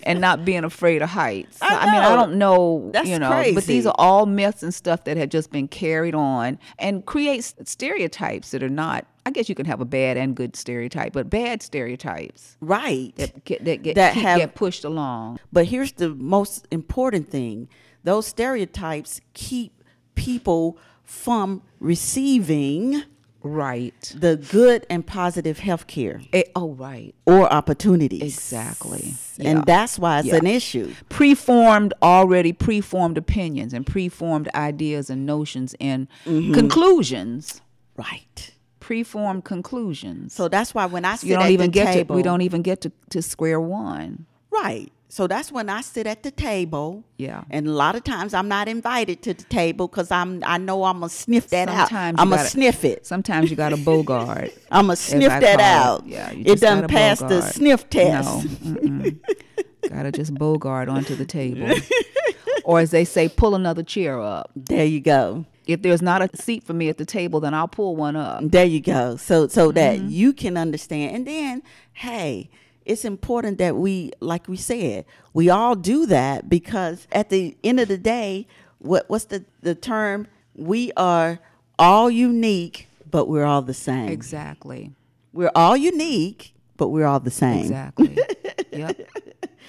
and 0.04 0.20
not 0.20 0.44
being 0.44 0.64
afraid 0.64 1.02
of 1.02 1.10
heights. 1.10 1.58
I 1.60 1.86
mean, 1.86 1.94
I 2.02 2.14
don't 2.14 2.36
know, 2.36 2.90
That's 2.92 3.08
you 3.08 3.18
know, 3.18 3.44
but 3.54 3.64
these 3.64 3.86
are 3.86 3.94
all 3.98 4.26
myths 4.26 4.62
and 4.62 4.72
stuff 4.72 5.04
that 5.04 5.16
had 5.16 5.30
just 5.30 5.50
been 5.50 5.68
carried 5.68 6.05
on 6.14 6.58
and 6.78 7.04
creates 7.06 7.54
stereotypes 7.64 8.50
that 8.50 8.62
are 8.62 8.68
not. 8.68 9.06
I 9.24 9.30
guess 9.30 9.48
you 9.48 9.54
can 9.54 9.66
have 9.66 9.80
a 9.80 9.84
bad 9.84 10.16
and 10.16 10.36
good 10.36 10.54
stereotype, 10.54 11.12
but 11.12 11.28
bad 11.28 11.62
stereotypes 11.62 12.56
right. 12.60 13.12
that 13.16 13.44
get 13.44 13.64
that 13.64 13.82
get, 13.82 13.94
That 13.96 14.14
have- 14.14 14.38
get 14.38 14.54
pushed 14.54 14.84
along. 14.84 15.40
But 15.52 15.66
here's 15.66 15.92
the 15.92 16.10
most 16.10 16.66
important 16.70 17.28
thing 17.28 17.68
those 18.04 18.26
stereotypes 18.26 19.20
keep 19.34 19.82
people 20.14 20.78
from 21.02 21.62
receiving 21.80 23.02
Right. 23.46 24.14
the 24.18 24.36
good 24.36 24.86
and 24.90 25.06
positive 25.06 25.58
health 25.58 25.86
care 25.86 26.20
Eh, 26.32 26.42
oh, 26.54 26.72
right. 26.72 27.14
or 27.26 27.50
opportunities. 27.52 28.22
Exactly. 28.22 29.14
And 29.38 29.64
that's 29.64 29.98
why 29.98 30.18
it's 30.20 30.28
Yeah. 30.28 30.36
an 30.36 30.46
issue. 30.46 30.94
preformed 31.08 31.94
already 32.02 32.52
preformed 32.52 33.18
opinions 33.18 33.72
and 33.72 33.86
preformed 33.86 34.48
ideas 34.54 35.10
and 35.10 35.26
notions 35.26 35.74
and 35.80 36.08
Mm-hmm. 36.26 36.54
conclusions 36.54 37.60
Right. 37.96 38.52
preformed 38.80 39.44
conclusions 39.44 40.32
So 40.34 40.48
that's 40.48 40.74
why 40.74 40.86
when 40.86 41.04
I 41.04 41.16
sit 41.16 41.28
you 41.28 41.34
don't 41.34 41.44
at 41.46 41.50
even 41.50 41.66
the 41.70 41.72
get 41.72 41.92
table, 41.92 42.14
to 42.14 42.16
we 42.16 42.22
don't 42.22 42.42
even 42.42 42.62
get 42.62 42.80
to, 42.82 42.92
to 43.10 43.22
square 43.22 43.60
one 43.60 44.26
Right. 44.50 44.90
So 45.08 45.26
that's 45.28 45.52
when 45.52 45.68
I 45.68 45.82
sit 45.82 46.06
at 46.06 46.22
the 46.24 46.30
table. 46.32 47.04
Yeah. 47.16 47.44
And 47.48 47.68
a 47.68 47.70
lot 47.70 47.94
of 47.94 48.02
times 48.02 48.34
I'm 48.34 48.48
not 48.48 48.66
invited 48.68 49.22
to 49.22 49.34
the 49.34 49.44
table 49.44 49.86
because 49.86 50.10
I'm 50.10 50.42
I 50.44 50.58
know 50.58 50.82
I'm 50.84 50.98
gonna 51.00 51.08
sniff 51.08 51.48
that 51.50 51.68
out. 51.68 51.88
Sometimes 51.88 52.18
you 52.18 52.22
I'm 52.22 52.30
gonna 52.30 52.44
sniff 52.44 52.84
it. 52.84 53.06
sometimes 53.06 53.48
you 53.50 53.56
got 53.56 53.72
a 53.72 53.76
bogard 53.76 54.50
I'm 54.70 54.86
gonna 54.86 54.96
sniff 54.96 55.28
that 55.28 55.60
out. 55.60 56.00
it. 56.06 56.08
yeah 56.08 56.32
you 56.32 56.42
it 56.46 56.60
doesn't 56.60 56.88
pass 56.88 57.20
the 57.20 57.40
sniff 57.40 57.88
test. 57.88 58.44
no 58.64 59.10
gotta 59.88 60.10
just 60.10 60.34
bogard 60.34 60.90
onto 60.90 61.14
the 61.14 61.24
table 61.24 61.72
or 62.64 62.80
as 62.80 62.90
they 62.90 63.04
say 63.04 63.28
pull 63.28 63.54
another 63.54 63.82
chair 63.84 64.20
up 64.20 64.50
There 64.56 64.84
you 64.84 65.00
go. 65.00 65.44
if 65.66 65.82
there's 65.82 66.02
not 66.02 66.20
a 66.22 66.36
seat 66.36 66.64
for 66.64 66.72
me 66.72 66.88
at 66.88 66.98
the 66.98 67.04
table 67.06 67.38
then 67.38 67.54
i'll 67.54 67.68
pull 67.68 67.94
one 67.94 68.16
up 68.16 68.42
There 68.42 68.64
you 68.64 68.80
go. 68.80 69.16
So 69.16 69.46
so 69.46 69.70
that 69.72 69.98
Mm-hmm. 70.00 70.08
you 70.08 70.32
can 70.32 70.56
understand. 70.56 71.14
And 71.14 71.26
then, 71.26 71.62
hey, 71.92 72.50
it's 72.86 73.04
important 73.04 73.58
that 73.58 73.76
we, 73.76 74.12
like 74.20 74.48
we 74.48 74.56
said, 74.56 75.04
we 75.34 75.50
all 75.50 75.74
do 75.76 76.06
that 76.06 76.48
because 76.48 77.06
at 77.12 77.28
the 77.30 77.56
end 77.64 77.80
of 77.80 77.88
the 77.88 77.98
day, 77.98 78.46
what 78.78 79.04
what's 79.08 79.24
the 79.26 79.44
the 79.62 79.74
term? 79.74 80.26
We 80.54 80.92
are 80.96 81.38
all 81.78 82.10
unique, 82.10 82.88
but 83.10 83.28
we're 83.28 83.44
all 83.44 83.62
the 83.62 83.74
same. 83.74 84.08
exactly 84.08 84.92
We're 85.32 85.50
all 85.54 85.76
unique, 85.76 86.54
but 86.76 86.88
we're 86.88 87.06
all 87.06 87.20
the 87.20 87.30
same. 87.30 87.60
exactly 87.64 88.16
yep 88.72 88.96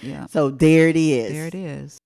yeah 0.01 0.25
So 0.27 0.49
there 0.49 0.87
it 0.87 0.95
is. 0.95 1.31
There 1.33 1.47
it 1.47 1.55
is. 1.55 1.97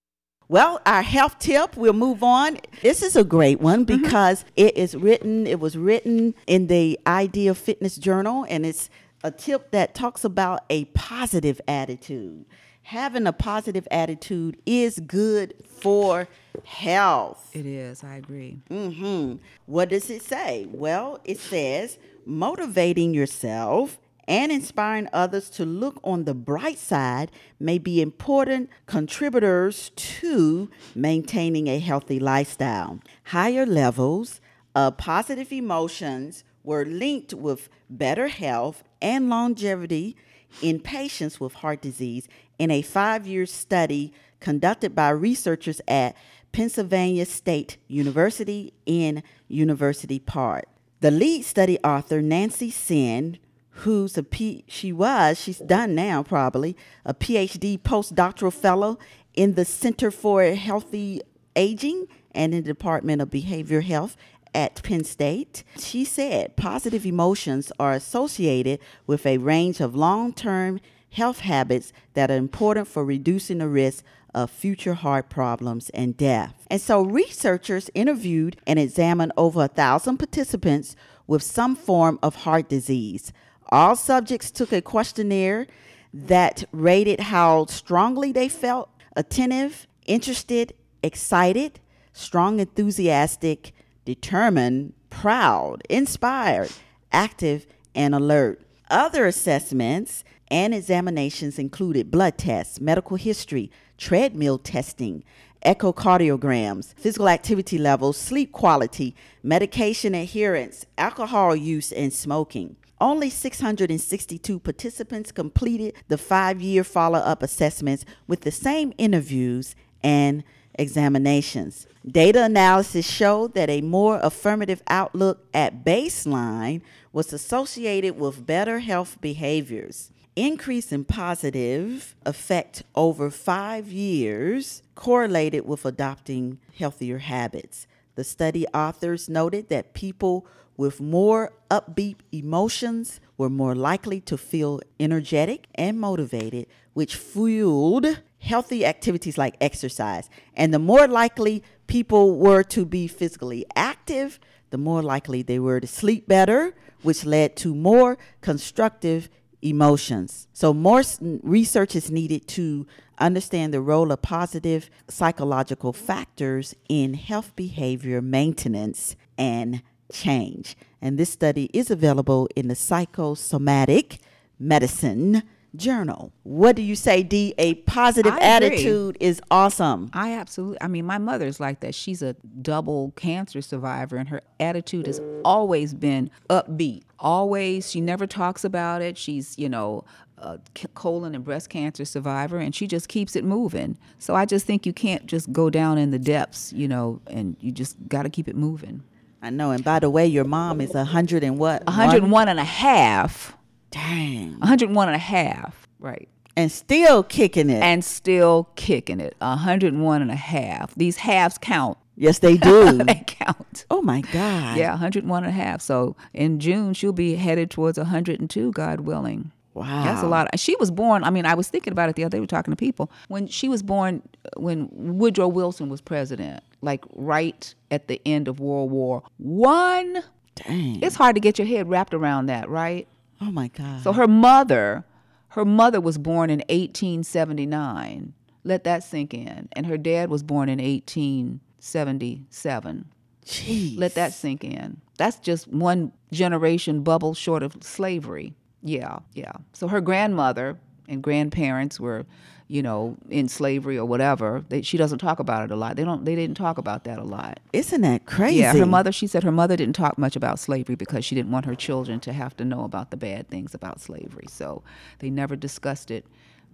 Well, 0.47 0.81
our 0.85 1.01
health 1.01 1.39
tip, 1.39 1.77
we'll 1.77 1.93
move 1.93 2.23
on. 2.23 2.57
This 2.81 3.01
is 3.01 3.15
a 3.15 3.23
great 3.23 3.61
one 3.61 3.85
Mm-hmm. 3.85 4.01
because 4.01 4.43
it 4.57 4.75
is 4.77 4.95
written, 4.95 5.47
it 5.47 5.59
was 5.61 5.77
written 5.77 6.33
in 6.45 6.67
the 6.67 6.99
Idea 7.07 7.53
Fitness 7.55 7.95
Journal, 7.95 8.45
and 8.49 8.65
it's 8.65 8.89
a 9.23 9.31
tip 9.31 9.71
that 9.71 9.93
talks 9.93 10.23
about 10.23 10.63
a 10.69 10.85
positive 10.85 11.61
attitude. 11.67 12.45
Having 12.83 13.27
a 13.27 13.33
positive 13.33 13.87
attitude 13.91 14.57
is 14.65 14.99
good 14.99 15.53
for 15.79 16.27
health. 16.65 17.49
It 17.53 17.65
is. 17.65 18.03
I 18.03 18.15
agree. 18.15 18.57
hmm 18.69 19.35
What 19.67 19.89
does 19.89 20.09
it 20.09 20.23
say? 20.23 20.67
Well, 20.71 21.19
it 21.23 21.39
says 21.39 21.99
motivating 22.25 23.13
yourself 23.13 23.99
and 24.27 24.51
inspiring 24.51 25.07
others 25.13 25.49
to 25.51 25.65
look 25.65 25.99
on 26.03 26.23
the 26.23 26.33
bright 26.33 26.77
side 26.77 27.31
may 27.59 27.77
be 27.77 28.01
important 28.01 28.69
contributors 28.85 29.91
to 29.95 30.69
maintaining 30.95 31.67
a 31.67 31.79
healthy 31.79 32.19
lifestyle. 32.19 32.99
Higher 33.25 33.65
levels 33.65 34.41
of 34.75 34.97
positive 34.97 35.51
emotions 35.51 36.43
were 36.63 36.85
linked 36.85 37.33
with 37.33 37.69
better 37.89 38.27
health 38.27 38.83
and 39.01 39.29
longevity 39.29 40.15
in 40.61 40.79
patients 40.79 41.39
with 41.39 41.55
heart 41.55 41.81
disease 41.81 42.27
in 42.59 42.69
a 42.71 42.81
five 42.81 43.25
year 43.25 43.45
study 43.45 44.13
conducted 44.39 44.95
by 44.95 45.09
researchers 45.09 45.81
at 45.87 46.15
Pennsylvania 46.51 47.25
State 47.25 47.77
University 47.87 48.73
in 48.85 49.23
University 49.47 50.19
Park. 50.19 50.65
The 50.99 51.11
lead 51.11 51.45
study 51.45 51.79
author, 51.83 52.21
Nancy 52.21 52.69
Sin, 52.69 53.39
who's 53.69 54.17
a 54.17 54.23
P, 54.23 54.63
she 54.67 54.91
was, 54.91 55.39
she's 55.39 55.59
done 55.59 55.95
now 55.95 56.21
probably, 56.23 56.75
a 57.05 57.13
PhD 57.13 57.79
postdoctoral 57.79 58.53
fellow 58.53 58.99
in 59.33 59.55
the 59.55 59.65
Center 59.65 60.11
for 60.11 60.43
Healthy 60.43 61.21
Aging 61.55 62.07
and 62.33 62.53
in 62.53 62.63
the 62.63 62.67
Department 62.67 63.21
of 63.21 63.29
Behavioral 63.29 63.83
Health 63.83 64.15
at 64.53 64.81
Penn 64.83 65.03
State. 65.03 65.63
She 65.77 66.03
said 66.05 66.55
positive 66.55 67.05
emotions 67.05 67.71
are 67.79 67.93
associated 67.93 68.79
with 69.07 69.25
a 69.25 69.37
range 69.37 69.79
of 69.79 69.95
long 69.95 70.33
term 70.33 70.79
health 71.11 71.39
habits 71.39 71.91
that 72.13 72.31
are 72.31 72.37
important 72.37 72.87
for 72.87 73.03
reducing 73.03 73.57
the 73.57 73.67
risk 73.67 74.03
of 74.33 74.49
future 74.49 74.93
heart 74.93 75.29
problems 75.29 75.89
and 75.89 76.15
death. 76.15 76.65
And 76.69 76.79
so 76.79 77.01
researchers 77.01 77.89
interviewed 77.93 78.57
and 78.65 78.79
examined 78.79 79.33
over 79.35 79.65
a 79.65 79.67
thousand 79.67 80.17
participants 80.17 80.95
with 81.27 81.43
some 81.43 81.75
form 81.75 82.17
of 82.23 82.35
heart 82.35 82.69
disease. 82.69 83.33
All 83.69 83.95
subjects 83.95 84.51
took 84.51 84.71
a 84.71 84.81
questionnaire 84.81 85.67
that 86.13 86.65
rated 86.71 87.19
how 87.19 87.65
strongly 87.65 88.31
they 88.31 88.49
felt 88.49 88.89
attentive, 89.15 89.87
interested, 90.05 90.73
excited, 91.03 91.79
strong, 92.13 92.59
enthusiastic, 92.59 93.73
determined, 94.05 94.93
proud, 95.09 95.83
inspired, 95.89 96.71
active, 97.11 97.67
and 97.93 98.15
alert. 98.15 98.61
Other 98.89 99.25
assessments 99.25 100.23
and 100.49 100.73
examinations 100.73 101.57
included 101.57 102.11
blood 102.11 102.37
tests, 102.37 102.81
medical 102.81 103.17
history, 103.17 103.71
treadmill 103.97 104.57
testing, 104.57 105.23
echocardiograms, 105.65 106.93
physical 106.95 107.29
activity 107.29 107.77
levels, 107.77 108.17
sleep 108.17 108.51
quality, 108.51 109.15
medication 109.43 110.15
adherence, 110.15 110.85
alcohol 110.97 111.55
use, 111.55 111.91
and 111.91 112.11
smoking. 112.11 112.75
Only 112.99 113.29
662 113.29 114.59
participants 114.59 115.31
completed 115.31 115.95
the 116.07 116.17
five 116.17 116.61
year 116.61 116.83
follow 116.83 117.19
up 117.19 117.41
assessments 117.41 118.05
with 118.27 118.41
the 118.41 118.51
same 118.51 118.93
interviews 118.97 119.75
and 120.03 120.43
examinations. 120.75 121.87
Data 122.05 122.43
analysis 122.43 123.07
showed 123.07 123.53
that 123.53 123.69
a 123.69 123.81
more 123.81 124.19
affirmative 124.23 124.81
outlook 124.87 125.47
at 125.53 125.83
baseline 125.83 126.81
was 127.13 127.33
associated 127.33 128.17
with 128.17 128.45
better 128.45 128.79
health 128.79 129.19
behaviors. 129.21 130.11
Increase 130.35 130.91
in 130.91 131.03
positive 131.03 132.15
effect 132.25 132.83
over 132.95 133.29
five 133.29 133.91
years 133.91 134.81
correlated 134.95 135.65
with 135.65 135.85
adopting 135.85 136.57
healthier 136.77 137.17
habits. 137.17 137.85
The 138.15 138.23
study 138.23 138.65
authors 138.67 139.27
noted 139.27 139.69
that 139.69 139.93
people 139.93 140.47
with 140.77 141.01
more 141.01 141.53
upbeat 141.69 142.15
emotions 142.31 143.19
were 143.41 143.49
more 143.49 143.73
likely 143.73 144.21
to 144.21 144.37
feel 144.37 144.79
energetic 144.99 145.65
and 145.73 145.99
motivated, 145.99 146.67
which 146.93 147.15
fueled 147.15 148.05
healthy 148.37 148.85
activities 148.85 149.35
like 149.35 149.55
exercise. 149.59 150.29
And 150.55 150.71
the 150.71 150.77
more 150.77 151.07
likely 151.07 151.63
people 151.87 152.37
were 152.37 152.61
to 152.75 152.85
be 152.85 153.07
physically 153.07 153.65
active, 153.75 154.39
the 154.69 154.77
more 154.77 155.01
likely 155.01 155.41
they 155.41 155.57
were 155.57 155.79
to 155.79 155.87
sleep 155.87 156.27
better, 156.27 156.75
which 157.01 157.25
led 157.25 157.55
to 157.57 157.73
more 157.73 158.19
constructive 158.41 159.27
emotions. 159.63 160.47
So, 160.53 160.71
more 160.71 161.01
research 161.41 161.95
is 161.95 162.11
needed 162.11 162.47
to 162.49 162.85
understand 163.17 163.73
the 163.73 163.81
role 163.81 164.11
of 164.11 164.21
positive 164.21 164.87
psychological 165.07 165.93
factors 165.93 166.75
in 166.89 167.15
health 167.15 167.55
behavior 167.55 168.21
maintenance 168.21 169.15
and 169.35 169.81
change. 170.11 170.75
And 171.01 171.17
this 171.17 171.29
study 171.29 171.69
is 171.73 171.89
available 171.89 172.47
in 172.55 172.67
the 172.67 172.75
Psychosomatic 172.75 174.19
Medicine 174.59 175.43
Journal. 175.75 176.33
What 176.43 176.75
do 176.75 176.81
you 176.81 176.95
say, 176.95 177.23
D? 177.23 177.53
A 177.57 177.75
positive 177.75 178.33
attitude 178.41 179.15
is 179.21 179.41
awesome. 179.49 180.09
I 180.13 180.33
absolutely. 180.33 180.81
I 180.81 180.87
mean, 180.87 181.05
my 181.05 181.17
mother's 181.17 181.61
like 181.61 181.79
that. 181.79 181.95
She's 181.95 182.21
a 182.21 182.35
double 182.61 183.13
cancer 183.15 183.61
survivor, 183.61 184.17
and 184.17 184.27
her 184.27 184.41
attitude 184.59 185.07
has 185.07 185.21
always 185.45 185.93
been 185.93 186.29
upbeat. 186.49 187.03
Always, 187.19 187.89
she 187.89 188.01
never 188.01 188.27
talks 188.27 188.65
about 188.65 189.01
it. 189.01 189.17
She's, 189.17 189.57
you 189.57 189.69
know, 189.69 190.03
a 190.37 190.59
colon 190.93 191.35
and 191.35 191.45
breast 191.45 191.69
cancer 191.69 192.03
survivor, 192.03 192.57
and 192.57 192.75
she 192.75 192.85
just 192.85 193.07
keeps 193.07 193.37
it 193.37 193.45
moving. 193.45 193.97
So 194.19 194.35
I 194.35 194.45
just 194.45 194.65
think 194.65 194.85
you 194.85 194.91
can't 194.91 195.25
just 195.25 195.53
go 195.53 195.69
down 195.69 195.97
in 195.97 196.11
the 196.11 196.19
depths, 196.19 196.73
you 196.73 196.89
know, 196.89 197.21
and 197.27 197.55
you 197.61 197.71
just 197.71 197.95
got 198.09 198.23
to 198.23 198.29
keep 198.29 198.49
it 198.49 198.57
moving. 198.57 199.03
I 199.41 199.49
know. 199.49 199.71
And 199.71 199.83
by 199.83 199.99
the 199.99 200.09
way, 200.09 200.25
your 200.27 200.43
mom 200.43 200.81
is 200.81 200.93
a 200.95 201.03
hundred 201.03 201.43
and 201.43 201.57
what? 201.57 201.85
101 201.85 202.47
and 202.47 202.59
a 202.59 202.63
half. 202.63 203.55
Dang. 203.89 204.59
101 204.59 205.07
and 205.07 205.15
a 205.15 205.19
half. 205.19 205.87
Right. 205.99 206.29
And 206.55 206.71
still 206.71 207.23
kicking 207.23 207.69
it. 207.69 207.81
and 207.81 208.03
still 208.03 208.69
kicking 208.75 209.19
it. 209.19 209.35
101 209.39 210.21
and 210.21 210.31
a 210.31 210.35
half. 210.35 210.93
These 210.95 211.17
halves 211.17 211.57
count. 211.57 211.97
yes, 212.15 212.39
they 212.39 212.57
do. 212.57 212.97
they 213.03 213.23
count. 213.25 213.85
oh 213.89 214.01
my 214.01 214.21
God. 214.21 214.77
Yeah, 214.77 214.91
101 214.91 215.43
and 215.43 215.49
a 215.49 215.55
half. 215.55 215.81
So 215.81 216.15
in 216.33 216.59
June, 216.59 216.93
she'll 216.93 217.13
be 217.13 217.35
headed 217.35 217.71
towards 217.71 217.97
102, 217.97 218.71
God 218.73 219.01
willing. 219.01 219.51
Wow. 219.73 220.03
That's 220.03 220.21
a 220.21 220.27
lot. 220.27 220.47
She 220.59 220.75
was 220.79 220.91
born, 220.91 221.23
I 221.23 221.29
mean, 221.29 221.45
I 221.45 221.53
was 221.53 221.69
thinking 221.69 221.93
about 221.93 222.09
it 222.09 222.15
the 222.15 222.23
other 222.23 222.31
day, 222.31 222.39
we 222.39 222.41
were 222.41 222.47
talking 222.47 222.71
to 222.71 222.75
people. 222.75 223.09
When 223.29 223.47
she 223.47 223.69
was 223.69 223.81
born, 223.81 224.21
when 224.57 224.89
Woodrow 224.91 225.47
Wilson 225.47 225.87
was 225.87 226.01
president, 226.01 226.61
like 226.81 227.05
right 227.13 227.73
at 227.89 228.07
the 228.07 228.21
end 228.25 228.47
of 228.47 228.59
World 228.59 228.91
War 228.91 229.23
One. 229.37 230.23
Dang. 230.55 231.01
It's 231.01 231.15
hard 231.15 231.35
to 231.35 231.39
get 231.39 231.57
your 231.57 231.67
head 231.67 231.89
wrapped 231.89 232.13
around 232.13 232.47
that, 232.47 232.69
right? 232.69 233.07
oh 233.41 233.51
my 233.51 233.69
God. 233.69 234.03
So 234.03 234.13
her 234.13 234.27
mother, 234.27 235.03
her 235.49 235.65
mother 235.65 235.99
was 235.99 236.17
born 236.17 236.49
in 236.49 236.59
1879. 236.69 238.33
Let 238.63 238.83
that 238.83 239.03
sink 239.03 239.33
in. 239.33 239.67
And 239.73 239.87
her 239.87 239.97
dad 239.97 240.29
was 240.29 240.43
born 240.43 240.69
in 240.69 240.79
1877. 240.79 243.05
Jeez. 243.45 243.97
Let 243.97 244.13
that 244.15 244.33
sink 244.33 244.63
in. 244.63 245.01
That's 245.17 245.39
just 245.39 245.67
one 245.67 246.11
generation 246.31 247.01
bubble 247.01 247.33
short 247.33 247.63
of 247.63 247.75
slavery. 247.81 248.53
Yeah, 248.83 249.19
yeah. 249.33 249.53
So 249.73 249.87
her 249.87 250.01
grandmother 250.01 250.77
and 251.07 251.21
grandparents 251.21 251.99
were, 251.99 252.25
you 252.67 252.81
know, 252.81 253.17
in 253.29 253.47
slavery 253.47 253.97
or 253.97 254.05
whatever. 254.05 254.63
They, 254.69 254.81
she 254.81 254.97
doesn't 254.97 255.19
talk 255.19 255.39
about 255.39 255.63
it 255.63 255.71
a 255.71 255.75
lot. 255.75 255.95
They 255.97 256.03
don't. 256.03 256.25
They 256.25 256.35
didn't 256.35 256.57
talk 256.57 256.77
about 256.77 257.03
that 257.03 257.19
a 257.19 257.23
lot. 257.23 257.59
Isn't 257.73 258.01
that 258.01 258.25
crazy? 258.25 258.59
Yeah, 258.59 258.73
her 258.73 258.85
mother. 258.85 259.11
She 259.11 259.27
said 259.27 259.43
her 259.43 259.51
mother 259.51 259.75
didn't 259.75 259.95
talk 259.95 260.17
much 260.17 260.35
about 260.35 260.59
slavery 260.59 260.95
because 260.95 261.25
she 261.25 261.35
didn't 261.35 261.51
want 261.51 261.65
her 261.65 261.75
children 261.75 262.19
to 262.21 262.33
have 262.33 262.55
to 262.57 262.65
know 262.65 262.83
about 262.83 263.11
the 263.11 263.17
bad 263.17 263.49
things 263.49 263.73
about 263.73 263.99
slavery. 263.99 264.45
So 264.49 264.83
they 265.19 265.29
never 265.29 265.55
discussed 265.55 266.09
it. 266.11 266.25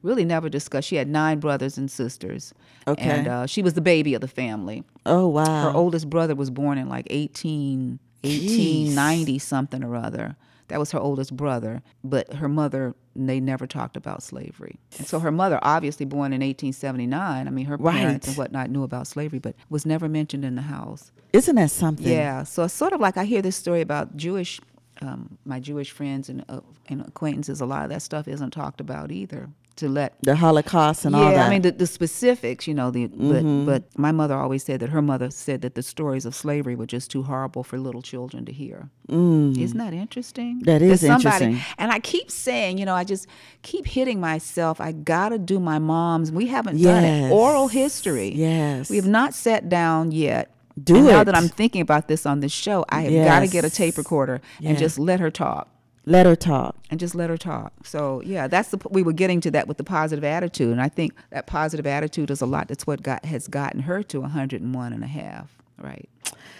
Really, 0.03 0.23
never 0.25 0.47
discussed. 0.47 0.87
She 0.87 0.95
had 0.95 1.07
nine 1.07 1.39
brothers 1.39 1.77
and 1.77 1.89
sisters. 1.89 2.53
Okay. 2.87 3.03
And 3.03 3.27
uh, 3.27 3.45
she 3.47 3.63
was 3.63 3.73
the 3.73 3.81
baby 3.81 4.13
of 4.13 4.21
the 4.21 4.27
family. 4.27 4.83
Oh 5.05 5.27
wow. 5.27 5.63
Her 5.63 5.75
oldest 5.75 6.09
brother 6.09 6.35
was 6.35 6.51
born 6.51 6.77
in 6.77 6.87
like 6.87 7.07
18, 7.09 7.99
1890 8.21 9.39
something 9.39 9.83
or 9.83 9.95
other. 9.95 10.35
That 10.69 10.79
was 10.79 10.91
her 10.91 10.99
oldest 10.99 11.35
brother. 11.35 11.81
But 12.03 12.33
her 12.33 12.49
mother, 12.49 12.95
they 13.15 13.39
never 13.39 13.65
talked 13.67 13.95
about 13.97 14.21
slavery. 14.23 14.79
And 14.97 15.07
so 15.07 15.19
her 15.19 15.31
mother, 15.31 15.59
obviously 15.61 16.05
born 16.05 16.33
in 16.33 16.41
1879, 16.41 17.47
I 17.47 17.49
mean, 17.49 17.65
her 17.65 17.77
parents 17.77 18.27
Right. 18.27 18.27
and 18.27 18.37
whatnot 18.37 18.69
knew 18.69 18.83
about 18.83 19.07
slavery, 19.07 19.39
but 19.39 19.55
was 19.69 19.85
never 19.85 20.09
mentioned 20.09 20.43
in 20.45 20.55
the 20.55 20.61
house. 20.63 21.11
Isn't 21.33 21.55
that 21.55 21.71
something? 21.71 22.07
Yeah. 22.07 22.43
So 22.43 22.63
it's 22.63 22.73
sort 22.73 22.93
of 22.93 22.99
like 23.01 23.17
I 23.17 23.25
hear 23.25 23.41
this 23.41 23.55
story 23.55 23.81
about 23.81 24.15
Jewish, 24.17 24.59
um, 25.01 25.37
my 25.45 25.59
Jewish 25.59 25.91
friends 25.91 26.29
and, 26.29 26.43
uh, 26.49 26.61
and 26.87 27.01
acquaintances. 27.01 27.61
A 27.61 27.65
lot 27.65 27.83
of 27.83 27.89
that 27.89 28.01
stuff 28.01 28.27
isn't 28.27 28.51
talked 28.51 28.81
about 28.81 29.11
either. 29.11 29.49
To 29.77 29.87
let 29.87 30.15
The 30.23 30.35
Holocaust 30.35 31.05
and 31.05 31.15
yeah, 31.15 31.21
all 31.21 31.29
that. 31.29 31.35
Mm-hmm. 31.37 31.45
I 31.47 31.49
mean 31.49 31.61
the, 31.61 31.71
the 31.71 31.87
specifics, 31.87 32.67
you 32.67 32.73
know. 32.73 32.89
The 32.91 33.07
but 33.07 33.43
but 33.65 33.97
my 33.97 34.11
mother 34.11 34.35
always 34.35 34.63
said 34.63 34.79
that 34.79 34.89
her 34.89 35.01
mother 35.01 35.29
said 35.29 35.61
that 35.61 35.75
the 35.75 35.83
stories 35.83 36.25
of 36.25 36.33
slavery 36.35 36.75
were 36.75 36.87
just 36.87 37.11
too 37.11 37.23
horrible 37.23 37.63
for 37.63 37.77
little 37.77 38.01
children 38.01 38.43
to 38.45 38.51
hear. 38.51 38.89
Isn't 39.09 39.77
that 39.77 39.93
interesting? 39.93 40.61
Mm. 40.61 40.65
That 40.65 40.81
is 40.81 41.01
somebody- 41.01 41.45
interesting. 41.45 41.75
And 41.77 41.91
I 41.91 41.99
keep 41.99 42.29
saying, 42.31 42.77
you 42.79 42.85
know, 42.85 42.95
I 42.95 43.03
just 43.03 43.27
keep 43.61 43.85
hitting 43.87 44.19
myself. 44.19 44.81
I 44.81 44.91
gotta 44.93 45.37
do 45.37 45.59
my 45.59 45.79
mom's. 45.79 46.31
We 46.31 46.47
haven't 46.47 46.81
done 46.81 47.03
it. 47.03 47.31
Oral 47.31 47.67
history. 47.67 48.33
Yes. 48.33 48.89
we 48.89 48.95
have 48.97 49.07
not 49.07 49.33
sat 49.33 49.69
down 49.69 50.11
yet. 50.11 50.51
Do 50.83 50.95
and 50.97 51.05
Now 51.07 51.23
that 51.23 51.35
I'm 51.35 51.47
thinking 51.49 51.81
about 51.81 52.07
this 52.07 52.25
on 52.25 52.39
this 52.39 52.51
show, 52.51 52.85
I 52.89 53.01
have 53.03 53.25
got 53.25 53.39
to 53.39 53.47
get 53.47 53.65
a 53.65 53.69
tape 53.69 53.97
recorder 53.97 54.41
and 54.59 54.69
Yes. 54.71 54.79
just 54.79 54.99
let 54.99 55.19
her 55.19 55.31
talk 55.31 55.67
Let 56.07 56.25
her 56.25 56.37
talk. 56.37 56.77
and 56.89 57.01
just 57.01 57.15
let 57.15 57.29
her 57.29 57.35
talk. 57.37 57.73
So 57.83 58.21
yeah, 58.25 58.47
that's 58.47 58.69
the 58.69 58.79
we 58.89 59.03
were 59.03 59.11
getting 59.11 59.41
to 59.41 59.51
that 59.51 59.67
with 59.67 59.75
the 59.75 59.83
positive 59.83 60.23
attitude, 60.23 60.71
and 60.71 60.81
I 60.81 60.87
think 60.87 61.11
that 61.31 61.47
positive 61.47 61.85
attitude 61.85 62.31
is 62.31 62.39
a 62.41 62.45
lot. 62.45 62.69
That's 62.69 62.87
what 62.87 63.03
got 63.03 63.25
has 63.25 63.49
gotten 63.49 63.81
her 63.81 64.01
to 64.03 64.21
101 64.21 64.93
and 64.93 65.03
a 65.03 65.07
half. 65.07 65.53
Right. 65.77 66.07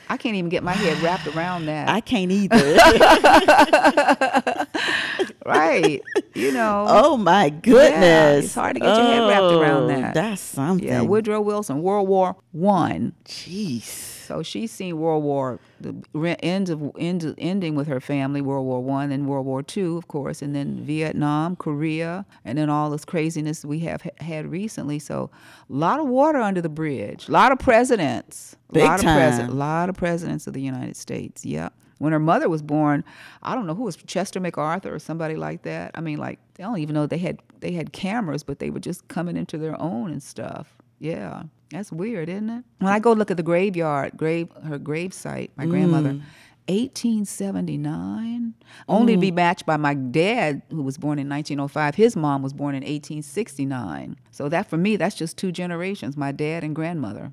I 0.10 0.18
can't 0.18 0.36
even 0.36 0.50
get 0.50 0.64
my 0.64 0.74
head 0.74 1.02
wrapped 1.02 1.28
around 1.28 1.68
that. 1.68 1.88
I 1.88 2.02
can't 2.02 2.30
either. 2.32 2.58
right. 5.48 6.02
You 6.36 6.52
know. 6.60 6.86
oh 6.88 7.18
my 7.18 7.50
goodness. 7.50 8.46
it's 8.46 8.56
hard 8.56 8.76
to 8.76 8.80
get 8.82 8.96
your 8.96 9.06
head 9.06 9.28
wrapped 9.30 9.54
around 9.54 9.84
Oh, 9.84 9.88
that. 9.88 10.14
That's 10.14 10.42
something. 10.42 10.88
yeah. 10.88 11.02
Woodrow 11.02 11.42
Wilson, 11.42 11.82
World 11.82 12.08
War 12.08 12.36
One. 12.52 13.14
Jeez. 13.26 13.84
So 14.28 14.44
she's 14.44 14.72
seen 14.72 14.98
World 15.00 15.24
War 15.24 15.58
the 15.80 15.96
re- 16.14 16.36
end 16.44 16.70
of 16.70 16.92
end, 17.00 17.34
ending 17.38 17.76
with 17.76 17.88
her 17.88 18.02
family, 18.02 18.42
World 18.42 18.66
War 18.66 18.84
One, 18.84 19.10
and 19.12 19.26
World 19.26 19.46
War 19.46 19.64
Two, 19.64 19.98
of 19.98 20.10
course, 20.10 20.42
and 20.42 20.54
then 20.54 20.84
Vietnam, 20.84 21.56
Korea, 21.56 22.26
and 22.44 22.58
then 22.58 22.70
all 22.70 22.90
this 22.90 23.06
craziness 23.06 23.64
we 23.64 23.80
have 23.80 24.02
ha- 24.02 24.10
had 24.20 24.48
recently. 24.52 25.00
So 25.00 25.30
a 25.70 25.74
lot 25.74 26.02
of 26.02 26.08
water 26.08 26.40
under 26.40 26.62
the 26.62 26.68
bridge, 26.70 27.30
a 27.30 27.32
lot 27.32 27.54
of 27.54 27.60
presidents, 27.60 28.58
a 28.70 28.74
Big 28.74 28.84
lot 28.84 29.00
of 29.00 29.06
time. 29.06 29.50
a 29.50 29.54
lot 29.54 29.88
of 29.88 29.96
presidents 29.96 30.46
of 30.46 30.52
the 30.54 30.62
United 30.62 30.98
States. 30.98 31.46
Yep. 31.46 31.74
When 32.00 32.14
her 32.14 32.20
mother 32.20 32.50
was 32.50 32.62
born, 32.62 33.04
I 33.42 33.56
don't 33.56 33.68
know 33.68 33.76
who 33.76 33.84
was 33.84 33.96
Chester 33.96 34.40
MacArthur 34.40 34.94
or 34.94 35.00
somebody 35.00 35.36
like 35.36 35.64
that. 35.64 35.92
I 35.96 36.02
mean, 36.02 36.18
like 36.18 36.40
they 36.56 36.64
don't 36.64 36.78
even 36.80 36.94
know 36.94 37.08
they 37.08 37.18
had 37.18 37.40
they 37.60 37.72
had 37.72 37.94
cameras, 37.94 38.44
but 38.44 38.60
they 38.60 38.70
were 38.70 38.80
just 38.80 39.08
coming 39.08 39.38
into 39.38 39.58
their 39.58 39.80
own 39.82 40.12
and 40.12 40.22
stuff. 40.22 40.76
Yeah, 41.00 41.44
that's 41.72 41.92
weird, 41.92 42.30
isn't 42.30 42.50
it? 42.50 42.64
When 42.80 42.92
I 42.92 43.00
go 43.00 43.14
look 43.14 43.32
at 43.32 43.38
the 43.38 43.44
graveyard, 43.44 44.14
grave 44.16 44.50
her 44.64 44.78
grave 44.78 45.14
site, 45.14 45.52
my 45.56 45.66
grandmother, 45.66 46.14
mm. 46.14 46.22
1879, 46.68 48.54
only 48.90 49.16
to 49.16 49.20
be 49.20 49.32
mm. 49.32 49.36
matched 49.36 49.66
by 49.66 49.78
my 49.78 49.94
dad, 49.94 50.62
who 50.70 50.84
was 50.84 50.98
born 50.98 51.18
in 51.18 51.30
1905. 51.30 51.96
His 51.96 52.16
mom 52.16 52.44
was 52.44 52.54
born 52.54 52.76
in 52.76 52.82
1869. 52.82 54.18
So 54.32 54.50
that 54.50 54.70
for 54.70 54.78
me, 54.78 54.98
that's 54.98 55.16
just 55.16 55.38
two 55.38 55.52
generations, 55.52 56.18
my 56.18 56.32
dad 56.32 56.64
and 56.64 56.76
grandmother. 56.76 57.32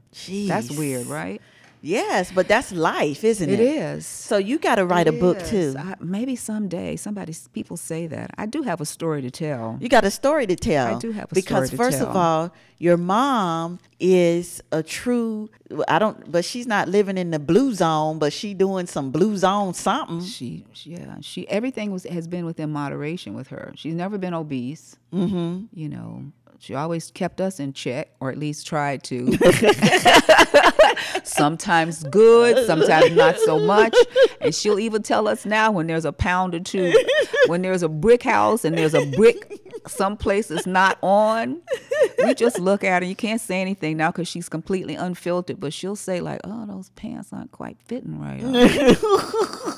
That's 0.49 0.71
weird, 0.71 1.07
right? 1.07 1.43
Yes, 1.85 2.33
but 2.33 2.49
that's 2.49 2.73
life, 2.73 3.25
isn't 3.25 3.51
it? 3.51 3.61
It 3.61 3.63
is. 3.63 4.07
So 4.07 4.39
you 4.39 4.59
got 4.59 4.77
to 4.77 4.87
write 4.87 5.07
a 5.07 5.13
book 5.13 5.37
is. 5.43 5.51
too. 5.51 5.75
I, 5.79 5.95
maybe 6.01 6.35
someday. 6.35 6.97
Somebody, 6.97 7.35
people 7.53 7.77
say 7.77 8.07
that. 8.07 8.31
I 8.39 8.47
do 8.47 8.63
have 8.63 8.81
a 8.81 8.87
story 8.87 9.21
to 9.21 9.31
tell. 9.31 9.77
You 9.83 9.91
got 9.91 10.03
a 10.05 10.11
story 10.11 10.47
to 10.47 10.57
tell. 10.57 10.97
I 10.97 10.99
do 10.99 11.13
have 11.13 11.31
a 11.31 11.35
because 11.35 11.69
story 11.69 11.69
to 11.69 11.77
first 11.77 12.01
of 12.01 12.17
all, 12.17 12.55
your 12.79 12.97
mom 12.97 13.81
is 14.01 14.63
a 14.73 14.83
true. 14.83 15.51
I 15.87 15.99
don't, 15.99 16.33
but 16.33 16.47
she's 16.47 16.67
not 16.67 16.89
living 16.89 17.19
in 17.19 17.31
the 17.31 17.39
blue 17.39 17.75
zone. 17.75 18.19
But 18.19 18.33
she 18.33 18.55
doing 18.55 18.87
some 18.87 19.11
blue 19.11 19.37
zone 19.37 19.75
something. 19.75 20.23
She, 20.23 20.65
she- 20.73 20.93
yeah, 20.93 21.17
she 21.21 21.47
everything 21.49 21.91
was 21.93 22.05
has 22.05 22.27
been 22.27 22.47
within 22.47 22.71
moderation 22.71 23.35
with 23.35 23.49
her. 23.49 23.73
She's 23.77 23.95
never 23.95 24.17
been 24.17 24.33
obese. 24.33 24.97
Mm-hmm. 25.13 25.67
You 25.79 25.89
know, 25.91 26.33
she 26.59 26.75
always 26.75 27.11
kept 27.11 27.41
us 27.41 27.61
in 27.61 27.73
check, 27.73 28.11
or 28.21 28.31
at 28.31 28.39
least 28.39 28.67
tried 28.67 29.03
to. 29.05 29.37
sometimes 31.25 32.05
good, 32.05 32.67
sometimes 32.67 33.15
not 33.15 33.39
so 33.41 33.59
much. 33.59 33.95
And 34.41 34.55
she'll 34.55 34.79
even 34.79 35.03
tell 35.03 35.29
us 35.29 35.45
now 35.45 35.71
when 35.71 35.87
there's 35.87 36.05
a 36.05 36.13
pound 36.13 36.55
or 36.55 36.61
two, 36.61 36.93
when 37.47 37.63
there's 37.63 37.83
a 37.83 37.89
brick 37.89 38.23
house 38.23 38.65
and 38.65 38.77
there's 38.77 38.95
a 38.95 39.05
brick 39.13 39.61
someplace 39.87 40.49
that's 40.49 40.67
not 40.67 40.99
on. 41.03 41.61
We 42.25 42.35
just 42.35 42.59
look 42.59 42.85
at 42.85 43.03
her. 43.03 43.09
You 43.09 43.17
can't 43.17 43.41
say 43.41 43.61
anything 43.61 43.97
now 43.97 44.11
because 44.11 44.29
she's 44.29 44.49
completely 44.49 44.95
unfiltered, 44.95 45.61
but 45.61 45.73
she'll 45.73 45.97
say 45.97 46.21
like, 46.21 46.41
"Oh, 46.45 46.67
those 46.67 46.91
pants 46.91 47.33
aren't 47.33 47.53
quite 47.53 47.77
fitting 47.85 48.21
right." 48.21 48.43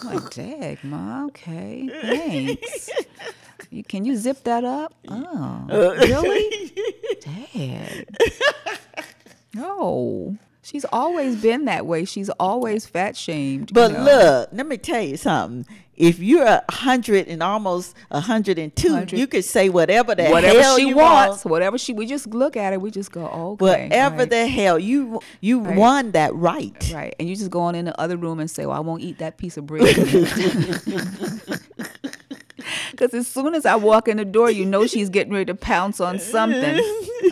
Like, 0.05 0.31
"Dag, 0.31 0.79
ma, 0.85 1.27
okay, 1.27 1.89
thanks." 2.03 2.91
You, 3.71 3.83
can 3.85 4.05
you 4.05 4.17
zip 4.17 4.45
that 4.45 4.65
up? 4.65 4.95
Oh, 5.09 5.67
uh, 5.71 5.95
really? 6.01 6.73
Dad. 7.21 8.07
No. 9.55 10.37
She's 10.63 10.85
always 10.93 11.37
been 11.41 11.67
that 11.67 11.87
way. 11.87 12.05
She's 12.05 12.29
always 12.41 12.87
fat 12.87 13.17
shamed. 13.17 13.71
you 13.71 13.75
But 13.75 13.93
know. 13.93 14.03
look, 14.03 14.49
let 14.53 14.67
me 14.67 14.77
tell 14.77 15.01
you 15.01 15.17
something. 15.17 15.65
If 15.95 16.19
you're 16.19 16.45
a 16.45 16.63
hundred 16.71 17.29
and 17.29 17.43
almost 17.43 17.95
a 18.11 18.21
hundred 18.21 18.59
and 18.59 18.75
two, 18.75 19.07
you 19.13 19.27
could 19.27 19.45
say 19.47 19.69
whatever 19.71 20.15
the 20.15 20.29
whatever 20.29 20.61
hell 20.61 20.77
she 20.77 20.89
you 20.89 20.97
wants, 20.97 21.45
want. 21.45 21.53
whatever 21.53 21.79
she, 21.79 21.95
we 21.95 22.05
just 22.05 22.27
look 22.27 22.55
at 22.57 22.73
it. 22.75 22.81
We 22.83 22.91
just 22.91 23.13
go, 23.13 23.25
okay, 23.27 23.65
Whatever 23.65 24.17
right, 24.19 24.29
the 24.31 24.47
hell 24.47 24.79
you 24.79 25.21
you 25.41 25.61
Right. 25.61 25.77
won 25.77 26.11
that 26.11 26.35
right. 26.35 26.91
right, 26.93 27.15
and 27.19 27.29
you 27.31 27.35
just 27.37 27.51
go 27.51 27.61
on 27.61 27.75
in 27.75 27.87
the 27.87 27.99
other 27.99 28.19
room 28.19 28.41
and 28.41 28.51
say, 28.51 28.67
well, 28.67 28.77
I 28.77 28.81
won't 28.81 29.03
eat 29.03 29.19
that 29.19 29.39
piece 29.39 29.57
of 29.57 29.65
bread. 29.67 29.87
Because 32.91 33.15
as 33.15 33.27
soon 33.27 33.55
as 33.55 33.67
I 33.67 33.77
walk 33.77 34.09
in 34.09 34.17
the 34.17 34.25
door, 34.25 34.51
you 34.51 34.65
know 34.65 34.87
she's 34.87 35.09
getting 35.11 35.33
ready 35.33 35.47
to 35.47 35.55
pounce 35.55 36.01
on 36.01 36.19
something. 36.19 36.81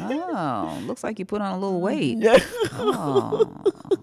Oh, 0.01 0.83
looks 0.87 1.03
like 1.05 1.19
you 1.19 1.25
put 1.25 1.41
on 1.41 1.53
a 1.55 1.59
little 1.59 1.81
weight. 1.81 2.19
Oh, 2.77 3.51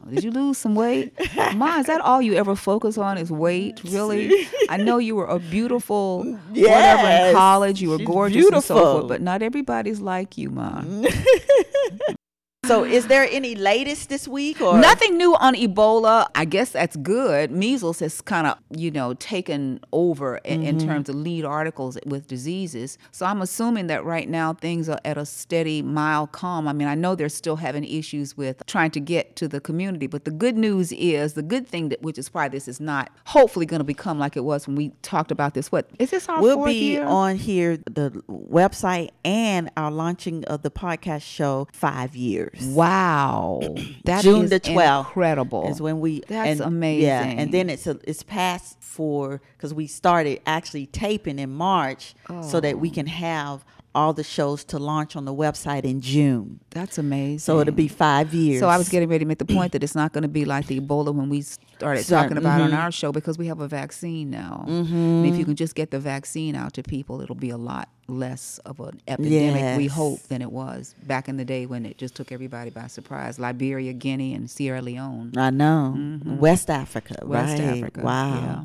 did 0.09 0.23
you 0.23 0.31
lose 0.31 0.57
some 0.57 0.75
weight? 0.75 1.13
Ma, 1.55 1.79
is 1.79 1.87
that 1.87 2.01
all 2.01 2.21
you 2.21 2.33
ever 2.33 2.55
focus 2.55 2.97
on 2.97 3.17
is 3.17 3.31
weight? 3.31 3.81
Really? 3.83 4.47
I 4.69 4.77
know 4.77 4.97
you 4.97 5.15
were 5.15 5.25
a 5.25 5.39
beautiful 5.39 6.23
whatever 6.49 7.07
in 7.29 7.33
college. 7.35 7.81
You 7.81 7.89
were 7.91 7.97
gorgeous 7.99 8.47
and 8.49 8.63
so 8.63 8.75
forth, 8.75 9.07
but 9.07 9.21
not 9.21 9.41
everybody's 9.41 9.99
like 9.99 10.37
you, 10.37 10.49
Ma. 10.49 10.83
So, 12.63 12.83
is 12.83 13.07
there 13.07 13.27
any 13.27 13.55
latest 13.55 14.09
this 14.09 14.27
week 14.27 14.61
or 14.61 14.77
Nothing 14.77 15.17
new 15.17 15.35
on 15.35 15.55
Ebola. 15.55 16.27
I 16.35 16.45
guess 16.45 16.69
that's 16.69 16.95
good. 16.95 17.49
Measles 17.49 18.01
has 18.01 18.21
kind 18.21 18.45
of, 18.45 18.59
you 18.69 18.91
know, 18.91 19.15
taken 19.15 19.79
over 19.91 20.37
in, 20.43 20.61
in 20.61 20.77
terms 20.77 21.09
of 21.09 21.15
lead 21.15 21.43
articles 21.43 21.97
with 22.05 22.27
diseases. 22.27 22.99
So 23.09 23.25
I'm 23.25 23.41
assuming 23.41 23.87
that 23.87 24.05
right 24.05 24.29
now 24.29 24.53
things 24.53 24.89
are 24.89 24.99
at 25.03 25.17
a 25.17 25.25
steady, 25.25 25.81
mild 25.81 26.33
calm. 26.33 26.67
I 26.67 26.73
mean, 26.73 26.87
I 26.87 26.93
know 26.93 27.15
they're 27.15 27.29
still 27.29 27.55
having 27.55 27.83
issues 27.83 28.37
with 28.37 28.61
trying 28.67 28.91
to 28.91 28.99
get 28.99 29.35
to 29.37 29.47
the 29.47 29.59
community, 29.59 30.05
but 30.05 30.25
the 30.25 30.31
good 30.31 30.55
news 30.55 30.91
is 30.91 31.33
the 31.33 31.41
good 31.41 31.67
thing 31.67 31.89
that, 31.89 32.03
which 32.03 32.19
is 32.19 32.31
why 32.31 32.47
this 32.47 32.67
is 32.67 32.79
not 32.79 33.09
hopefully 33.25 33.65
going 33.65 33.79
to 33.79 33.85
become 33.85 34.19
like 34.19 34.37
it 34.37 34.43
was 34.43 34.67
when 34.67 34.75
we 34.75 34.89
talked 35.01 35.31
about 35.31 35.55
this. 35.55 35.71
What 35.71 35.89
is 35.97 36.11
this 36.11 36.29
our 36.29 36.39
We'll 36.39 36.63
be 36.63 36.91
year? 36.91 37.05
on 37.05 37.37
here, 37.37 37.77
the 37.77 38.11
website, 38.29 39.09
and 39.25 39.71
our 39.75 39.89
launching 39.89 40.45
of 40.45 40.61
the 40.61 40.69
podcast 40.69 41.23
show 41.23 41.67
five 41.73 42.15
years. 42.15 42.50
Wow, 42.61 43.61
that 44.05 44.23
June 44.23 44.45
is 44.45 44.49
the 44.49 44.59
12th 44.59 45.07
incredible. 45.07 45.67
is 45.69 45.81
when 45.81 45.99
we 45.99 46.21
That's 46.27 46.59
and, 46.59 46.61
amazing. 46.61 47.03
Yeah, 47.03 47.23
and 47.23 47.51
then 47.51 47.69
it's 47.69 47.87
a, 47.87 47.99
it's 48.03 48.23
past 48.23 48.77
for 48.81 49.41
because 49.57 49.73
we 49.73 49.87
started 49.87 50.41
actually 50.45 50.87
taping 50.87 51.39
in 51.39 51.51
March 51.51 52.13
oh. 52.29 52.41
so 52.41 52.59
that 52.59 52.79
we 52.79 52.89
can 52.89 53.07
have 53.07 53.63
all 53.93 54.13
the 54.13 54.23
shows 54.23 54.63
to 54.63 54.79
launch 54.79 55.15
on 55.15 55.25
the 55.25 55.33
website 55.33 55.83
in 55.83 55.99
June. 55.99 56.59
That's 56.69 56.97
amazing. 56.97 57.39
So 57.39 57.59
it'll 57.59 57.73
be 57.73 57.87
five 57.89 58.33
years. 58.33 58.61
So 58.61 58.67
I 58.69 58.77
was 58.77 58.87
getting 58.89 59.09
ready 59.09 59.25
to 59.25 59.27
make 59.27 59.39
the 59.39 59.45
point 59.45 59.73
that 59.73 59.83
it's 59.83 59.95
not 59.95 60.13
going 60.13 60.21
to 60.21 60.27
be 60.29 60.45
like 60.45 60.67
the 60.67 60.79
Ebola 60.79 61.13
when 61.13 61.27
we 61.29 61.41
started 61.41 62.03
Start- 62.03 62.23
talking 62.23 62.37
about 62.37 62.61
mhm. 62.61 62.65
on 62.65 62.73
our 62.73 62.91
show 62.91 63.11
because 63.11 63.37
we 63.37 63.47
have 63.47 63.59
a 63.59 63.67
vaccine 63.67 64.29
now. 64.29 64.63
And 64.67 65.25
if 65.25 65.35
you 65.37 65.43
can 65.45 65.55
just 65.55 65.75
get 65.75 65.91
the 65.91 65.99
vaccine 65.99 66.55
out 66.55 66.73
to 66.73 66.83
people, 66.83 67.21
it'll 67.21 67.35
be 67.35 67.49
a 67.49 67.57
lot 67.57 67.89
less 68.07 68.59
of 68.65 68.79
an 68.79 68.99
epidemic, 69.07 69.77
we 69.77 69.87
hope, 69.87 70.21
than 70.23 70.41
it 70.41 70.51
was 70.51 70.95
back 71.03 71.29
in 71.29 71.37
the 71.37 71.45
day 71.45 71.65
when 71.65 71.85
it 71.85 71.97
just 71.97 72.15
took 72.15 72.31
everybody 72.31 72.69
by 72.69 72.87
surprise. 72.87 73.39
Liberia, 73.39 73.93
Guinea, 73.93 74.33
and 74.33 74.49
Sierra 74.49 74.81
Leone. 74.81 75.33
I 75.37 75.49
know 75.49 76.19
West 76.25 76.69
Africa, 76.69 77.15
Mm-hmm. 77.21 77.29
West 77.29 77.59
right? 77.59 77.77
Africa. 77.77 78.01
Wow. 78.01 78.35
Yeah. 78.35 78.63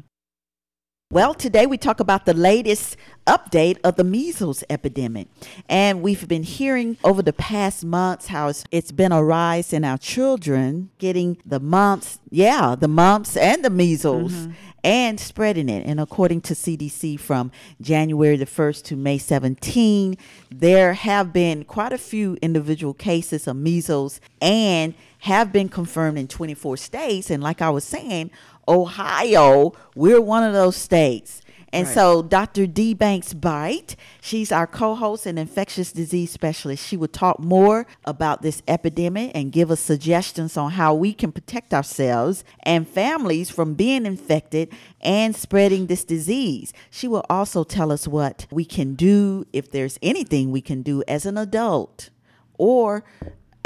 Well, 1.12 1.34
today 1.34 1.66
we 1.66 1.78
talk 1.78 2.00
about 2.00 2.26
the 2.26 2.34
latest 2.34 2.96
update 3.28 3.78
of 3.84 3.94
the 3.94 4.02
measles 4.02 4.64
epidemic. 4.68 5.28
And 5.68 6.02
we've 6.02 6.26
been 6.26 6.42
hearing 6.42 6.96
over 7.04 7.22
the 7.22 7.32
past 7.32 7.84
months 7.84 8.26
how 8.26 8.48
it's, 8.48 8.64
it's 8.72 8.90
been 8.90 9.12
a 9.12 9.22
rise 9.22 9.72
in 9.72 9.84
our 9.84 9.98
children 9.98 10.90
getting 10.98 11.38
the 11.46 11.60
mumps, 11.60 12.18
yeah, 12.28 12.74
the 12.74 12.88
mumps 12.88 13.36
and 13.36 13.64
the 13.64 13.70
measles. 13.70 14.32
Mm-hmm. 14.32 14.52
And 14.82 15.18
spreading 15.18 15.68
it. 15.68 15.84
And 15.84 15.98
according 15.98 16.42
to 16.42 16.54
CDC, 16.54 17.18
from 17.18 17.50
January 17.80 18.36
the 18.36 18.46
1st 18.46 18.84
to 18.84 18.96
May 18.96 19.18
17, 19.18 20.16
there 20.48 20.94
have 20.94 21.32
been 21.32 21.64
quite 21.64 21.92
a 21.92 21.98
few 21.98 22.38
individual 22.40 22.94
cases 22.94 23.48
of 23.48 23.56
measles 23.56 24.20
and 24.40 24.94
have 25.20 25.52
been 25.52 25.68
confirmed 25.68 26.18
in 26.18 26.28
24 26.28 26.76
states. 26.76 27.30
And 27.30 27.42
like 27.42 27.60
I 27.60 27.68
was 27.68 27.82
saying, 27.82 28.30
Ohio, 28.68 29.72
we're 29.94 30.20
one 30.20 30.42
of 30.42 30.52
those 30.52 30.76
states. 30.76 31.42
And 31.72 31.86
so 31.86 32.22
Dr. 32.22 32.66
D. 32.66 32.94
Banks 32.94 33.34
Bite, 33.34 33.96
she's 34.22 34.50
our 34.50 34.66
co-host 34.66 35.26
and 35.26 35.38
infectious 35.38 35.92
disease 35.92 36.30
specialist. 36.30 36.86
She 36.86 36.96
will 36.96 37.08
talk 37.08 37.38
more 37.38 37.86
about 38.06 38.40
this 38.40 38.62
epidemic 38.66 39.32
and 39.34 39.52
give 39.52 39.70
us 39.70 39.80
suggestions 39.80 40.56
on 40.56 40.72
how 40.72 40.94
we 40.94 41.12
can 41.12 41.32
protect 41.32 41.74
ourselves 41.74 42.44
and 42.62 42.88
families 42.88 43.50
from 43.50 43.74
being 43.74 44.06
infected 44.06 44.72
and 45.02 45.36
spreading 45.36 45.86
this 45.86 46.04
disease. 46.04 46.72
She 46.90 47.08
will 47.08 47.24
also 47.28 47.62
tell 47.62 47.92
us 47.92 48.08
what 48.08 48.46
we 48.50 48.64
can 48.64 48.94
do 48.94 49.46
if 49.52 49.70
there's 49.70 49.98
anything 50.00 50.50
we 50.50 50.62
can 50.62 50.80
do 50.80 51.02
as 51.06 51.26
an 51.26 51.36
adult 51.36 52.08
or 52.56 53.04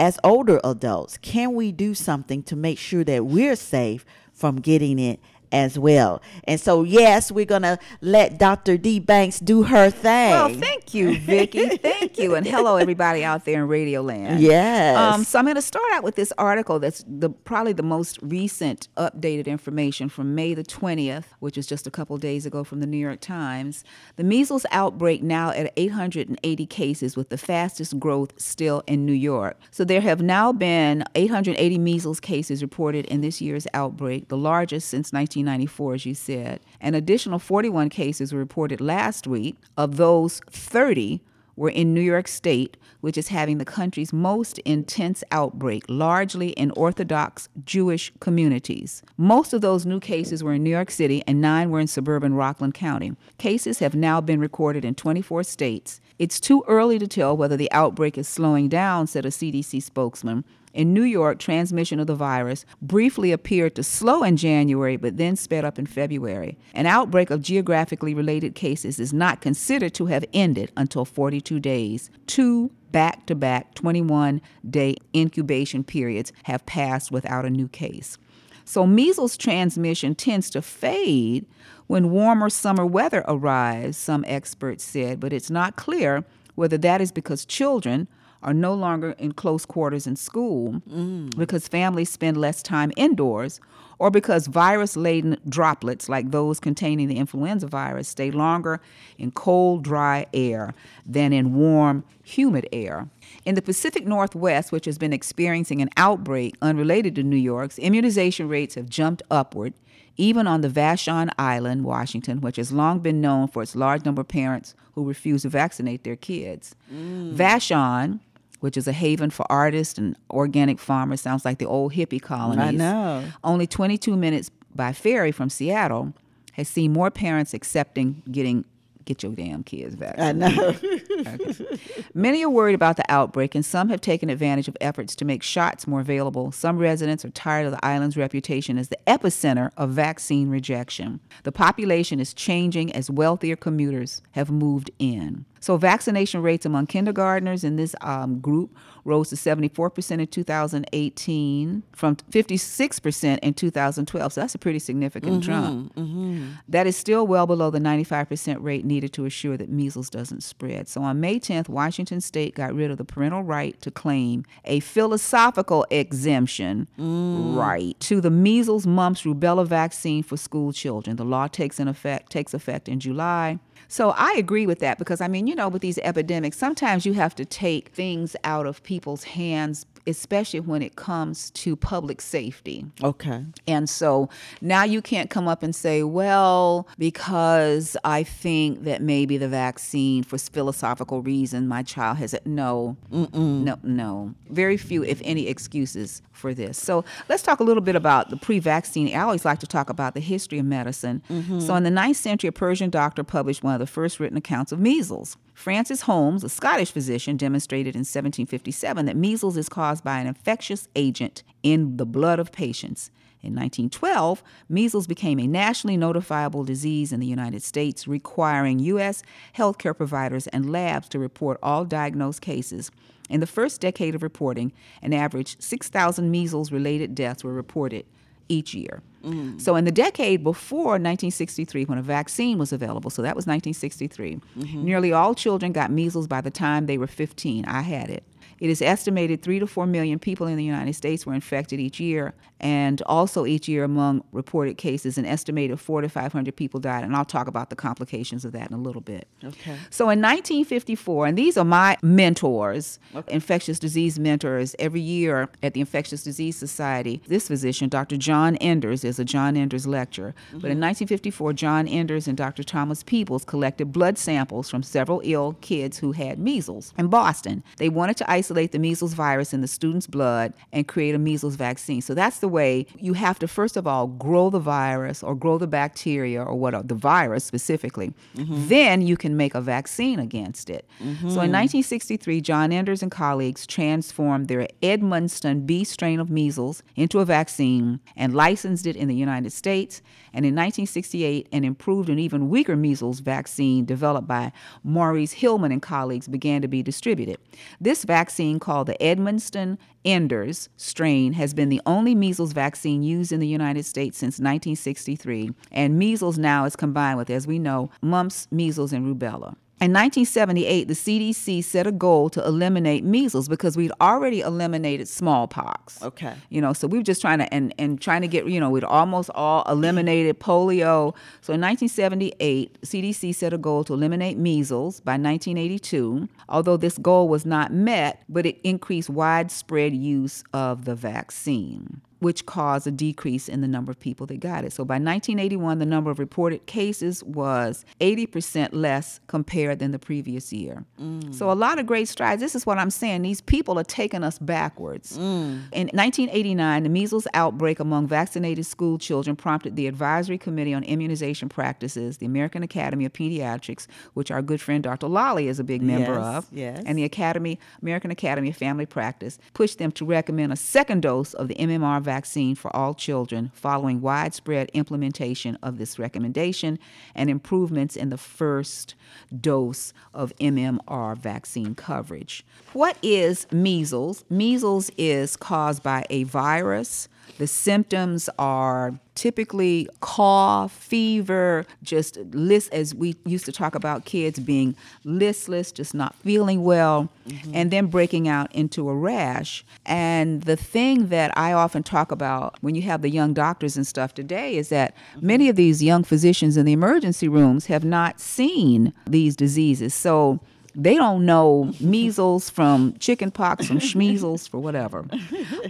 as 0.00 0.18
older 0.24 0.58
adults. 0.64 1.18
Can 1.18 1.54
we 1.54 1.70
do 1.70 1.94
something 1.94 2.42
to 2.44 2.56
make 2.56 2.78
sure 2.78 3.04
that 3.04 3.26
we're 3.26 3.54
safe 3.54 4.04
from 4.40 4.56
getting 4.56 4.98
it 4.98 5.20
as 5.52 5.78
well? 5.78 6.22
And 6.44 6.60
so, 6.60 6.82
yes, 6.82 7.30
we're 7.30 7.44
going 7.44 7.62
to 7.62 7.78
let 8.00 8.38
Dr. 8.38 8.76
D. 8.76 8.98
Banks 8.98 9.40
do 9.40 9.62
her 9.64 9.90
thing. 9.90 10.30
Well, 10.30 10.54
thank 10.54 10.94
you, 10.94 11.18
Vicki. 11.18 11.76
thank 11.76 12.18
you. 12.18 12.34
And 12.34 12.46
hello, 12.46 12.76
everybody 12.76 13.24
out 13.24 13.44
there 13.44 13.62
in 13.62 13.68
Radio 13.68 14.02
Land. 14.02 14.40
Yes. 14.40 14.96
Um, 14.96 15.24
so 15.24 15.38
I'm 15.38 15.44
going 15.44 15.54
to 15.56 15.62
start 15.62 15.92
out 15.92 16.02
with 16.02 16.16
this 16.16 16.32
article 16.38 16.78
that's 16.78 17.04
the 17.06 17.30
probably 17.30 17.72
the 17.72 17.82
most 17.82 18.18
recent 18.22 18.88
updated 18.96 19.46
information 19.46 20.08
from 20.08 20.34
May 20.34 20.54
the 20.54 20.64
20th, 20.64 21.24
which 21.40 21.56
is 21.56 21.66
just 21.66 21.86
a 21.86 21.90
couple 21.90 22.16
days 22.18 22.46
ago 22.46 22.64
from 22.64 22.80
the 22.80 22.86
New 22.86 22.98
York 22.98 23.20
Times. 23.20 23.84
The 24.16 24.24
measles 24.24 24.66
outbreak 24.70 25.22
now 25.22 25.50
at 25.50 25.72
880 25.76 26.66
cases, 26.66 27.16
with 27.16 27.28
the 27.28 27.38
fastest 27.38 27.98
growth 27.98 28.32
still 28.40 28.82
in 28.86 29.06
New 29.06 29.12
York. 29.12 29.58
So 29.70 29.84
there 29.84 30.00
have 30.00 30.20
now 30.20 30.52
been 30.52 31.04
880 31.14 31.78
measles 31.78 32.20
cases 32.20 32.62
reported 32.62 33.06
in 33.06 33.20
this 33.20 33.40
year's 33.40 33.66
outbreak, 33.74 34.28
the 34.28 34.36
largest 34.36 34.88
since 34.88 35.12
1994, 35.44 35.94
as 35.94 36.06
you 36.06 36.14
said. 36.14 36.60
An 36.80 36.94
additional 36.94 37.38
41 37.38 37.88
cases 37.88 38.32
were 38.32 38.38
reported 38.38 38.80
last 38.80 39.26
week. 39.26 39.56
Of 39.76 39.96
those, 39.96 40.40
30 40.50 41.20
were 41.60 41.68
in 41.68 41.92
New 41.92 42.00
York 42.00 42.26
State, 42.26 42.78
which 43.02 43.18
is 43.18 43.28
having 43.28 43.58
the 43.58 43.64
country's 43.66 44.14
most 44.14 44.58
intense 44.60 45.22
outbreak, 45.30 45.84
largely 45.88 46.50
in 46.50 46.70
Orthodox 46.70 47.50
Jewish 47.64 48.12
communities. 48.18 49.02
Most 49.18 49.52
of 49.52 49.60
those 49.60 49.84
new 49.84 50.00
cases 50.00 50.42
were 50.42 50.54
in 50.54 50.62
New 50.62 50.70
York 50.70 50.90
City, 50.90 51.22
and 51.26 51.40
nine 51.40 51.68
were 51.68 51.80
in 51.80 51.86
suburban 51.86 52.32
Rockland 52.32 52.72
County. 52.72 53.12
Cases 53.36 53.78
have 53.80 53.94
now 53.94 54.22
been 54.22 54.40
recorded 54.40 54.86
in 54.86 54.94
24 54.94 55.42
states. 55.42 56.00
It's 56.18 56.40
too 56.40 56.64
early 56.66 56.98
to 56.98 57.06
tell 57.06 57.36
whether 57.36 57.58
the 57.58 57.70
outbreak 57.72 58.16
is 58.16 58.26
slowing 58.26 58.70
down, 58.70 59.06
said 59.06 59.26
a 59.26 59.30
CDC 59.30 59.82
spokesman. 59.82 60.44
In 60.72 60.94
New 60.94 61.02
York, 61.02 61.38
transmission 61.38 61.98
of 61.98 62.06
the 62.06 62.14
virus 62.14 62.64
briefly 62.80 63.32
appeared 63.32 63.74
to 63.74 63.82
slow 63.82 64.22
in 64.22 64.36
January, 64.36 64.96
but 64.96 65.16
then 65.16 65.34
sped 65.34 65.64
up 65.64 65.78
in 65.78 65.86
February. 65.86 66.56
An 66.74 66.86
outbreak 66.86 67.30
of 67.30 67.42
geographically 67.42 68.14
related 68.14 68.54
cases 68.54 69.00
is 69.00 69.12
not 69.12 69.40
considered 69.40 69.94
to 69.94 70.06
have 70.06 70.24
ended 70.32 70.70
until 70.76 71.04
42 71.04 71.58
days. 71.58 72.10
Two 72.26 72.70
back 72.92 73.26
to 73.26 73.34
back 73.34 73.74
21 73.74 74.40
day 74.68 74.96
incubation 75.14 75.82
periods 75.82 76.32
have 76.44 76.66
passed 76.66 77.10
without 77.10 77.44
a 77.44 77.50
new 77.50 77.68
case. 77.68 78.16
So, 78.64 78.86
measles 78.86 79.36
transmission 79.36 80.14
tends 80.14 80.48
to 80.50 80.62
fade 80.62 81.44
when 81.88 82.10
warmer 82.10 82.48
summer 82.48 82.86
weather 82.86 83.24
arrives, 83.26 83.96
some 83.96 84.24
experts 84.28 84.84
said, 84.84 85.18
but 85.18 85.32
it's 85.32 85.50
not 85.50 85.74
clear 85.74 86.24
whether 86.54 86.78
that 86.78 87.00
is 87.00 87.10
because 87.10 87.44
children 87.44 88.06
are 88.42 88.54
no 88.54 88.74
longer 88.74 89.12
in 89.18 89.32
close 89.32 89.66
quarters 89.66 90.06
in 90.06 90.16
school 90.16 90.80
mm. 90.88 91.36
because 91.36 91.68
families 91.68 92.10
spend 92.10 92.36
less 92.36 92.62
time 92.62 92.92
indoors 92.96 93.60
or 94.00 94.10
because 94.10 94.46
virus 94.46 94.96
laden 94.96 95.36
droplets 95.46 96.08
like 96.08 96.30
those 96.30 96.58
containing 96.58 97.06
the 97.06 97.18
influenza 97.18 97.66
virus 97.66 98.08
stay 98.08 98.30
longer 98.30 98.80
in 99.18 99.30
cold, 99.30 99.84
dry 99.84 100.26
air 100.32 100.74
than 101.04 101.34
in 101.34 101.54
warm, 101.54 102.02
humid 102.22 102.66
air. 102.72 103.08
In 103.44 103.56
the 103.56 103.62
Pacific 103.62 104.06
Northwest, 104.06 104.72
which 104.72 104.86
has 104.86 104.96
been 104.96 105.12
experiencing 105.12 105.82
an 105.82 105.90
outbreak 105.98 106.54
unrelated 106.62 107.14
to 107.16 107.22
New 107.22 107.36
York's, 107.36 107.78
immunization 107.78 108.48
rates 108.48 108.74
have 108.74 108.88
jumped 108.88 109.22
upward, 109.30 109.74
even 110.16 110.46
on 110.46 110.62
the 110.62 110.68
Vashon 110.68 111.30
Island, 111.38 111.84
Washington, 111.84 112.40
which 112.40 112.56
has 112.56 112.72
long 112.72 113.00
been 113.00 113.20
known 113.20 113.48
for 113.48 113.62
its 113.62 113.76
large 113.76 114.06
number 114.06 114.22
of 114.22 114.28
parents 114.28 114.74
who 114.94 115.06
refuse 115.06 115.42
to 115.42 115.50
vaccinate 115.50 116.04
their 116.04 116.16
kids. 116.16 116.74
Mm. 116.92 117.36
Vashon, 117.36 118.20
which 118.60 118.76
is 118.76 118.86
a 118.86 118.92
haven 118.92 119.30
for 119.30 119.50
artists 119.50 119.98
and 119.98 120.16
organic 120.30 120.78
farmers, 120.78 121.20
sounds 121.20 121.44
like 121.44 121.58
the 121.58 121.66
old 121.66 121.92
hippie 121.92 122.22
colonies. 122.22 122.64
I 122.64 122.70
know. 122.70 123.24
Only 123.42 123.66
22 123.66 124.16
minutes 124.16 124.50
by 124.74 124.92
ferry 124.92 125.32
from 125.32 125.50
Seattle 125.50 126.14
has 126.52 126.68
seen 126.68 126.92
more 126.92 127.10
parents 127.10 127.54
accepting 127.54 128.22
getting 128.30 128.64
get 129.04 129.22
your 129.22 129.32
damn 129.32 129.64
kids 129.64 129.94
vaccinated. 129.96 130.86
I 131.26 131.36
know. 131.36 131.66
Many 132.14 132.44
are 132.44 132.50
worried 132.50 132.74
about 132.74 132.96
the 132.96 133.04
outbreak, 133.08 133.54
and 133.54 133.64
some 133.64 133.88
have 133.88 134.00
taken 134.00 134.30
advantage 134.30 134.68
of 134.68 134.76
efforts 134.80 135.16
to 135.16 135.24
make 135.24 135.42
shots 135.42 135.86
more 135.86 136.00
available. 136.00 136.52
Some 136.52 136.78
residents 136.78 137.24
are 137.24 137.30
tired 137.30 137.66
of 137.66 137.72
the 137.72 137.84
island's 137.84 138.16
reputation 138.16 138.78
as 138.78 138.88
the 138.88 138.98
epicenter 139.06 139.70
of 139.76 139.90
vaccine 139.90 140.48
rejection. 140.48 141.20
The 141.42 141.52
population 141.52 142.20
is 142.20 142.32
changing 142.32 142.92
as 142.92 143.10
wealthier 143.10 143.56
commuters 143.56 144.22
have 144.32 144.50
moved 144.50 144.90
in. 144.98 145.44
So, 145.60 145.76
vaccination 145.76 146.42
rates 146.42 146.66
among 146.66 146.86
kindergartners 146.86 147.64
in 147.64 147.76
this 147.76 147.94
um, 148.00 148.40
group 148.40 148.76
rose 149.04 149.30
to 149.30 149.36
74% 149.36 150.20
in 150.20 150.26
2018 150.26 151.82
from 151.92 152.16
56% 152.16 153.38
in 153.38 153.54
2012. 153.54 154.32
So, 154.32 154.40
that's 154.40 154.54
a 154.54 154.58
pretty 154.58 154.78
significant 154.78 155.32
mm-hmm, 155.34 155.40
jump. 155.40 155.94
Mm-hmm. 155.94 156.50
That 156.68 156.86
is 156.86 156.96
still 156.96 157.26
well 157.26 157.46
below 157.46 157.70
the 157.70 157.78
95% 157.78 158.58
rate 158.60 158.84
needed 158.84 159.12
to 159.14 159.24
assure 159.24 159.56
that 159.56 159.68
measles 159.68 160.10
doesn't 160.10 160.42
spread. 160.42 160.88
So 160.88 161.02
on 161.02 161.20
May 161.20 161.38
10th, 161.40 161.68
Washington 161.68 162.20
state 162.20 162.54
got 162.54 162.74
rid 162.74 162.90
of 162.90 162.98
the 162.98 163.04
parental 163.04 163.42
right 163.42 163.80
to 163.82 163.90
claim 163.90 164.44
a 164.64 164.80
philosophical 164.80 165.86
exemption 165.90 166.88
mm. 166.98 167.56
right 167.56 167.98
to 168.00 168.20
the 168.20 168.30
measles, 168.30 168.86
mumps, 168.86 169.22
rubella 169.22 169.66
vaccine 169.66 170.22
for 170.22 170.36
school 170.36 170.72
children. 170.72 171.16
The 171.16 171.24
law 171.24 171.46
takes 171.46 171.80
in 171.80 171.88
effect 171.88 172.30
takes 172.30 172.54
effect 172.54 172.88
in 172.88 173.00
July. 173.00 173.58
So 173.92 174.10
I 174.10 174.34
agree 174.38 174.68
with 174.68 174.78
that 174.78 174.98
because 174.98 175.20
I 175.20 175.26
mean, 175.26 175.48
you 175.48 175.56
know, 175.56 175.68
with 175.68 175.82
these 175.82 175.98
epidemics, 175.98 176.56
sometimes 176.56 177.04
you 177.04 177.14
have 177.14 177.34
to 177.34 177.44
take 177.44 177.88
things 177.88 178.36
out 178.44 178.64
of 178.64 178.80
people's 178.84 179.24
hands 179.24 179.84
especially 180.06 180.60
when 180.60 180.82
it 180.82 180.96
comes 180.96 181.50
to 181.50 181.76
public 181.76 182.20
safety. 182.20 182.86
Okay. 183.02 183.44
And 183.66 183.88
so 183.88 184.28
now 184.60 184.84
you 184.84 185.02
can't 185.02 185.30
come 185.30 185.48
up 185.48 185.62
and 185.62 185.74
say, 185.74 186.02
well, 186.02 186.88
because 186.98 187.96
I 188.04 188.22
think 188.22 188.84
that 188.84 189.02
maybe 189.02 189.36
the 189.36 189.48
vaccine, 189.48 190.22
for 190.22 190.38
philosophical 190.38 191.22
reason, 191.22 191.68
my 191.68 191.82
child 191.82 192.18
has 192.18 192.34
it. 192.34 192.46
No, 192.46 192.96
no, 193.10 193.78
no. 193.82 194.34
Very 194.48 194.76
few, 194.76 195.04
if 195.04 195.20
any, 195.24 195.46
excuses 195.46 196.22
for 196.32 196.54
this. 196.54 196.78
So 196.78 197.04
let's 197.28 197.42
talk 197.42 197.60
a 197.60 197.64
little 197.64 197.82
bit 197.82 197.96
about 197.96 198.30
the 198.30 198.36
pre-vaccine. 198.36 199.14
I 199.14 199.20
always 199.20 199.44
like 199.44 199.58
to 199.60 199.66
talk 199.66 199.90
about 199.90 200.14
the 200.14 200.20
history 200.20 200.58
of 200.58 200.64
medicine. 200.64 201.22
Mm-hmm. 201.30 201.60
So 201.60 201.74
in 201.74 201.82
the 201.82 201.90
9th 201.90 202.16
century, 202.16 202.48
a 202.48 202.52
Persian 202.52 202.90
doctor 202.90 203.22
published 203.22 203.62
one 203.62 203.74
of 203.74 203.80
the 203.80 203.86
first 203.86 204.18
written 204.18 204.38
accounts 204.38 204.72
of 204.72 204.80
measles. 204.80 205.36
Francis 205.60 206.00
Holmes, 206.00 206.42
a 206.42 206.48
Scottish 206.48 206.90
physician, 206.90 207.36
demonstrated 207.36 207.94
in 207.94 208.00
1757 208.00 209.04
that 209.04 209.14
measles 209.14 209.58
is 209.58 209.68
caused 209.68 210.02
by 210.02 210.18
an 210.18 210.26
infectious 210.26 210.88
agent 210.96 211.42
in 211.62 211.98
the 211.98 212.06
blood 212.06 212.38
of 212.38 212.50
patients. 212.50 213.10
In 213.42 213.54
1912, 213.54 214.42
measles 214.70 215.06
became 215.06 215.38
a 215.38 215.46
nationally 215.46 215.98
notifiable 215.98 216.64
disease 216.64 217.12
in 217.12 217.20
the 217.20 217.26
United 217.26 217.62
States, 217.62 218.08
requiring 218.08 218.78
U.S. 218.78 219.22
healthcare 219.54 219.94
providers 219.94 220.46
and 220.46 220.72
labs 220.72 221.10
to 221.10 221.18
report 221.18 221.58
all 221.62 221.84
diagnosed 221.84 222.40
cases. 222.40 222.90
In 223.28 223.40
the 223.40 223.46
first 223.46 223.82
decade 223.82 224.14
of 224.14 224.22
reporting, 224.22 224.72
an 225.02 225.12
average 225.12 225.60
6,000 225.60 226.30
measles 226.30 226.72
related 226.72 227.14
deaths 227.14 227.44
were 227.44 227.52
reported 227.52 228.06
each 228.48 228.72
year. 228.72 229.02
Mm. 229.24 229.60
So, 229.60 229.76
in 229.76 229.84
the 229.84 229.92
decade 229.92 230.42
before 230.42 230.92
1963, 230.92 231.84
when 231.84 231.98
a 231.98 232.02
vaccine 232.02 232.58
was 232.58 232.72
available, 232.72 233.10
so 233.10 233.22
that 233.22 233.36
was 233.36 233.46
1963, 233.46 234.40
mm-hmm. 234.58 234.84
nearly 234.84 235.12
all 235.12 235.34
children 235.34 235.72
got 235.72 235.90
measles 235.90 236.26
by 236.26 236.40
the 236.40 236.50
time 236.50 236.86
they 236.86 236.98
were 236.98 237.06
15. 237.06 237.64
I 237.66 237.82
had 237.82 238.10
it. 238.10 238.24
It 238.60 238.68
is 238.68 238.82
estimated 238.82 239.42
three 239.42 239.58
to 239.58 239.66
four 239.66 239.86
million 239.86 240.18
people 240.18 240.46
in 240.46 240.56
the 240.56 240.64
United 240.64 240.92
States 240.92 241.24
were 241.24 241.32
infected 241.32 241.80
each 241.80 241.98
year, 241.98 242.34
and 242.60 243.00
also 243.06 243.46
each 243.46 243.68
year 243.68 243.84
among 243.84 244.22
reported 244.32 244.76
cases, 244.76 245.16
an 245.16 245.24
estimated 245.24 245.80
four 245.80 246.02
to 246.02 246.10
500 246.10 246.54
people 246.54 246.78
died. 246.78 247.02
And 247.02 247.16
I'll 247.16 247.24
talk 247.24 247.48
about 247.48 247.70
the 247.70 247.76
complications 247.76 248.44
of 248.44 248.52
that 248.52 248.68
in 248.68 248.76
a 248.76 248.80
little 248.80 249.00
bit. 249.00 249.26
Okay. 249.42 249.76
So 249.88 250.04
in 250.04 250.20
1954, 250.20 251.26
and 251.26 251.38
these 251.38 251.56
are 251.56 251.64
my 251.64 251.96
mentors, 252.02 252.98
infectious 253.28 253.78
disease 253.78 254.18
mentors, 254.18 254.76
every 254.78 255.00
year 255.00 255.48
at 255.62 255.72
the 255.72 255.80
Infectious 255.80 256.22
Disease 256.22 256.56
Society, 256.56 257.22
this 257.28 257.48
physician, 257.48 257.88
Dr. 257.88 258.18
John 258.18 258.56
Enders, 258.56 259.04
is 259.04 259.18
a 259.18 259.24
John 259.24 259.56
Enders 259.56 259.86
lecture. 259.86 260.34
But 260.52 260.70
in 260.70 260.78
mm-hmm. 260.78 261.08
1954, 261.08 261.54
John 261.54 261.88
Enders 261.88 262.28
and 262.28 262.36
Dr. 262.36 262.62
Thomas 262.62 263.02
Peebles 263.02 263.44
collected 263.44 263.86
blood 263.86 264.18
samples 264.18 264.68
from 264.68 264.82
several 264.82 265.22
ill 265.24 265.56
kids 265.62 265.98
who 265.98 266.12
had 266.12 266.38
measles 266.38 266.92
in 266.98 267.08
Boston. 267.08 267.64
They 267.78 267.88
wanted 267.88 268.18
to 268.18 268.30
isolate 268.30 268.49
the 268.54 268.78
measles 268.78 269.14
virus 269.14 269.52
in 269.52 269.60
the 269.60 269.68
student's 269.68 270.06
blood 270.06 270.52
and 270.72 270.86
create 270.86 271.14
a 271.14 271.18
measles 271.18 271.56
vaccine. 271.56 272.00
So 272.00 272.14
that's 272.14 272.38
the 272.38 272.48
way 272.48 272.86
you 272.98 273.14
have 273.14 273.38
to, 273.40 273.48
first 273.48 273.76
of 273.76 273.86
all, 273.86 274.06
grow 274.06 274.50
the 274.50 274.58
virus 274.58 275.22
or 275.22 275.34
grow 275.34 275.58
the 275.58 275.66
bacteria 275.66 276.42
or 276.42 276.54
what, 276.54 276.74
uh, 276.74 276.82
the 276.84 276.94
virus 276.94 277.44
specifically. 277.44 278.12
Mm-hmm. 278.36 278.68
Then 278.68 279.02
you 279.02 279.16
can 279.16 279.36
make 279.36 279.54
a 279.54 279.60
vaccine 279.60 280.18
against 280.18 280.70
it. 280.70 280.88
So 280.98 281.04
in 281.04 281.14
mm-hmm. 281.14 281.36
1963, 281.36 282.40
John 282.40 282.72
Enders 282.72 283.02
and 283.02 283.10
colleagues 283.10 283.66
transformed 283.66 284.48
their 284.48 284.66
Edmonston 284.82 285.66
B 285.66 285.84
strain 285.84 286.20
of 286.20 286.30
measles 286.30 286.82
into 286.96 287.20
a 287.20 287.24
vaccine 287.24 288.00
and 288.16 288.34
licensed 288.34 288.86
it 288.86 288.96
in 288.96 289.08
the 289.08 289.14
United 289.14 289.52
States. 289.52 290.02
And 290.32 290.44
in 290.44 290.54
1968, 290.54 291.48
an 291.52 291.64
improved 291.64 292.08
and 292.08 292.20
even 292.20 292.48
weaker 292.48 292.76
measles 292.76 293.20
vaccine 293.20 293.84
developed 293.84 294.28
by 294.28 294.52
Maurice 294.84 295.34
Hilleman 295.34 295.72
and 295.72 295.82
colleagues 295.82 296.28
began 296.28 296.62
to 296.62 296.68
be 296.68 296.82
distributed. 296.82 297.38
This 297.80 298.04
vaccine, 298.04 298.39
called 298.58 298.86
the 298.86 298.96
Edmonston 299.00 299.76
Enders 300.04 300.70
strain, 300.76 301.34
has 301.34 301.52
been 301.52 301.68
the 301.68 301.82
only 301.84 302.14
measles 302.14 302.52
vaccine 302.52 303.02
used 303.02 303.32
in 303.32 303.40
the 303.40 303.46
United 303.46 303.84
States 303.84 304.16
since 304.16 304.38
1963. 304.38 305.50
And 305.70 305.98
measles 305.98 306.38
now 306.38 306.64
is 306.64 306.74
combined 306.74 307.18
with, 307.18 307.28
as 307.28 307.46
we 307.46 307.58
know, 307.58 307.90
mumps, 308.00 308.48
measles, 308.50 308.92
and 308.94 309.04
rubella. 309.04 309.56
In 309.80 309.94
1978, 309.94 310.88
the 310.88 310.94
CDC 310.94 311.64
set 311.64 311.86
a 311.86 311.92
goal 311.92 312.28
to 312.30 312.44
eliminate 312.44 313.02
measles 313.02 313.48
because 313.48 313.78
we'd 313.78 313.92
already 313.98 314.42
eliminated 314.42 315.08
smallpox. 315.08 316.02
Okay. 316.02 316.34
You 316.50 316.60
know, 316.60 316.74
so 316.74 316.86
we 316.86 316.98
were 316.98 317.02
just 317.02 317.22
trying 317.22 317.38
to 317.38 317.54
and 317.54 317.72
and 317.78 317.98
trying 317.98 318.20
to 318.20 318.28
get, 318.28 318.46
you 318.46 318.60
know, 318.60 318.68
we'd 318.68 318.84
almost 318.84 319.30
all 319.34 319.64
eliminated 319.66 320.38
polio. 320.38 321.14
So 321.40 321.54
in 321.54 321.62
1978, 321.62 322.82
CDC 322.82 323.34
set 323.34 323.54
a 323.54 323.58
goal 323.58 323.82
to 323.84 323.94
eliminate 323.94 324.36
measles 324.36 325.00
by 325.00 325.12
1982. 325.12 326.28
Although 326.50 326.76
this 326.76 326.98
goal 326.98 327.28
was 327.28 327.46
not 327.46 327.72
met, 327.72 328.22
but 328.28 328.44
it 328.44 328.60
increased 328.62 329.08
widespread 329.08 329.94
use 329.94 330.44
of 330.52 330.84
the 330.84 330.94
vaccine 330.94 332.02
which 332.20 332.46
caused 332.46 332.86
a 332.86 332.90
decrease 332.90 333.48
in 333.48 333.60
the 333.62 333.68
number 333.68 333.90
of 333.90 333.98
people 333.98 334.26
that 334.26 334.40
got 334.40 334.64
it. 334.64 334.72
So 334.72 334.84
by 334.84 334.94
1981, 334.94 335.78
the 335.78 335.86
number 335.86 336.10
of 336.10 336.18
reported 336.18 336.66
cases 336.66 337.24
was 337.24 337.84
80% 338.00 338.70
less 338.72 339.20
compared 339.26 339.78
than 339.78 339.90
the 339.90 339.98
previous 339.98 340.52
year. 340.52 340.84
Mm. 341.00 341.34
So 341.34 341.50
a 341.50 341.54
lot 341.54 341.78
of 341.78 341.86
great 341.86 342.08
strides. 342.08 342.40
This 342.40 342.54
is 342.54 342.66
what 342.66 342.78
I'm 342.78 342.90
saying. 342.90 343.22
These 343.22 343.40
people 343.40 343.78
are 343.78 343.84
taking 343.84 344.22
us 344.22 344.38
backwards. 344.38 345.16
Mm. 345.18 345.62
In 345.72 345.88
1989, 345.88 346.82
the 346.82 346.88
measles 346.88 347.26
outbreak 347.34 347.80
among 347.80 348.06
vaccinated 348.06 348.66
school 348.66 348.98
children 348.98 349.34
prompted 349.34 349.76
the 349.76 349.86
Advisory 349.86 350.38
Committee 350.38 350.74
on 350.74 350.84
Immunization 350.84 351.48
Practices, 351.48 352.18
the 352.18 352.26
American 352.26 352.62
Academy 352.62 353.06
of 353.06 353.12
Pediatrics, 353.12 353.86
which 354.14 354.30
our 354.30 354.42
good 354.42 354.60
friend 354.60 354.84
Dr. 354.84 355.08
Lally 355.08 355.48
is 355.48 355.58
a 355.58 355.64
big 355.64 355.82
member 355.82 356.14
Yes, 356.14 356.36
of, 356.36 356.46
yes. 356.52 356.82
and 356.84 356.98
the 356.98 357.04
Academy, 357.04 357.58
American 357.80 358.10
Academy 358.10 358.50
of 358.50 358.56
Family 358.56 358.86
Practice, 358.86 359.38
pushed 359.54 359.78
them 359.78 359.90
to 359.92 360.04
recommend 360.04 360.52
a 360.52 360.56
second 360.56 361.00
dose 361.00 361.32
of 361.34 361.48
the 361.48 361.54
MMR 361.54 362.02
vaccine 362.02 362.09
for 362.56 362.74
all 362.74 362.92
children 362.92 363.52
following 363.54 364.00
widespread 364.00 364.68
implementation 364.74 365.56
of 365.62 365.78
this 365.78 365.96
recommendation 365.96 366.76
and 367.14 367.30
improvements 367.30 367.94
in 367.94 368.10
the 368.10 368.18
first 368.18 368.96
dose 369.40 369.92
of 370.12 370.32
MMR 370.40 371.16
vaccine 371.16 371.76
coverage. 371.76 372.44
What 372.72 372.96
is 373.00 373.46
measles? 373.52 374.24
Measles 374.28 374.90
is 374.98 375.36
caused 375.36 375.84
by 375.84 376.04
a 376.10 376.24
virus. 376.24 377.08
The 377.38 377.46
symptoms 377.46 378.28
are 378.38 378.98
typically 379.14 379.88
cough, 380.00 380.72
fever, 380.72 381.66
just 381.82 382.16
list 382.32 382.72
as 382.72 382.94
we 382.94 383.16
used 383.26 383.44
to 383.44 383.52
talk 383.52 383.74
about 383.74 384.04
kids 384.04 384.38
being 384.38 384.74
listless, 385.04 385.72
just 385.72 385.94
not 385.94 386.14
feeling 386.16 386.64
well, 386.64 387.08
mm-hmm. 387.28 387.52
and 387.54 387.70
then 387.70 387.86
breaking 387.86 388.28
out 388.28 388.50
into 388.54 388.88
a 388.88 388.94
rash. 388.94 389.64
And 389.84 390.42
the 390.42 390.56
thing 390.56 391.08
that 391.08 391.36
I 391.36 391.52
often 391.52 391.82
talk 391.82 392.10
about 392.10 392.56
when 392.62 392.74
you 392.74 392.82
have 392.82 393.02
the 393.02 393.10
young 393.10 393.34
doctors 393.34 393.76
and 393.76 393.86
stuff 393.86 394.14
today 394.14 394.56
is 394.56 394.70
that 394.70 394.94
mm-hmm. 395.16 395.26
many 395.26 395.48
of 395.48 395.56
these 395.56 395.82
young 395.82 396.02
physicians 396.02 396.56
in 396.56 396.64
the 396.64 396.72
emergency 396.72 397.28
rooms 397.28 397.66
have 397.66 397.84
not 397.84 398.20
seen 398.20 398.92
these 399.06 399.36
diseases. 399.36 399.94
So 399.94 400.40
they 400.74 400.94
don't 400.94 401.26
know 401.26 401.72
measles 401.80 402.50
from 402.50 402.94
chicken 402.98 403.30
pox, 403.30 403.66
from 403.66 403.78
schmeasles 403.78 404.48
for 404.48 404.58
whatever. 404.58 405.04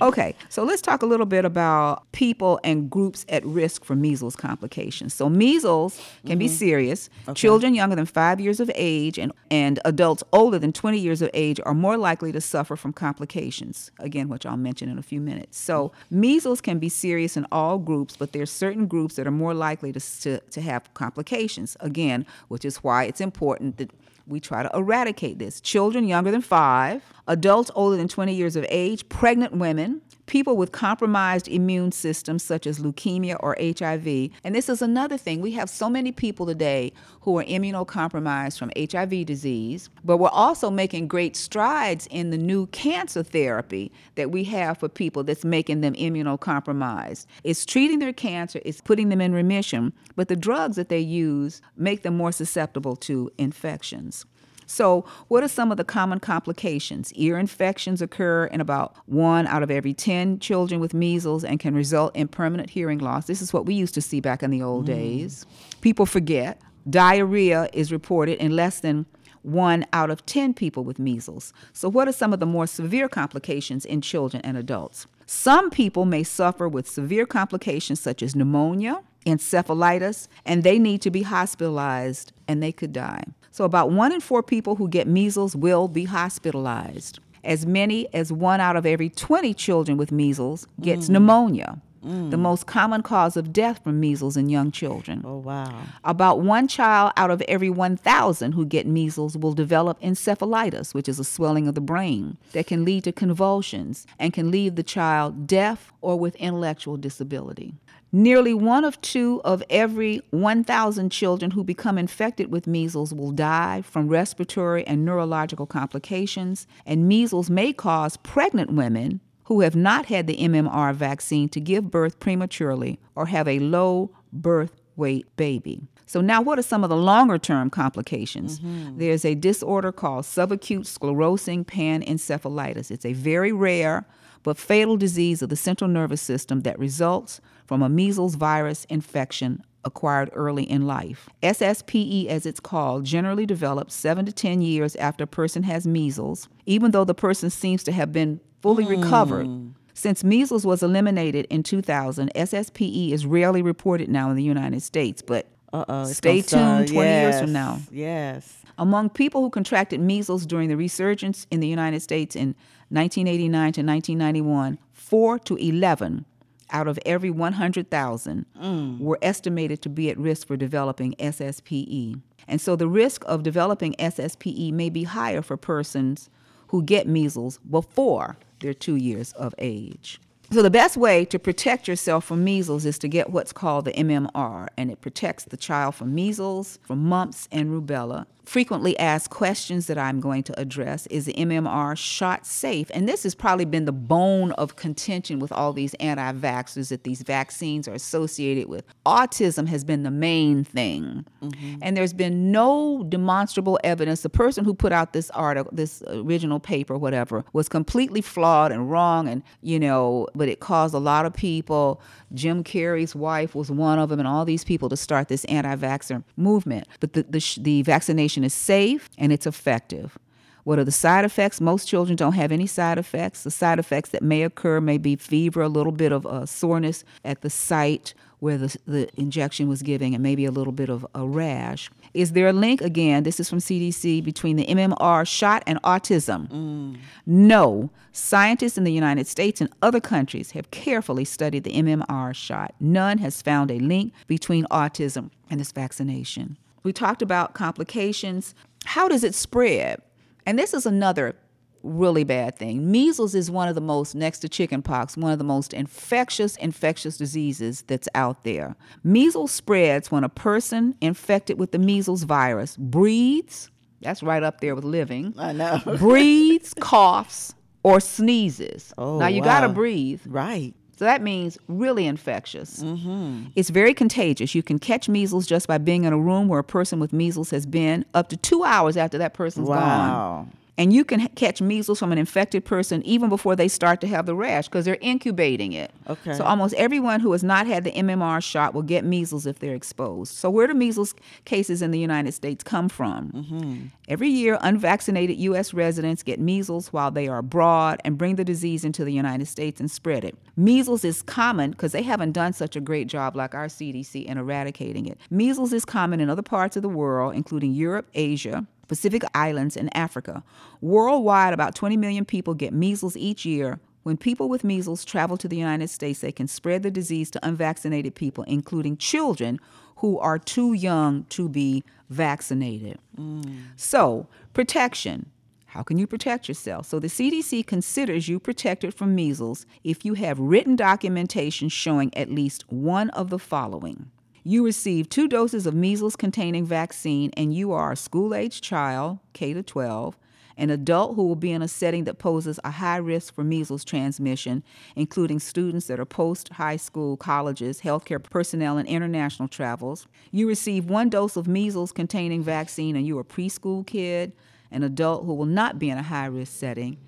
Okay, 0.01 0.34
so 0.48 0.64
let's 0.64 0.80
talk 0.80 1.03
a 1.03 1.07
little 1.07 1.26
bit 1.26 1.44
about 1.44 2.11
people 2.12 2.59
and 2.64 2.90
groups 2.90 3.26
at 3.28 3.44
risk 3.44 3.84
for 3.84 3.94
measles 3.94 4.36
complications. 4.36 5.12
So 5.14 5.28
measles 5.28 6.01
can 6.26 6.38
be 6.38 6.46
mm-hmm. 6.46 6.55
serious. 6.55 7.11
Children 7.34 7.74
younger 7.74 7.96
than 7.96 8.07
five 8.07 8.40
years 8.40 8.61
of 8.61 8.70
age 8.74 9.18
and, 9.18 9.32
and 9.51 9.78
adults 9.84 10.22
older 10.32 10.59
than 10.59 10.72
20 10.72 10.98
years 10.98 11.22
of 11.22 11.30
age 11.34 11.61
are 11.66 11.74
more 11.74 11.96
likely 11.96 12.32
to 12.32 12.40
suffer 12.40 12.76
from 12.76 12.92
complications, 12.92 13.90
again, 13.98 14.28
which 14.28 14.46
I'll 14.46 14.57
mention 14.57 14.88
in 14.88 14.98
a 14.98 15.03
few 15.03 15.20
minutes. 15.20 15.59
So 15.59 15.92
measles 16.11 16.61
can 16.61 16.78
be 16.78 16.88
serious 16.88 17.36
in 17.36 17.46
all 17.53 17.78
groups, 17.78 18.16
but 18.16 18.32
there's 18.32 18.51
certain 18.51 18.86
groups 18.86 19.16
that 19.16 19.26
are 19.26 19.32
more 19.32 19.55
likely 19.55 19.92
to, 19.92 20.01
to, 20.22 20.40
to 20.40 20.61
have 20.61 20.92
complications, 20.94 21.76
again, 21.80 22.26
which 22.48 22.64
is 22.64 22.78
why 22.78 23.05
it's 23.05 23.20
important 23.20 23.76
that 23.78 23.90
we 24.30 24.40
try 24.40 24.62
to 24.62 24.70
eradicate 24.74 25.38
this. 25.38 25.60
Children 25.60 26.06
younger 26.06 26.30
than 26.30 26.40
five, 26.40 27.02
adults 27.26 27.70
older 27.74 27.96
than 27.96 28.08
20 28.08 28.32
years 28.34 28.56
of 28.56 28.64
age, 28.68 29.08
pregnant 29.08 29.52
women, 29.52 30.00
people 30.30 30.56
with 30.56 30.70
compromised 30.70 31.48
immune 31.48 31.90
systems 31.90 32.44
such 32.44 32.64
as 32.64 32.78
leukemia 32.78 33.36
or 33.40 33.56
HIV. 33.58 34.30
And 34.44 34.54
this 34.54 34.68
is 34.68 34.80
another 34.80 35.18
thing. 35.18 35.40
We 35.40 35.50
have 35.52 35.68
so 35.68 35.90
many 35.90 36.12
people 36.12 36.46
today 36.46 36.92
who 37.22 37.36
are 37.38 37.44
immunocompromised 37.44 38.56
from 38.56 38.70
HIV 38.78 39.26
disease, 39.26 39.90
but 40.04 40.18
we're 40.18 40.28
also 40.28 40.70
making 40.70 41.08
great 41.08 41.34
strides 41.34 42.06
in 42.12 42.30
the 42.30 42.38
new 42.38 42.68
cancer 42.68 43.24
therapy 43.24 43.90
that 44.14 44.30
we 44.30 44.44
have 44.44 44.78
for 44.78 44.88
people 44.88 45.24
that's 45.24 45.44
making 45.44 45.80
them 45.80 45.94
immunocompromised. 45.94 47.26
It's 47.42 47.66
treating 47.66 47.98
their 47.98 48.12
cancer, 48.12 48.60
it's 48.64 48.80
putting 48.80 49.08
them 49.08 49.20
in 49.20 49.34
remission, 49.34 49.92
but 50.14 50.28
the 50.28 50.36
drugs 50.36 50.76
that 50.76 50.90
they 50.90 51.00
use 51.00 51.60
make 51.76 52.02
them 52.02 52.16
more 52.16 52.30
susceptible 52.30 52.94
to 52.96 53.32
infections. 53.36 54.26
So, 54.70 55.04
what 55.26 55.42
are 55.42 55.48
some 55.48 55.72
of 55.72 55.78
the 55.78 55.84
common 55.84 56.20
complications? 56.20 57.12
Ear 57.14 57.38
infections 57.38 58.00
occur 58.00 58.44
in 58.44 58.60
about 58.60 58.94
one 59.06 59.48
out 59.48 59.64
of 59.64 59.70
every 59.70 59.92
10 59.92 60.38
children 60.38 60.80
with 60.80 60.94
measles 60.94 61.42
and 61.42 61.58
can 61.58 61.74
result 61.74 62.14
in 62.14 62.28
permanent 62.28 62.70
hearing 62.70 63.00
loss. 63.00 63.26
This 63.26 63.42
is 63.42 63.52
what 63.52 63.66
we 63.66 63.74
used 63.74 63.94
to 63.94 64.00
see 64.00 64.20
back 64.20 64.44
in 64.44 64.52
the 64.52 64.62
old 64.62 64.84
mm. 64.84 64.94
days. 64.94 65.44
People 65.80 66.06
forget. 66.06 66.60
Diarrhea 66.88 67.68
is 67.72 67.90
reported 67.90 68.38
in 68.38 68.54
less 68.54 68.78
than 68.78 69.06
one 69.42 69.86
out 69.92 70.08
of 70.08 70.24
10 70.26 70.54
people 70.54 70.84
with 70.84 71.00
measles. 71.00 71.52
So, 71.72 71.88
what 71.88 72.06
are 72.06 72.12
some 72.12 72.32
of 72.32 72.38
the 72.38 72.46
more 72.46 72.68
severe 72.68 73.08
complications 73.08 73.84
in 73.84 74.00
children 74.00 74.40
and 74.44 74.56
adults? 74.56 75.08
Some 75.26 75.70
people 75.70 76.04
may 76.04 76.22
suffer 76.22 76.68
with 76.68 76.88
severe 76.88 77.26
complications 77.26 77.98
such 77.98 78.22
as 78.22 78.36
pneumonia, 78.36 79.02
encephalitis, 79.26 80.28
and 80.46 80.62
they 80.62 80.78
need 80.78 81.02
to 81.02 81.10
be 81.10 81.22
hospitalized 81.22 82.32
and 82.46 82.62
they 82.62 82.70
could 82.70 82.92
die. 82.92 83.24
So, 83.51 83.64
about 83.64 83.90
one 83.90 84.12
in 84.12 84.20
four 84.20 84.42
people 84.42 84.76
who 84.76 84.88
get 84.88 85.07
measles 85.07 85.57
will 85.57 85.88
be 85.88 86.05
hospitalized. 86.05 87.18
As 87.42 87.66
many 87.66 88.12
as 88.14 88.32
one 88.32 88.61
out 88.61 88.76
of 88.76 88.84
every 88.86 89.09
20 89.09 89.55
children 89.55 89.96
with 89.96 90.12
measles 90.12 90.66
gets 90.80 91.07
mm. 91.07 91.11
pneumonia 91.11 91.80
mm. 92.05 92.30
the 92.30 92.36
most 92.36 92.66
common 92.66 93.03
cause 93.03 93.36
of 93.36 93.53
death 93.53 93.82
from 93.82 94.01
measles 94.01 94.36
in 94.36 94.48
young 94.48 94.70
children. 94.70 95.22
Oh, 95.24 95.38
wow. 95.38 95.82
About 96.05 96.40
one 96.40 96.68
child 96.68 97.12
out 97.16 97.30
of 97.30 97.42
every 97.42 97.70
1,000 97.70 98.53
who 98.53 98.64
get 98.64 98.86
measles 98.86 99.36
will 99.36 99.55
develop 99.55 100.01
encephalitis, 100.01 100.94
which 100.94 101.09
is 101.09 101.18
a 101.18 101.24
swelling 101.24 101.68
of 101.68 101.74
the 101.74 101.80
brain 101.80 102.36
that 102.53 102.66
can 102.66 102.84
lead 102.84 103.05
to 103.05 103.12
convulsions 103.12 104.07
and 104.18 104.32
can 104.32 104.51
leave 104.51 104.76
the 104.76 104.82
child 104.82 105.46
deaf 105.46 105.92
or 106.01 106.18
with 106.18 106.34
intellectual 106.36 106.96
disability. 106.96 107.74
Nearly 108.12 108.54
one 108.54 108.84
of 108.84 109.00
two 109.00 109.40
of 109.44 109.62
every 109.70 110.20
1,000 110.30 111.11
children 111.11 111.52
who 111.52 111.62
become 111.62 111.96
infected 111.96 112.50
with 112.50 112.66
measles 112.66 113.14
will 113.14 113.30
die 113.30 113.82
from 113.82 114.08
respiratory 114.08 114.84
and 114.86 115.04
neurological 115.04 115.66
complications, 115.66 116.66
and 116.84 117.06
measles 117.06 117.48
may 117.48 117.72
cause 117.72 118.16
pregnant 118.16 118.72
women 118.72 119.20
who 119.44 119.61
have 119.61 119.76
not 119.76 120.06
had 120.06 120.26
the 120.26 120.36
MMR 120.38 120.94
vaccine 120.94 121.48
to 121.50 121.61
give 121.61 121.90
birth 121.90 122.18
prematurely 122.18 122.98
or 123.14 123.26
have 123.26 123.46
a 123.46 123.61
low 123.61 124.11
birth 124.32 124.80
weight 124.96 125.26
baby. 125.36 125.80
So, 126.06 126.20
now 126.20 126.42
what 126.42 126.58
are 126.58 126.62
some 126.62 126.82
of 126.82 126.90
the 126.90 126.96
longer 126.96 127.38
term 127.38 127.70
complications? 127.70 128.58
Mm-hmm. 128.58 128.98
There's 128.98 129.24
a 129.24 129.36
disorder 129.36 129.92
called 129.92 130.24
subacute 130.24 130.86
sclerosing 130.86 131.64
panencephalitis. 131.64 132.90
It's 132.90 133.06
a 133.06 133.12
very 133.12 133.52
rare 133.52 134.04
but 134.42 134.58
fatal 134.58 134.96
disease 134.96 135.42
of 135.42 135.48
the 135.48 135.56
central 135.56 135.88
nervous 135.88 136.22
system 136.22 136.62
that 136.62 136.78
results 136.78 137.40
from 137.70 137.82
a 137.82 137.88
measles 137.88 138.34
virus 138.34 138.84
infection 138.86 139.62
acquired 139.84 140.28
early 140.32 140.68
in 140.68 140.88
life. 140.88 141.28
SSPE, 141.40 142.26
as 142.26 142.44
it's 142.44 142.58
called, 142.58 143.04
generally 143.04 143.46
develops 143.46 143.94
7 143.94 144.26
to 144.26 144.32
10 144.32 144.60
years 144.60 144.96
after 144.96 145.22
a 145.22 145.28
person 145.28 145.62
has 145.62 145.86
measles, 145.86 146.48
even 146.66 146.90
though 146.90 147.04
the 147.04 147.14
person 147.14 147.48
seems 147.48 147.84
to 147.84 147.92
have 147.92 148.10
been 148.10 148.40
fully 148.60 148.84
mm. 148.84 149.00
recovered. 149.00 149.46
Since 149.94 150.24
measles 150.24 150.66
was 150.66 150.82
eliminated 150.82 151.46
in 151.48 151.62
2000, 151.62 152.32
SSPE 152.34 153.12
is 153.12 153.24
rarely 153.24 153.62
reported 153.62 154.08
now 154.08 154.30
in 154.30 154.36
the 154.36 154.42
United 154.42 154.82
States, 154.82 155.22
but 155.22 155.46
Uh-oh, 155.72 156.06
stay 156.06 156.42
tuned 156.42 156.88
20 156.88 156.92
yes, 156.92 157.22
years 157.22 157.40
from 157.40 157.52
now. 157.52 157.78
Yes. 157.92 158.62
Among 158.78 159.10
people 159.10 159.42
who 159.42 159.50
contracted 159.50 160.00
measles 160.00 160.44
during 160.44 160.68
the 160.70 160.76
resurgence 160.76 161.46
in 161.52 161.60
the 161.60 161.68
United 161.68 162.00
States 162.00 162.34
in 162.34 162.56
1989 162.88 163.50
to 163.74 163.82
1991, 163.82 164.80
4 164.92 165.38
to 165.38 165.54
11 165.54 166.24
out 166.72 166.88
of 166.88 166.98
every 167.04 167.30
100,000 167.30 168.46
mm. 168.60 168.98
were 168.98 169.18
estimated 169.22 169.82
to 169.82 169.88
be 169.88 170.10
at 170.10 170.18
risk 170.18 170.46
for 170.46 170.56
developing 170.56 171.14
SSPE. 171.18 172.20
And 172.48 172.60
so 172.60 172.76
the 172.76 172.88
risk 172.88 173.22
of 173.26 173.42
developing 173.42 173.94
SSPE 173.98 174.72
may 174.72 174.90
be 174.90 175.04
higher 175.04 175.42
for 175.42 175.56
persons 175.56 176.30
who 176.68 176.82
get 176.82 177.06
measles 177.06 177.58
before 177.58 178.36
they're 178.60 178.74
two 178.74 178.96
years 178.96 179.32
of 179.32 179.54
age. 179.58 180.20
So, 180.52 180.62
the 180.62 180.70
best 180.70 180.96
way 180.96 181.24
to 181.26 181.38
protect 181.38 181.86
yourself 181.86 182.24
from 182.24 182.42
measles 182.42 182.84
is 182.84 182.98
to 182.98 183.08
get 183.08 183.30
what's 183.30 183.52
called 183.52 183.84
the 183.84 183.92
MMR, 183.92 184.66
and 184.76 184.90
it 184.90 185.00
protects 185.00 185.44
the 185.44 185.56
child 185.56 185.94
from 185.94 186.12
measles, 186.12 186.80
from 186.82 187.04
mumps, 187.04 187.46
and 187.52 187.70
rubella 187.70 188.26
frequently 188.51 188.98
asked 188.98 189.30
questions 189.30 189.86
that 189.86 189.96
I'm 189.96 190.18
going 190.18 190.42
to 190.42 190.61
address 190.61 191.07
is 191.07 191.24
the 191.24 191.32
MMR 191.34 191.96
shot 191.96 192.44
safe? 192.44 192.90
And 192.92 193.09
this 193.09 193.22
has 193.22 193.32
probably 193.32 193.64
been 193.64 193.84
the 193.84 193.92
bone 193.92 194.51
of 194.53 194.74
contention 194.74 195.38
with 195.38 195.53
all 195.53 195.72
these 195.72 195.94
anti 195.94 196.32
vaxxers 196.32 196.88
that 196.88 197.05
these 197.05 197.22
vaccines 197.22 197.86
are 197.86 197.92
associated 197.92 198.68
with. 198.68 198.84
Autism 199.07 199.68
has 199.68 199.84
been 199.84 200.03
the 200.03 200.11
main 200.11 200.64
thing. 200.64 201.24
Mm-hmm. 201.40 201.76
And 201.80 201.96
there's 201.96 202.12
been 202.12 202.51
no 202.51 203.05
demonstrable 203.09 203.78
evidence. 203.84 204.22
The 204.22 204.28
person 204.28 204.64
who 204.64 204.74
put 204.74 204.90
out 204.90 205.12
this 205.12 205.30
article, 205.30 205.70
this 205.72 206.03
original 206.09 206.59
paper, 206.59 206.98
whatever, 206.98 207.44
was 207.53 207.68
completely 207.68 208.20
flawed 208.20 208.72
and 208.72 208.90
wrong. 208.90 209.28
And, 209.28 209.44
you 209.62 209.78
know, 209.78 210.26
but 210.34 210.48
it 210.48 210.59
caused 210.59 210.92
a 210.92 210.98
lot 210.98 211.24
of 211.24 211.32
people. 211.32 212.03
Jim 212.34 212.64
Carrey's 212.64 213.14
wife 213.14 213.55
was 213.55 213.70
one 213.70 214.01
of 214.01 214.09
them, 214.09 214.18
and 214.18 214.26
all 214.26 214.44
these 214.44 214.64
people 214.64 214.88
to 214.88 214.96
start 214.96 215.28
this 215.28 215.44
anti 215.44 215.76
vaxxer 215.76 216.24
movement. 216.36 216.88
But 216.98 217.12
the, 217.12 217.22
the, 217.22 217.59
the 217.61 217.82
vaccination 217.82 218.39
is 218.45 218.55
safe 218.55 219.09
and 219.18 219.32
it's 219.32 219.47
effective. 219.47 220.18
What 220.64 220.78
are 220.78 220.84
the 220.84 220.93
side 220.93 221.24
effects? 221.24 221.61
Most 221.61 221.88
children 221.88 222.16
don't 222.16 222.34
have 222.34 222.53
any 222.53 222.66
side 222.66 222.99
effects. 222.99 223.43
The 223.45 223.51
side 223.51 223.78
effects 223.78 224.11
that 224.11 224.22
may 224.22 224.43
occur 224.43 224.80
may 224.80 224.99
be 224.99 225.16
fever, 225.16 225.62
a 225.62 225.68
little 225.68 225.93
bit 225.93 226.12
of 226.12 226.26
uh, 226.26 226.47
soreness 226.47 227.03
at 227.24 227.41
the 227.41 227.51
site 227.51 228.14
where 228.41 228.57
the, 228.57 228.76
the 228.86 229.09
injection 229.20 229.68
was 229.68 229.82
given, 229.82 230.14
and 230.14 230.22
maybe 230.22 230.45
a 230.47 230.51
little 230.51 230.72
bit 230.72 230.88
of 230.88 231.07
a 231.14 231.26
rash. 231.26 231.91
Is 232.14 232.32
there 232.32 232.49
a 232.49 232.53
link, 232.53 232.80
again, 232.80 233.22
this 233.22 233.38
is 233.38 233.49
from 233.51 233.59
CDC, 233.59 234.24
between 234.24 234.57
the 234.57 234.64
MMR 234.64 235.26
shot 235.26 235.62
and 235.66 235.80
autism? 235.82 236.49
Mm. 236.49 236.97
No. 237.26 237.91
Scientists 238.12 238.78
in 238.78 238.84
the 238.84 238.93
United 238.93 239.26
States 239.26 239.61
and 239.61 239.70
other 239.82 240.01
countries 240.01 240.53
have 240.53 240.70
carefully 240.70 241.24
studied 241.24 241.64
the 241.64 241.72
MMR 241.72 242.34
shot. 242.34 242.74
None 242.80 243.18
has 243.18 243.43
found 243.43 243.70
a 243.70 243.78
link 243.78 244.12
between 244.26 244.64
autism 244.66 245.30
and 245.51 245.61
this 245.61 245.70
vaccination. 245.72 246.57
We 246.82 246.92
talked 246.92 247.22
about 247.22 247.54
complications. 247.54 248.54
How 248.84 249.08
does 249.08 249.24
it 249.24 249.34
spread? 249.34 250.00
And 250.46 250.58
this 250.58 250.74
is 250.74 250.86
another 250.86 251.36
really 251.82 252.24
bad 252.24 252.56
thing. 252.56 252.90
Measles 252.90 253.34
is 253.34 253.50
one 253.50 253.68
of 253.68 253.74
the 253.74 253.80
most, 253.80 254.14
next 254.14 254.40
to 254.40 254.48
chickenpox, 254.48 255.16
one 255.16 255.32
of 255.32 255.38
the 255.38 255.44
most 255.44 255.72
infectious 255.72 256.56
infectious 256.56 257.16
diseases 257.16 257.82
that's 257.86 258.08
out 258.14 258.44
there. 258.44 258.76
Measles 259.04 259.50
spreads 259.50 260.10
when 260.10 260.24
a 260.24 260.28
person 260.28 260.94
infected 261.00 261.58
with 261.58 261.72
the 261.72 261.78
measles 261.78 262.24
virus 262.24 262.76
breathes, 262.76 263.70
that's 264.00 264.22
right 264.22 264.42
up 264.42 264.60
there 264.60 264.74
with 264.74 264.84
living. 264.84 265.34
I 265.38 265.52
know. 265.52 265.80
breathes, 265.98 266.74
coughs, 266.74 267.54
or 267.82 268.00
sneezes. 268.00 268.92
Oh, 268.96 269.18
now 269.18 269.26
you 269.26 269.40
wow. 269.40 269.46
got 269.46 269.60
to 269.60 269.68
breathe. 269.68 270.22
Right. 270.26 270.74
So 271.01 271.07
that 271.07 271.22
means 271.22 271.57
really 271.66 272.05
infectious. 272.07 272.82
Mm-hmm. 272.82 273.44
It's 273.57 273.70
very 273.70 273.94
contagious. 273.94 274.55
You 274.55 274.62
can 274.62 274.78
catch 274.78 275.09
measles 275.09 275.46
just 275.46 275.66
by 275.66 275.78
being 275.78 276.05
in 276.05 276.12
a 276.12 276.18
room 276.18 276.46
where 276.46 276.61
a 276.61 276.62
person 276.62 277.01
with 277.01 277.11
measles 277.11 277.48
has 277.53 277.64
been 277.64 278.05
up 278.12 278.28
to 278.28 278.36
two 278.36 278.64
hours 278.64 278.98
after 278.98 279.16
that 279.16 279.32
person's 279.32 279.66
wow. 279.66 279.78
gone. 279.78 280.53
And 280.78 280.92
you 280.92 281.04
can 281.04 281.26
catch 281.28 281.60
measles 281.60 281.98
from 281.98 282.12
an 282.12 282.18
infected 282.18 282.64
person 282.64 283.02
even 283.04 283.28
before 283.28 283.56
they 283.56 283.68
start 283.68 284.00
to 284.00 284.06
have 284.06 284.26
the 284.26 284.34
rash 284.34 284.68
because 284.68 284.84
they're 284.84 284.98
incubating 285.00 285.72
it. 285.72 285.90
Okay. 286.08 286.34
So 286.34 286.44
almost 286.44 286.74
everyone 286.74 287.20
who 287.20 287.32
has 287.32 287.42
not 287.42 287.66
had 287.66 287.84
the 287.84 287.92
MMR 287.92 288.42
shot 288.42 288.74
will 288.74 288.82
get 288.82 289.04
measles 289.04 289.46
if 289.46 289.58
they're 289.58 289.74
exposed. 289.74 290.34
So 290.34 290.48
where 290.48 290.66
do 290.66 290.74
measles 290.74 291.14
cases 291.44 291.82
in 291.82 291.90
the 291.90 291.98
United 291.98 292.32
States 292.32 292.64
come 292.64 292.88
from? 292.88 293.30
Mm-hmm. 293.30 293.86
Every 294.08 294.28
year, 294.28 294.58
unvaccinated 294.60 295.36
U.S. 295.38 295.72
residents 295.72 296.22
get 296.22 296.40
measles 296.40 296.92
while 296.92 297.10
they 297.10 297.28
are 297.28 297.38
abroad 297.38 298.00
and 298.04 298.18
bring 298.18 298.36
the 298.36 298.44
disease 298.44 298.84
into 298.84 299.04
the 299.04 299.12
United 299.12 299.46
States 299.46 299.80
and 299.80 299.90
spread 299.90 300.24
it. 300.24 300.36
Measles 300.56 301.04
is 301.04 301.22
common 301.22 301.70
because 301.70 301.92
they 301.92 302.02
haven't 302.02 302.32
done 302.32 302.52
such 302.52 302.74
a 302.74 302.80
great 302.80 303.06
job 303.06 303.36
like 303.36 303.54
our 303.54 303.66
CDC 303.66 304.24
in 304.24 304.38
eradicating 304.38 305.06
it. 305.06 305.18
Measles 305.30 305.72
is 305.72 305.84
common 305.84 306.20
in 306.20 306.28
other 306.28 306.42
parts 306.42 306.76
of 306.76 306.82
the 306.82 306.88
world, 306.88 307.34
including 307.34 307.72
Europe, 307.72 308.08
Asia, 308.14 308.66
Pacific 308.91 309.22
Islands, 309.36 309.76
and 309.76 309.97
Africa. 309.97 310.43
Worldwide, 310.80 311.55
about 311.55 311.76
20 311.76 311.97
million 311.97 312.24
people 312.24 312.55
get 312.55 312.72
measles 312.72 313.16
each 313.16 313.47
year. 313.47 313.78
When 314.03 314.16
people 314.16 314.49
with 314.49 314.64
measles 314.64 315.05
travel 315.05 315.36
to 315.36 315.47
the 315.47 315.57
United 315.57 315.91
States, 315.91 316.22
they 316.22 316.32
can 316.32 316.49
spread 316.49 316.82
the 316.82 316.91
disease 316.91 317.30
to 317.30 317.47
unvaccinated 317.47 318.16
people, 318.16 318.43
including 318.49 318.97
children 318.97 319.61
who 319.99 320.18
are 320.18 320.41
too 320.41 320.72
young 320.72 321.22
to 321.28 321.49
be 321.49 321.84
vaccinated. 322.09 322.99
Mm. 323.16 323.61
So, 323.76 324.26
protection. 324.55 325.30
How 325.66 325.84
can 325.84 325.97
you 325.97 326.09
protect 326.09 326.49
yourself? 326.49 326.86
So, 326.86 326.99
the 326.99 327.07
CDC 327.07 327.64
considers 327.68 328.26
you 328.26 328.41
protected 328.41 328.93
from 328.93 329.14
measles 329.14 329.66
if 329.84 330.05
you 330.05 330.14
have 330.14 330.41
written 330.41 330.74
documentation 330.74 331.68
showing 331.68 332.12
at 332.16 332.28
least 332.28 332.64
one 332.72 333.11
of 333.11 333.30
the 333.30 333.38
following 333.38 334.11
you 334.43 334.64
receive 334.64 335.09
two 335.09 335.28
doses 335.28 335.66
of 335.66 335.74
measles 335.74 336.16
containing 336.16 336.64
vaccine, 336.64 337.30
and 337.36 337.55
you 337.55 337.72
are 337.72 337.93
a 337.93 337.97
school 337.97 338.34
age 338.34 338.61
child, 338.61 339.18
K 339.32 339.53
to 339.53 339.62
12, 339.62 340.16
an 340.57 340.70
adult 340.70 341.16
who 341.16 341.26
will 341.26 341.36
be 341.36 341.53
in 341.53 341.62
a 341.62 341.68
setting 341.68 342.05
that 342.05 342.18
poses 342.18 342.61
a 342.64 342.70
high 342.70 342.97
risk 342.97 343.34
for 343.34 343.45
measles 343.45 343.84
transmission, 343.84 344.62
including 344.97 345.38
students 345.38 345.86
that 345.86 346.01
are 346.01 346.05
post 346.05 346.51
high 346.51 346.76
school, 346.76 347.16
colleges, 347.16 347.80
healthcare 347.80 348.22
personnel, 348.22 348.76
and 348.76 348.88
international 348.88 349.49
travels. 349.49 350.07
You 350.30 350.49
receive 350.49 350.91
one 350.91 351.09
dose 351.09 351.36
of 351.36 351.49
measles 351.49 351.93
containing 351.93 352.43
vaccine, 352.43 352.97
and 352.97 353.07
you're 353.07 353.20
a 353.20 353.24
preschool 353.24 353.86
kid, 353.86 354.32
an 354.70 354.82
adult 354.82 355.24
who 355.24 355.34
will 355.34 355.47
not 355.47 355.78
be 355.78 355.91
in 355.91 355.99
a 355.99 356.03
high 356.03 356.26
risk 356.26 356.59
setting. 356.59 356.99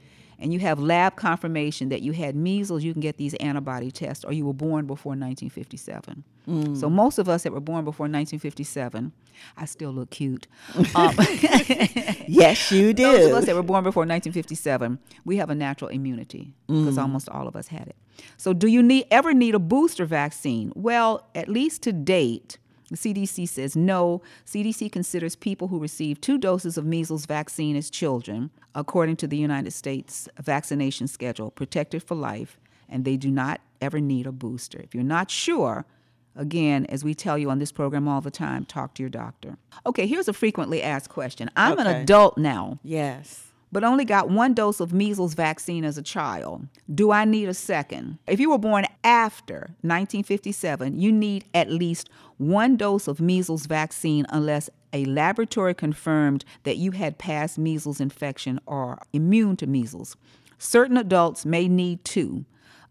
And 0.42 0.52
you 0.52 0.58
have 0.58 0.80
lab 0.80 1.14
confirmation 1.16 1.88
that 1.90 2.02
you 2.02 2.12
had 2.12 2.34
measles, 2.34 2.82
you 2.82 2.92
can 2.92 3.00
get 3.00 3.16
these 3.16 3.32
antibody 3.34 3.90
tests, 3.92 4.24
or 4.24 4.32
you 4.32 4.44
were 4.44 4.52
born 4.52 4.86
before 4.86 5.12
1957. 5.12 6.24
So 6.74 6.90
most 6.90 7.18
of 7.18 7.28
us 7.28 7.44
that 7.44 7.52
were 7.52 7.60
born 7.60 7.84
before 7.84 8.04
1957, 8.04 9.12
I 9.56 9.64
still 9.64 9.92
look 9.92 10.10
cute. 10.10 10.48
Um, 10.96 11.14
Yes, 12.26 12.72
you 12.72 12.92
do. 12.92 13.02
those 13.12 13.30
of 13.30 13.36
us 13.36 13.46
that 13.46 13.54
were 13.54 13.62
born 13.62 13.84
before 13.84 14.02
1957, 14.02 14.98
we 15.24 15.36
have 15.36 15.50
a 15.50 15.54
natural 15.54 15.90
immunity 15.90 16.54
because 16.66 16.98
almost 16.98 17.28
all 17.28 17.46
of 17.46 17.54
us 17.54 17.68
had 17.68 17.86
it. 17.86 17.96
So, 18.36 18.52
do 18.52 18.66
you 18.66 18.82
need 18.82 19.06
ever 19.10 19.32
need 19.32 19.54
a 19.54 19.58
booster 19.58 20.04
vaccine? 20.04 20.72
Well, 20.74 21.28
at 21.34 21.48
least 21.48 21.82
to 21.82 21.92
date, 21.92 22.58
the 22.92 22.98
CDC 22.98 23.48
says 23.48 23.74
no. 23.74 24.22
CDC 24.46 24.92
considers 24.92 25.34
people 25.34 25.68
who 25.68 25.78
receive 25.78 26.20
two 26.20 26.38
doses 26.38 26.76
of 26.78 26.84
measles 26.84 27.26
vaccine 27.26 27.74
as 27.74 27.90
children, 27.90 28.50
according 28.74 29.16
to 29.16 29.26
the 29.26 29.36
United 29.36 29.72
States 29.72 30.28
vaccination 30.38 31.08
schedule, 31.08 31.50
protected 31.50 32.02
for 32.02 32.14
life, 32.14 32.60
and 32.88 33.04
they 33.04 33.16
do 33.16 33.30
not 33.30 33.60
ever 33.80 34.00
need 34.00 34.26
a 34.26 34.32
booster. 34.32 34.78
If 34.80 34.94
you're 34.94 35.04
not 35.04 35.30
sure, 35.30 35.84
Again, 36.34 36.86
as 36.86 37.04
we 37.04 37.14
tell 37.14 37.36
you 37.36 37.50
on 37.50 37.58
this 37.58 37.72
program 37.72 38.08
all 38.08 38.22
the 38.22 38.30
time, 38.30 38.64
talk 38.64 38.94
to 38.94 39.02
your 39.02 39.10
doctor. 39.10 39.58
Okay, 39.84 40.06
here's 40.06 40.28
a 40.28 40.32
frequently 40.32 40.82
asked 40.82 41.10
question. 41.10 41.50
I'm 41.56 41.78
an 41.78 41.86
adult 41.86 42.38
now, 42.38 42.78
Yes. 42.82 43.48
But 43.72 43.82
only 43.82 44.04
got 44.04 44.30
one 44.30 44.52
dose 44.52 44.78
of 44.78 44.92
measles 44.92 45.34
vaccine 45.34 45.84
as 45.84 45.96
a 45.96 46.02
child. 46.02 46.68
Do 46.94 47.10
I 47.10 47.24
need 47.24 47.48
a 47.48 47.54
second? 47.54 48.18
If 48.26 48.38
you 48.38 48.50
were 48.50 48.58
born 48.58 48.84
after 49.02 49.70
1957, 49.80 51.00
you 51.00 51.10
need 51.10 51.46
at 51.54 51.70
least 51.70 52.10
one 52.36 52.76
dose 52.76 53.08
of 53.08 53.20
measles 53.20 53.66
vaccine 53.66 54.26
unless 54.28 54.68
a 54.92 55.06
laboratory 55.06 55.74
confirmed 55.74 56.44
that 56.64 56.76
you 56.76 56.90
had 56.90 57.16
past 57.16 57.58
measles 57.58 58.00
infection 58.00 58.60
or 58.66 58.98
immune 59.12 59.56
to 59.56 59.66
measles. 59.66 60.16
Certain 60.58 60.96
adults 60.96 61.46
may 61.46 61.66
need 61.66 62.04
two. 62.04 62.44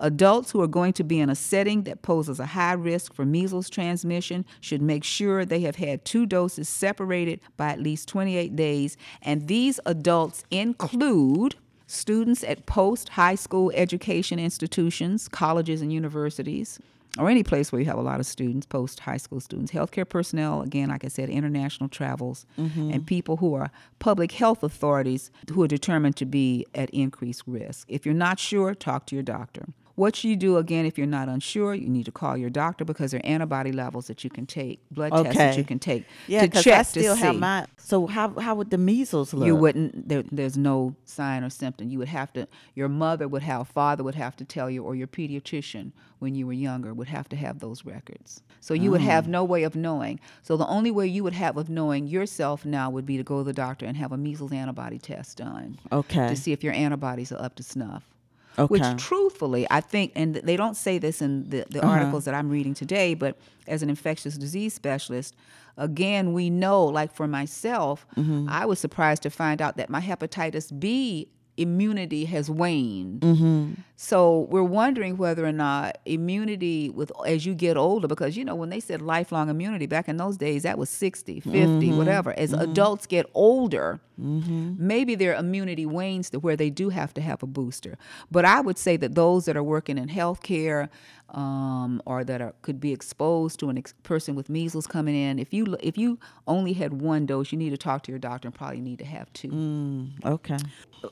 Adults 0.03 0.49
who 0.49 0.61
are 0.61 0.67
going 0.67 0.93
to 0.93 1.03
be 1.03 1.19
in 1.19 1.29
a 1.29 1.35
setting 1.35 1.83
that 1.83 2.01
poses 2.01 2.39
a 2.39 2.45
high 2.47 2.73
risk 2.73 3.13
for 3.13 3.23
measles 3.23 3.69
transmission 3.69 4.43
should 4.59 4.81
make 4.81 5.03
sure 5.03 5.45
they 5.45 5.61
have 5.61 5.75
had 5.75 6.03
two 6.03 6.25
doses 6.25 6.67
separated 6.67 7.39
by 7.55 7.69
at 7.69 7.79
least 7.79 8.07
28 8.09 8.55
days, 8.55 8.97
and 9.21 9.47
these 9.47 9.79
adults 9.85 10.43
include 10.49 11.55
students 11.85 12.43
at 12.43 12.65
post 12.65 13.09
high 13.09 13.35
school 13.35 13.71
education 13.75 14.39
institutions, 14.39 15.27
colleges, 15.27 15.81
and 15.81 15.93
universities. 15.93 16.79
Or 17.19 17.29
any 17.29 17.43
place 17.43 17.71
where 17.71 17.81
you 17.81 17.87
have 17.87 17.97
a 17.97 18.01
lot 18.01 18.21
of 18.21 18.25
students, 18.25 18.65
post 18.65 19.01
high 19.01 19.17
school 19.17 19.41
students, 19.41 19.73
healthcare 19.73 20.07
personnel, 20.07 20.61
again, 20.61 20.87
like 20.87 21.03
I 21.03 21.09
said, 21.09 21.29
international 21.29 21.89
travels, 21.89 22.45
mm-hmm. 22.57 22.89
and 22.89 23.05
people 23.05 23.37
who 23.37 23.53
are 23.53 23.69
public 23.99 24.31
health 24.31 24.63
authorities 24.63 25.29
who 25.51 25.61
are 25.61 25.67
determined 25.67 26.15
to 26.15 26.25
be 26.25 26.65
at 26.73 26.89
increased 26.91 27.43
risk. 27.45 27.85
If 27.89 28.05
you're 28.05 28.15
not 28.15 28.39
sure, 28.39 28.73
talk 28.73 29.05
to 29.07 29.15
your 29.15 29.23
doctor. 29.23 29.65
What 30.01 30.23
you 30.23 30.35
do 30.35 30.57
again 30.57 30.87
if 30.87 30.97
you're 30.97 31.05
not 31.05 31.29
unsure? 31.29 31.75
You 31.75 31.87
need 31.87 32.05
to 32.05 32.11
call 32.11 32.35
your 32.35 32.49
doctor 32.49 32.83
because 32.83 33.11
there 33.11 33.19
are 33.23 33.25
antibody 33.27 33.71
levels 33.71 34.07
that 34.07 34.23
you 34.23 34.31
can 34.31 34.47
take, 34.47 34.79
blood 34.89 35.11
tests 35.25 35.37
that 35.37 35.57
you 35.59 35.63
can 35.63 35.77
take 35.77 36.05
Yeah, 36.25 36.47
to 36.47 36.63
check 36.63 36.79
I 36.79 36.81
still 36.81 37.15
to 37.15 37.21
have 37.21 37.35
see. 37.35 37.39
my. 37.39 37.67
So 37.77 38.07
how 38.07 38.29
how 38.39 38.55
would 38.55 38.71
the 38.71 38.79
measles 38.79 39.31
look? 39.31 39.45
You 39.45 39.55
wouldn't. 39.55 40.09
There, 40.09 40.23
there's 40.31 40.57
no 40.57 40.95
sign 41.05 41.43
or 41.43 41.51
symptom. 41.51 41.87
You 41.87 41.99
would 41.99 42.07
have 42.07 42.33
to. 42.33 42.47
Your 42.73 42.89
mother 42.89 43.27
would 43.27 43.43
have. 43.43 43.67
Father 43.67 44.03
would 44.03 44.15
have 44.15 44.35
to 44.37 44.43
tell 44.43 44.71
you, 44.71 44.83
or 44.83 44.95
your 44.95 45.05
pediatrician 45.05 45.91
when 46.17 46.33
you 46.33 46.47
were 46.47 46.53
younger 46.53 46.95
would 46.95 47.09
have 47.09 47.29
to 47.29 47.35
have 47.35 47.59
those 47.59 47.85
records. 47.85 48.41
So 48.59 48.73
you 48.73 48.89
would 48.89 49.01
Oh. 49.01 49.05
have 49.13 49.25
mm. 49.25 49.29
no 49.37 49.43
way 49.43 49.61
of 49.61 49.75
knowing. 49.75 50.19
So 50.41 50.57
the 50.57 50.67
only 50.67 50.89
way 50.89 51.05
you 51.05 51.23
would 51.23 51.33
have 51.33 51.57
of 51.57 51.69
knowing 51.69 52.07
yourself 52.07 52.65
now 52.65 52.89
would 52.89 53.05
be 53.05 53.17
to 53.17 53.23
go 53.23 53.37
to 53.39 53.43
the 53.43 53.53
doctor 53.53 53.85
and 53.85 53.95
have 53.97 54.11
a 54.11 54.17
measles 54.17 54.51
antibody 54.51 54.97
test 54.97 55.37
done. 55.37 55.77
Okay. 55.91 56.27
To 56.29 56.35
see 56.35 56.53
if 56.53 56.63
your 56.63 56.73
antibodies 56.73 57.31
are 57.31 57.39
up 57.41 57.53
to 57.57 57.63
snuff. 57.63 58.10
Okay. 58.59 58.67
Which, 58.67 58.83
truthfully, 58.97 59.65
I 59.71 59.79
think, 59.81 60.11
and 60.15 60.35
they 60.35 60.57
don't 60.57 60.75
say 60.75 60.97
this 60.97 61.21
in 61.21 61.49
the, 61.49 61.65
the 61.69 61.79
Uh-huh. 61.83 61.93
articles 61.93 62.25
that 62.25 62.33
I'm 62.33 62.49
reading 62.49 62.73
today, 62.73 63.13
but 63.13 63.37
as 63.67 63.81
an 63.81 63.89
infectious 63.89 64.37
disease 64.37 64.73
specialist, 64.73 65.35
again, 65.77 66.33
we 66.33 66.49
know, 66.49 66.85
like 66.85 67.13
for 67.13 67.27
myself, 67.27 68.05
Mm-hmm. 68.17 68.47
I 68.49 68.65
was 68.65 68.79
surprised 68.79 69.23
to 69.23 69.29
find 69.29 69.61
out 69.61 69.77
that 69.77 69.89
my 69.89 70.01
hepatitis 70.01 70.77
B 70.77 71.29
immunity 71.57 72.25
has 72.25 72.49
waned. 72.49 73.21
Mm-hmm. 73.21 73.73
So 73.95 74.47
we're 74.49 74.63
wondering 74.63 75.17
whether 75.17 75.45
or 75.45 75.51
not 75.51 75.97
immunity 76.05 76.89
with 76.89 77.11
as 77.27 77.45
you 77.45 77.53
get 77.53 77.77
older, 77.77 78.07
because 78.07 78.35
you 78.37 78.43
know 78.45 78.55
when 78.55 78.69
they 78.69 78.79
said 78.79 79.01
lifelong 79.01 79.49
immunity 79.49 79.85
back 79.85 80.07
in 80.09 80.17
those 80.17 80.37
days, 80.37 80.63
that 80.63 80.77
was 80.77 80.89
60, 80.89 81.41
50, 81.41 81.51
Mm-hmm. 81.51 81.97
whatever. 81.97 82.33
As 82.37 82.53
adults 82.53 83.05
get 83.05 83.25
older, 83.33 83.99
maybe 84.21 85.15
their 85.15 85.33
immunity 85.33 85.85
wanes 85.85 86.29
to 86.29 86.39
where 86.39 86.55
they 86.55 86.69
do 86.69 86.89
have 86.89 87.13
to 87.15 87.21
have 87.21 87.41
a 87.43 87.47
booster. 87.47 87.97
But 88.29 88.45
I 88.45 88.61
would 88.61 88.77
say 88.77 88.97
that 88.97 89.15
those 89.15 89.45
that 89.45 89.57
are 89.57 89.63
working 89.63 89.97
in 89.97 90.07
healthcare 90.09 90.89
um, 91.29 92.01
or 92.05 92.23
that 92.23 92.41
are, 92.41 92.53
could 92.61 92.79
be 92.79 92.91
exposed 92.91 93.59
to 93.61 93.69
a 93.69 93.75
ex- 93.75 93.93
person 94.03 94.35
with 94.35 94.49
measles 94.49 94.85
coming 94.85 95.15
in, 95.15 95.39
if 95.39 95.53
you 95.53 95.77
if 95.79 95.97
you 95.97 96.19
only 96.47 96.73
had 96.73 97.01
one 97.01 97.25
dose, 97.25 97.51
you 97.51 97.57
need 97.57 97.69
to 97.69 97.77
talk 97.77 98.03
to 98.03 98.11
your 98.11 98.19
doctor 98.19 98.47
and 98.47 98.55
probably 98.55 98.81
need 98.81 98.99
to 98.99 99.05
have 99.05 99.31
two. 99.33 100.09
okay. 100.25 100.57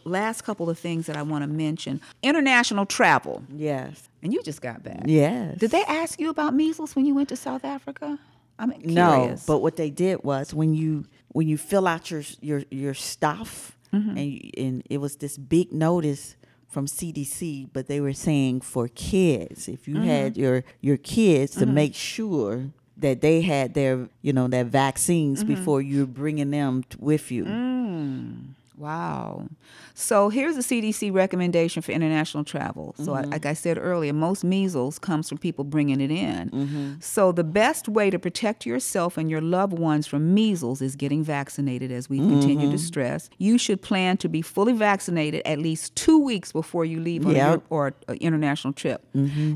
Last 0.03 0.41
couple 0.43 0.70
of 0.70 0.78
things 0.78 1.07
that 1.07 1.18
I 1.18 1.24
want 1.24 1.43
to 1.43 1.47
mention: 1.47 2.01
international 2.22 2.86
travel. 2.86 3.43
Yes. 3.49 4.10
And 4.22 4.34
you 4.34 4.43
just 4.43 4.62
got 4.62 4.84
back. 4.84 5.03
Yes. 5.05 5.57
Did 5.57 5.72
they 5.72 5.84
ask 5.86 6.20
you 6.20 6.30
about 6.30 6.53
measles 6.53 6.95
when 6.95 7.05
you 7.05 7.16
went 7.16 7.30
to 7.30 7.36
South 7.38 7.64
Africa? 7.64 8.20
I'm 8.60 8.72
curious. 8.72 8.93
No, 8.93 9.38
but 9.47 9.60
what 9.60 9.78
they 9.78 9.89
did 9.89 10.24
was 10.24 10.53
when 10.53 10.74
you 10.74 11.05
when 11.30 11.48
you 11.48 11.58
fill 11.58 11.88
out 11.88 12.10
your 12.12 12.24
your 12.42 12.64
your 12.70 12.94
stuff 12.94 13.76
Mm-hmm. 13.92 14.18
and 14.18 14.52
and 14.58 14.84
it 14.90 15.00
was 15.00 15.16
this 15.16 15.36
big 15.38 15.74
notice 15.74 16.36
from 16.68 16.86
CDC, 16.86 17.70
but 17.74 17.88
they 17.88 18.00
were 18.00 18.14
saying 18.14 18.62
for 18.62 18.88
kids, 18.88 19.68
if 19.68 19.88
you 19.88 19.98
had 20.02 20.34
Mm-hmm. 20.34 20.42
your 20.44 20.64
your 20.82 20.98
kids 20.98 21.56
to 21.56 21.66
make 21.66 21.96
sure 21.96 22.66
that 22.98 23.22
they 23.22 23.42
had 23.42 23.74
their 23.74 24.08
you 24.22 24.32
know 24.34 24.48
their 24.48 24.64
vaccines 24.66 25.40
Mm-hmm. 25.44 25.56
before 25.56 25.82
you're 25.82 26.06
bringing 26.06 26.52
them 26.52 26.84
t- 26.84 26.98
with 27.00 27.32
you. 27.32 27.46
Mm. 27.46 28.54
Wow. 28.80 29.50
So 29.94 30.30
here's 30.30 30.56
a 30.56 30.62
CDC 30.62 31.14
recommendation 31.14 31.82
for 31.82 31.92
international 31.92 32.46
travel. 32.46 32.96
So, 32.98 33.12
I, 33.12 33.22
like 33.24 33.42
mm-hmm. 33.42 33.50
I 33.50 33.54
said 33.54 33.78
earlier, 33.78 34.14
most 34.14 34.46
measles 34.46 34.98
comes 34.98 35.28
from 35.28 35.38
people 35.38 35.66
bringing 35.66 36.00
it 36.00 36.10
in. 36.10 36.50
Mm-hmm. 36.50 36.94
So, 37.02 37.34
the 37.34 37.44
best 37.44 37.90
way 37.90 38.10
to 38.10 38.18
protect 38.18 38.66
yourself 38.66 39.18
and 39.18 39.30
your 39.30 39.42
loved 39.42 39.74
ones 39.74 40.08
from 40.08 40.34
measles 40.34 40.82
is 40.82 40.96
getting 40.96 41.26
vaccinated, 41.26 41.92
as 41.92 42.10
we 42.10 42.20
continue 42.20 42.68
to 42.68 42.78
mm-hmm. 42.78 42.78
stress. 42.78 43.30
You 43.38 43.58
should 43.58 43.82
plan 43.82 44.16
to 44.18 44.30
be 44.30 44.42
fully 44.42 44.74
vaccinated 44.74 45.42
at 45.44 45.60
least 45.60 45.94
two 45.98 46.18
weeks 46.18 46.54
before 46.54 46.86
you 46.86 47.02
leave 47.02 47.26
on 47.26 47.36
Yep. 47.36 47.64
Or 47.70 47.94
an 48.08 48.18
international 48.18 48.72
trip. 48.72 49.06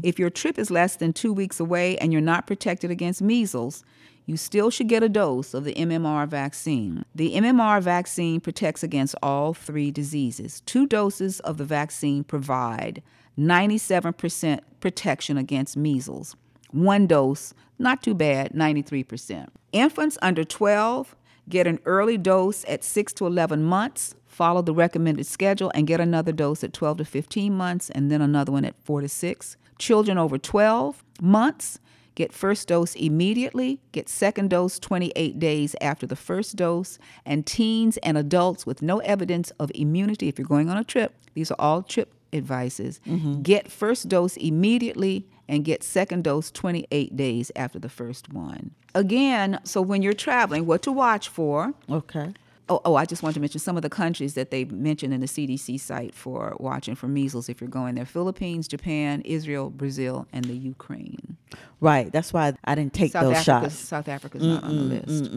If 0.04 0.20
your 0.20 0.30
trip 0.30 0.60
is 0.60 0.70
less 0.70 0.98
than 0.98 1.14
two 1.14 1.32
weeks 1.32 1.62
away 1.62 1.98
and 1.98 2.12
you're 2.12 2.22
not 2.22 2.46
protected 2.46 2.92
against 2.92 3.22
measles, 3.22 3.86
you 4.26 4.38
still 4.38 4.70
should 4.70 4.88
get 4.88 5.04
a 5.04 5.10
dose 5.10 5.54
of 5.54 5.64
the 5.64 5.74
MMR 5.74 6.28
vaccine. 6.28 7.04
The 7.14 7.34
MMR 7.36 7.82
vaccine 7.82 8.40
protects 8.40 8.84
against 8.84 9.16
all 9.22 9.54
three 9.54 9.92
diseases. 9.92 10.62
Two 10.62 10.86
doses 10.88 11.40
of 11.42 11.58
the 11.58 11.66
vaccine 11.66 12.24
provide 12.24 13.04
97% 13.38 14.60
protection 14.80 15.38
against 15.38 15.76
measles. 15.76 16.36
One 16.72 17.08
dose, 17.08 17.54
not 17.78 18.02
too 18.02 18.14
bad, 18.14 18.52
93%. 18.54 19.48
Infants 19.72 20.18
under 20.22 20.44
12 20.44 21.16
get 21.50 21.68
an 21.68 21.80
early 21.86 22.18
dose 22.18 22.64
at 22.68 22.84
6 22.84 23.14
to 23.14 23.28
11 23.28 23.64
months, 23.64 24.16
follow 24.28 24.62
the 24.62 24.74
recommended 24.74 25.26
schedule, 25.26 25.72
and 25.76 25.88
get 25.88 26.00
another 26.00 26.32
dose 26.32 26.64
at 26.64 26.74
12 26.74 27.00
to 27.00 27.06
15 27.06 27.54
months, 27.54 27.90
and 27.90 28.10
then 28.10 28.22
another 28.22 28.52
one 28.52 28.66
at 28.66 28.76
4 28.84 29.02
to 29.02 29.10
6. 29.10 29.58
Children 29.78 30.18
over 30.18 30.38
12 30.38 31.04
months 31.22 31.80
get 32.16 32.34
first 32.34 32.68
dose 32.68 32.96
immediately, 32.96 33.80
get 33.92 34.10
second 34.10 34.50
dose 34.50 34.80
28 34.80 35.40
days 35.40 35.76
after 35.82 36.06
the 36.06 36.16
first 36.16 36.56
dose, 36.56 37.00
and 37.26 37.46
teens 37.46 37.98
and 37.98 38.18
adults 38.18 38.66
with 38.66 38.82
no 38.82 39.00
evidence 39.00 39.52
of 39.60 39.72
immunity, 39.76 40.28
if 40.28 40.38
you're 40.38 40.48
going 40.48 40.70
on 40.70 40.78
a 40.78 40.84
trip, 40.84 41.14
these 41.34 41.52
are 41.52 41.58
all 41.60 41.82
trip 41.82 42.14
advices, 42.32 43.00
mm-hmm. 43.08 43.42
get 43.42 43.72
first 43.72 44.10
dose 44.10 44.38
immediately 44.38 45.26
and 45.48 45.66
get 45.66 45.84
second 45.84 46.24
dose 46.24 46.52
28 46.52 47.16
days 47.16 47.52
after 47.56 47.80
the 47.80 47.90
first 47.90 48.32
one. 48.32 48.72
Again, 48.96 49.60
so 49.64 49.82
when 49.82 50.02
you're 50.02 50.14
traveling, 50.14 50.66
what 50.66 50.82
to 50.84 50.92
watch 50.92 51.28
for? 51.28 51.74
Okay. 51.90 52.34
Oh, 52.70 52.80
oh, 52.86 52.96
I 52.96 53.06
just 53.06 53.22
wanted 53.24 53.34
to 53.36 53.40
mention 53.42 53.60
some 53.60 53.76
of 53.76 53.84
the 53.84 53.90
countries 53.90 54.36
that 54.36 54.50
they 54.50 54.64
mentioned 54.66 55.14
in 55.14 55.20
the 55.20 55.28
CDC 55.28 55.80
site 55.80 56.16
for 56.16 56.56
watching 56.60 56.96
for 56.96 57.08
measles 57.10 57.50
if 57.50 57.60
you're 57.60 57.70
going 57.70 57.96
there 57.96 58.06
Philippines, 58.06 58.68
Japan, 58.68 59.22
Israel, 59.26 59.70
Brazil, 59.70 60.28
and 60.32 60.46
the 60.46 60.56
Ukraine. 60.56 61.36
Right. 61.82 62.12
That's 62.12 62.32
why 62.32 62.54
I 62.64 62.76
didn't 62.76 62.94
take 62.94 63.12
South 63.12 63.24
those 63.24 63.48
Africa's, 63.48 63.74
shots. 63.74 63.88
South 63.88 64.08
Africa's 64.08 64.44
not 64.44 64.64
on 64.64 64.78
the 64.78 64.96
list. 64.96 65.32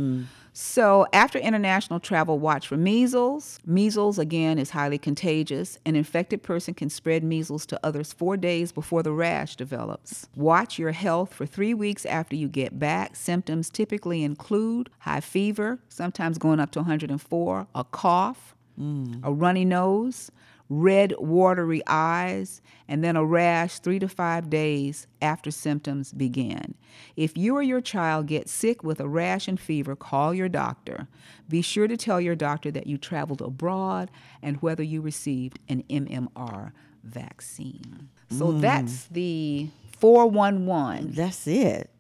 So, 0.58 1.06
after 1.12 1.38
international 1.38 2.00
travel, 2.00 2.38
watch 2.38 2.66
for 2.66 2.78
measles. 2.78 3.58
Measles, 3.66 4.18
again, 4.18 4.58
is 4.58 4.70
highly 4.70 4.96
contagious. 4.96 5.78
An 5.84 5.96
infected 5.96 6.42
person 6.42 6.72
can 6.72 6.88
spread 6.88 7.22
measles 7.22 7.66
to 7.66 7.80
others 7.84 8.14
four 8.14 8.38
days 8.38 8.72
before 8.72 9.02
the 9.02 9.12
rash 9.12 9.54
develops. 9.56 10.30
Watch 10.34 10.78
your 10.78 10.92
health 10.92 11.34
for 11.34 11.44
three 11.44 11.74
weeks 11.74 12.06
after 12.06 12.34
you 12.34 12.48
get 12.48 12.78
back. 12.78 13.16
Symptoms 13.16 13.68
typically 13.68 14.22
include 14.22 14.88
high 15.00 15.20
fever, 15.20 15.78
sometimes 15.90 16.38
going 16.38 16.58
up 16.58 16.70
to 16.70 16.78
104, 16.78 17.66
a 17.74 17.84
cough, 17.84 18.54
mm. 18.80 19.20
a 19.22 19.30
runny 19.30 19.66
nose, 19.66 20.30
red, 20.68 21.14
watery 21.18 21.82
eyes, 21.86 22.60
and 22.88 23.02
then 23.02 23.16
a 23.16 23.24
rash 23.24 23.78
three 23.78 23.98
to 23.98 24.08
five 24.08 24.50
days 24.50 25.06
after 25.22 25.50
symptoms 25.50 26.12
begin. 26.12 26.74
If 27.16 27.36
you 27.36 27.56
or 27.56 27.62
your 27.62 27.80
child 27.80 28.26
get 28.26 28.48
sick 28.48 28.82
with 28.82 29.00
a 29.00 29.08
rash 29.08 29.48
and 29.48 29.58
fever, 29.58 29.96
call 29.96 30.34
your 30.34 30.48
doctor. 30.48 31.08
Be 31.48 31.62
sure 31.62 31.88
to 31.88 31.96
tell 31.96 32.20
your 32.20 32.34
doctor 32.36 32.70
that 32.70 32.86
you 32.86 32.98
traveled 32.98 33.42
abroad 33.42 34.10
and 34.42 34.60
whether 34.62 34.82
you 34.82 35.00
received 35.00 35.58
an 35.68 35.82
MMR 35.88 36.72
vaccine. 37.04 38.08
So 38.30 38.46
mm. 38.46 38.60
that's 38.60 39.06
the 39.06 39.68
411. 39.98 41.12
That's 41.12 41.46
it. 41.46 41.90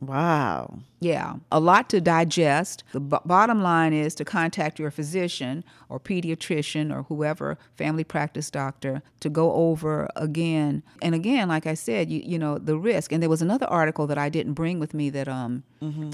Wow. 0.00 0.78
Yeah, 1.00 1.34
a 1.52 1.60
lot 1.60 1.88
to 1.90 2.00
digest. 2.00 2.82
The 2.92 3.00
b- 3.00 3.16
bottom 3.24 3.62
line 3.62 3.92
is 3.92 4.14
to 4.16 4.24
contact 4.24 4.78
your 4.78 4.90
physician 4.90 5.64
or 5.88 6.00
pediatrician 6.00 6.94
or 6.94 7.04
whoever, 7.04 7.58
family 7.76 8.04
practice 8.04 8.50
doctor, 8.50 9.02
to 9.20 9.28
go 9.30 9.52
over 9.52 10.08
again 10.16 10.82
and 11.02 11.14
again. 11.14 11.48
Like 11.48 11.66
I 11.66 11.74
said, 11.74 12.10
you 12.10 12.20
you 12.24 12.38
know 12.38 12.58
the 12.58 12.78
risk. 12.78 13.12
And 13.12 13.22
there 13.22 13.30
was 13.30 13.42
another 13.42 13.66
article 13.66 14.06
that 14.06 14.18
I 14.18 14.28
didn't 14.28 14.54
bring 14.54 14.80
with 14.80 14.94
me 14.94 15.10
that 15.10 15.28
um 15.28 15.62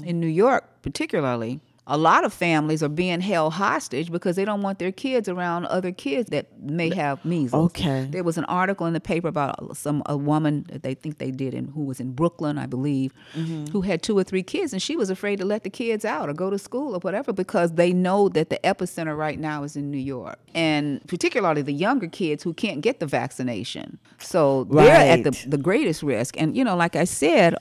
in 0.05 0.19
New 0.19 0.27
York 0.27 0.65
particularly. 0.81 1.59
A 1.87 1.97
lot 1.97 2.23
of 2.23 2.31
families 2.31 2.83
are 2.83 2.89
being 2.89 3.21
held 3.21 3.53
hostage 3.53 4.11
because 4.11 4.35
they 4.35 4.45
don't 4.45 4.61
want 4.61 4.77
their 4.77 4.91
kids 4.91 5.27
around 5.27 5.65
other 5.65 5.91
kids 5.91 6.29
that 6.29 6.47
may 6.61 6.93
have 6.93 7.23
measles. 7.25 7.71
Okay. 7.71 8.07
There 8.09 8.23
was 8.23 8.37
an 8.37 8.45
article 8.45 8.85
in 8.85 8.93
the 8.93 8.99
paper 8.99 9.27
about 9.27 9.75
some 9.75 10.03
a 10.05 10.15
woman 10.15 10.65
that 10.69 10.83
they 10.83 10.93
think 10.93 11.17
they 11.17 11.31
did 11.31 11.55
in 11.55 11.65
who 11.65 11.83
was 11.83 11.99
in 11.99 12.13
Brooklyn, 12.13 12.59
I 12.59 12.67
believe, 12.67 13.13
mm-hmm. 13.35 13.65
who 13.71 13.81
had 13.81 14.03
two 14.03 14.15
or 14.15 14.23
three 14.23 14.43
kids, 14.43 14.73
and 14.73 14.81
she 14.81 14.95
was 14.95 15.09
afraid 15.09 15.37
to 15.39 15.45
let 15.45 15.63
the 15.63 15.71
kids 15.71 16.05
out 16.05 16.29
or 16.29 16.33
go 16.33 16.51
to 16.51 16.59
school 16.59 16.93
or 16.93 16.99
whatever 16.99 17.33
because 17.33 17.73
they 17.73 17.93
know 17.93 18.29
that 18.29 18.51
the 18.51 18.59
epicenter 18.63 19.17
right 19.17 19.39
now 19.39 19.63
is 19.63 19.75
in 19.75 19.89
New 19.89 19.97
York, 19.97 20.39
and 20.53 21.05
particularly 21.07 21.63
the 21.63 21.73
younger 21.73 22.07
kids 22.07 22.43
who 22.43 22.53
can't 22.53 22.81
get 22.81 22.99
the 22.99 23.07
vaccination. 23.07 23.97
So 24.19 24.65
they're 24.65 25.17
at 25.17 25.23
the 25.23 25.31
the 25.47 25.57
greatest 25.57 26.03
risk. 26.03 26.39
And 26.39 26.55
you 26.55 26.63
know, 26.63 26.75
like 26.75 26.95
I 26.95 27.05
said. 27.05 27.55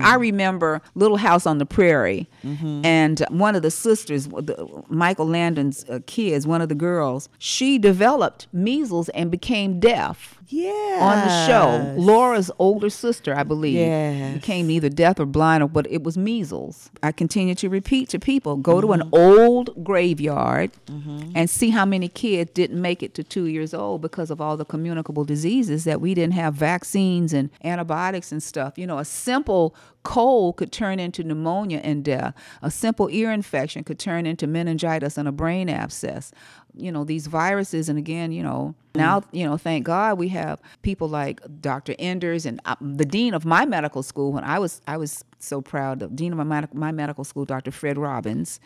I 0.00 0.16
remember 0.16 0.82
Little 0.94 1.16
House 1.16 1.46
on 1.46 1.58
the 1.58 1.66
Prairie, 1.66 2.28
and 2.84 3.20
one 3.30 3.54
of 3.56 3.62
the 3.62 3.70
sisters, 3.70 4.26
the, 4.28 4.82
Michael 4.88 5.26
Landon's 5.26 5.84
uh, 5.88 6.00
kids, 6.06 6.46
one 6.46 6.60
of 6.60 6.68
the 6.68 6.74
girls, 6.74 7.28
she 7.38 7.78
developed 7.78 8.48
measles 8.52 9.08
and 9.10 9.30
became 9.30 9.80
deaf 9.80 10.38
Yeah. 10.52 10.98
on 11.00 11.26
the 11.26 11.46
show. 11.46 11.94
Laura's 12.00 12.50
older 12.58 12.90
sister, 12.90 13.34
I 13.34 13.42
believe, 13.42 13.74
Yes. 13.76 14.34
became 14.34 14.70
either 14.70 14.88
deaf 14.88 15.18
or 15.18 15.26
blind, 15.26 15.62
or 15.62 15.68
but 15.68 15.86
it 15.90 16.02
was 16.02 16.16
measles. 16.18 16.90
I 17.02 17.10
continue 17.12 17.54
to 17.56 17.68
repeat 17.68 18.08
to 18.10 18.18
people: 18.18 18.56
go 18.56 18.80
to 18.80 18.92
an 18.92 19.00
Mm-hmm. 19.00 19.14
old 19.14 19.84
graveyard 19.84 20.70
and 21.34 21.48
see 21.48 21.70
how 21.70 21.84
many 21.86 22.08
kids 22.08 22.50
didn't 22.52 22.80
make 22.80 23.02
it 23.02 23.14
to 23.14 23.24
two 23.24 23.46
years 23.46 23.72
old 23.72 24.02
because 24.02 24.30
of 24.30 24.40
all 24.40 24.56
the 24.56 24.64
communicable 24.64 25.24
diseases 25.24 25.84
that 25.84 26.00
we 26.00 26.14
didn't 26.14 26.34
have 26.34 26.54
vaccines 26.54 27.32
and 27.32 27.50
antibiotics 27.64 28.30
and 28.32 28.42
stuff. 28.42 28.76
You 28.78 28.86
know, 28.86 28.98
a 28.98 29.04
simple 29.04 29.74
cold 30.04 30.56
could 30.56 30.72
turn 30.72 30.98
into 30.98 31.22
pneumonia 31.22 31.78
and 31.78 32.04
death. 32.04 32.34
A 32.60 32.70
simple 32.72 33.08
ear 33.10 33.30
infection 33.30 33.84
could 33.84 34.00
turn 34.00 34.26
into 34.26 34.46
meningitis 34.48 35.16
and 35.16 35.28
a 35.28 35.32
brain 35.32 35.68
abscess. 35.68 36.32
You 36.74 36.90
know, 36.90 37.04
these 37.04 37.26
viruses, 37.26 37.88
and 37.88 37.98
again, 37.98 38.32
you 38.32 38.42
know, 38.42 38.74
now, 38.94 39.22
you 39.32 39.46
know, 39.46 39.56
thank 39.56 39.84
God 39.84 40.18
we 40.18 40.28
have 40.28 40.60
people 40.82 41.08
like 41.08 41.40
Dr. 41.60 41.94
Enders 41.98 42.44
and 42.46 42.60
uh, 42.64 42.76
the 42.80 43.04
dean 43.04 43.34
of 43.34 43.44
my 43.44 43.64
medical 43.64 44.02
school. 44.02 44.32
When 44.32 44.44
I 44.44 44.58
was, 44.58 44.80
I 44.86 44.96
was 44.96 45.24
so 45.38 45.60
proud. 45.62 46.02
of 46.02 46.14
dean 46.14 46.32
of 46.38 46.46
my, 46.46 46.66
my 46.72 46.92
medical 46.92 47.24
school, 47.24 47.44
Dr. 47.44 47.70
Fred 47.70 47.96
Robbins, 47.98 48.60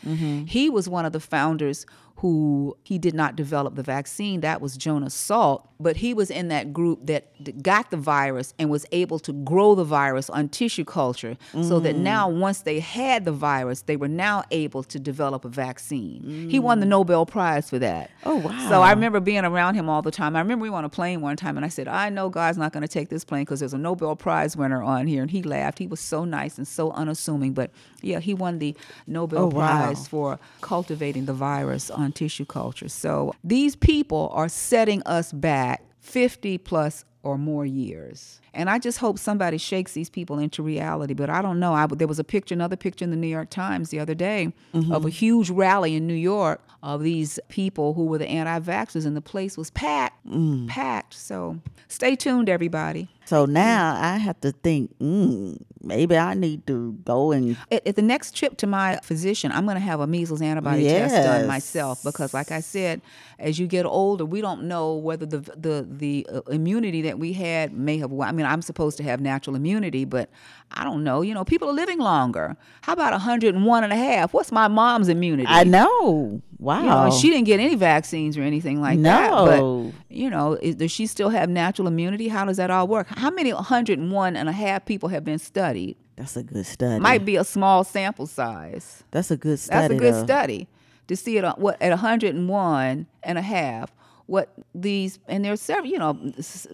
he 0.47 0.69
was 0.71 0.89
one 0.89 1.05
of 1.05 1.13
the 1.13 1.21
founders 1.21 1.87
who 2.19 2.77
he 2.83 2.99
did 2.99 3.15
not 3.15 3.37
develop 3.37 3.75
the 3.75 3.83
vaccine. 3.83 4.41
That 4.41 4.61
was 4.61 4.77
Jonas 4.77 5.15
Salk, 5.15 5.67
but 5.79 5.97
he 5.97 6.15
was 6.15 6.31
in 6.31 6.49
that 6.49 6.73
group 6.73 7.07
that 7.07 7.63
got 7.63 7.91
the 7.91 7.97
virus 7.99 8.55
and 8.59 8.71
was 8.71 8.87
able 8.91 9.19
to 9.21 9.33
grow 9.33 9.75
the 9.75 9.85
virus 9.85 10.31
on 10.31 10.49
tissue 10.49 10.85
culture, 10.85 11.37
so 11.53 11.79
that 11.81 11.95
mm. 11.95 12.01
now 12.01 12.29
once 12.29 12.61
they 12.61 12.81
had 12.81 13.25
the 13.27 13.33
virus, 13.33 13.83
they 13.83 13.97
were 13.97 14.09
now 14.09 14.45
able 14.51 14.83
to 14.85 14.99
develop 14.99 15.45
a 15.45 15.49
vaccine. 15.49 16.49
He 16.51 16.59
won 16.59 16.81
the 16.81 16.87
mm. 16.87 16.91
Nobel 16.91 17.27
Prize 17.27 17.69
for 17.69 17.79
that. 17.81 18.11
Oh, 18.25 18.37
wow. 18.37 18.69
So 18.69 18.81
I 18.81 18.91
remember 18.91 19.21
being 19.21 19.45
around 19.45 19.75
him 19.75 19.89
all 19.89 20.01
the 20.03 20.11
time. 20.11 20.37
I 20.37 20.41
remember 20.41 20.63
we 20.63 20.71
were 20.71 20.77
on 20.77 20.85
a 20.85 20.89
plane 20.89 21.21
one 21.21 21.37
time, 21.37 21.57
and 21.57 21.67
I 21.67 21.69
said, 21.69 21.87
"I 21.87 22.09
know 22.09 22.31
God's 22.31 22.57
not 22.57 22.73
going 22.73 22.83
to 22.83 22.89
take 22.89 23.11
this 23.11 23.25
plane 23.25 23.43
because 23.43 23.61
there's 23.61 23.75
a 23.75 23.79
Nobel 23.79 24.17
Prize 24.17 24.57
winner 24.57 24.83
on 24.83 25.07
here." 25.07 25.21
And 25.21 25.31
he 25.31 25.43
laughed. 25.43 25.79
He 25.79 25.87
was 25.87 26.01
so 26.01 26.25
nice 26.25 26.57
and 26.57 26.67
so 26.67 26.93
unassuming, 26.93 27.53
but 27.53 27.71
yeah, 28.01 28.21
he 28.21 28.33
won 28.33 28.59
the 28.59 28.75
Nobel 29.07 29.37
Oh, 29.39 29.47
wow. 29.49 29.85
Prize 29.85 30.09
for 30.09 30.39
cultivating 30.63 31.27
the 31.27 31.35
virus 31.35 31.91
on 31.91 32.06
tissue 32.13 32.45
culture. 32.45 32.89
So 32.89 33.35
these 33.45 33.77
people 33.77 34.31
are 34.33 34.49
setting 34.49 35.03
us 35.05 35.33
back 35.33 35.83
50 36.01 36.59
plus 36.59 37.05
or 37.27 37.37
more 37.37 37.67
years. 37.67 38.41
And 38.55 38.71
I 38.71 38.79
just 38.79 38.99
hope 38.99 39.19
somebody 39.19 39.59
shakes 39.59 39.93
these 39.93 40.09
people 40.09 40.39
into 40.39 40.63
reality. 40.63 41.13
But 41.13 41.29
I 41.29 41.43
don't 41.43 41.59
know. 41.59 41.75
I, 41.75 41.87
there 41.87 42.07
was 42.07 42.21
a 42.21 42.25
picture, 42.25 42.55
another 42.55 42.77
picture 42.77 43.05
in 43.05 43.11
the 43.11 43.17
New 43.17 43.27
York 43.27 43.51
Times 43.51 43.91
the 43.91 43.99
other 43.99 44.15
day 44.15 44.53
mm-hmm. 44.73 44.93
of 44.93 45.05
a 45.05 45.11
huge 45.11 45.51
rally 45.51 45.97
in 45.97 46.07
New 46.07 46.15
York 46.15 46.63
of 46.83 47.03
these 47.03 47.41
people 47.49 47.95
who 47.95 48.07
were 48.07 48.19
the 48.19 48.29
anti 48.29 48.61
vaxxers, 48.61 49.05
and 49.05 49.17
the 49.17 49.21
place 49.21 49.59
was 49.59 49.71
packed, 49.71 50.25
mm. 50.27 50.69
packed. 50.69 51.15
So 51.15 51.59
stay 51.89 52.15
tuned, 52.15 52.49
everybody. 52.49 53.09
So 53.27 53.45
now 53.45 53.99
I 54.01 54.19
have 54.19 54.41
to 54.43 54.53
think, 54.53 54.97
mm, 54.99 55.59
maybe 55.83 56.17
I 56.17 56.35
need 56.35 56.67
to 56.69 56.93
go 57.05 57.33
and 57.33 57.57
At, 57.73 57.87
at 57.87 57.97
the 57.97 58.03
next 58.03 58.37
trip 58.37 58.57
to 58.59 58.67
my 58.67 58.99
physician, 59.03 59.51
I'm 59.53 59.65
going 59.65 59.77
to 59.77 59.81
have 59.81 60.01
a 60.01 60.07
measles 60.07 60.41
antibody 60.41 60.85
test 60.85 61.15
done 61.15 61.47
myself 61.47 62.03
because, 62.05 62.33
like 62.33 62.53
I 62.53 62.61
said, 62.61 63.03
as 63.39 63.59
you 63.59 63.67
get 63.67 63.85
older, 63.85 64.25
we 64.25 64.41
don't 64.41 64.65
know 64.65 64.95
whether 64.95 65.27
the 65.27 65.39
the 65.39 65.87
the 65.89 66.27
uh, 66.33 66.41
immunity 66.53 67.03
that 67.03 67.19
we 67.19 67.33
had 67.33 67.73
may 67.73 67.99
have. 67.99 68.13
I 68.13 68.33
mean, 68.33 68.47
I'm 68.47 68.63
supposed 68.63 68.97
to 68.99 69.03
have 69.03 69.21
natural 69.21 69.57
immunity, 69.57 70.05
but 70.05 70.31
I 70.71 70.85
don't 70.85 71.03
know. 71.05 71.23
You 71.23 71.35
know, 71.35 71.45
people 71.45 71.69
are 71.69 71.75
living 71.75 71.99
longer. 71.99 72.57
How 72.83 72.93
about 72.93 73.13
101 73.13 73.85
and 73.85 73.93
a 73.93 73.97
half? 73.97 74.33
What's 74.35 74.53
my 74.53 74.69
mom's 74.69 75.09
immunity? 75.09 75.49
I 75.49 75.65
know. 75.65 76.41
Wow. 76.59 76.81
You 76.81 77.11
know, 77.11 77.19
she 77.19 77.31
didn't 77.31 77.45
get 77.45 77.61
any 77.61 77.75
vaccines 77.75 78.39
or 78.39 78.43
anything 78.43 78.81
like 78.81 79.01
that. 79.03 79.31
No. 79.31 79.93
But, 79.93 80.15
you 80.15 80.31
know, 80.31 80.55
is, 80.55 80.77
does 80.77 80.91
she 80.91 81.07
still 81.07 81.29
have 81.29 81.49
natural 81.49 81.87
immunity? 81.87 82.29
How 82.29 82.45
does 82.45 82.57
that 82.57 82.71
all 82.71 82.89
work? 82.89 83.07
How 83.11 83.31
many 83.31 83.53
101 83.53 84.37
and 84.37 84.49
a 84.49 84.53
half 84.53 84.85
people 84.87 85.11
have 85.11 85.25
been 85.25 85.39
studied? 85.39 85.97
That's 86.17 86.37
a 86.37 86.43
good 86.43 86.65
study. 86.65 87.01
Might 87.01 87.25
be 87.25 87.37
a 87.37 87.45
small 87.45 87.85
sample 87.85 88.27
size. 88.27 89.05
That's 89.11 89.31
a 89.31 89.37
good 89.37 89.59
study. 89.59 89.81
That's 89.81 89.95
a 89.95 89.97
good 89.99 90.15
though. 90.15 90.25
study 90.25 90.69
to 91.09 91.17
see 91.17 91.37
it 91.37 91.45
on, 91.45 91.55
what 91.55 91.81
at 91.81 91.91
101 91.91 93.07
and 93.23 93.39
a 93.39 93.43
half 93.43 93.93
what 94.27 94.53
these 94.75 95.19
and 95.29 95.45
there's 95.45 95.61
several 95.61 95.87
you 95.91 95.99
know 95.99 96.19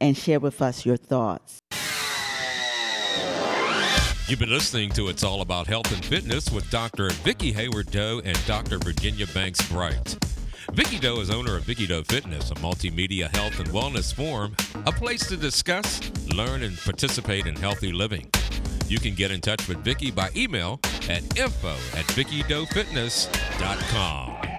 and 0.00 0.18
share 0.18 0.40
with 0.40 0.60
us 0.60 0.84
your 0.84 0.96
thoughts. 0.96 1.60
You've 4.32 4.40
been 4.40 4.48
listening 4.48 4.88
to 4.92 5.08
It's 5.08 5.24
All 5.24 5.42
About 5.42 5.66
Health 5.66 5.92
and 5.92 6.02
Fitness 6.02 6.50
with 6.50 6.70
Dr. 6.70 7.10
Vicki 7.10 7.52
Hayward 7.52 7.90
Doe 7.90 8.22
and 8.24 8.46
Dr. 8.46 8.78
Virginia 8.78 9.26
Banks 9.26 9.60
Bright. 9.68 10.16
Vicki 10.72 10.98
Doe 10.98 11.20
is 11.20 11.28
owner 11.28 11.58
of 11.58 11.64
Vicki 11.64 11.86
Doe 11.86 12.02
Fitness, 12.02 12.50
a 12.50 12.54
multimedia 12.54 13.28
health 13.36 13.60
and 13.60 13.68
wellness 13.68 14.14
forum, 14.14 14.56
a 14.86 14.92
place 14.92 15.28
to 15.28 15.36
discuss, 15.36 16.00
learn, 16.34 16.62
and 16.62 16.78
participate 16.78 17.46
in 17.46 17.54
healthy 17.56 17.92
living. 17.92 18.30
You 18.88 18.98
can 18.98 19.14
get 19.14 19.30
in 19.30 19.42
touch 19.42 19.68
with 19.68 19.84
Vicki 19.84 20.10
by 20.10 20.30
email 20.34 20.80
at 21.10 21.38
info 21.38 21.74
at 21.94 22.06
VickyDoeFitness.com. 22.06 24.51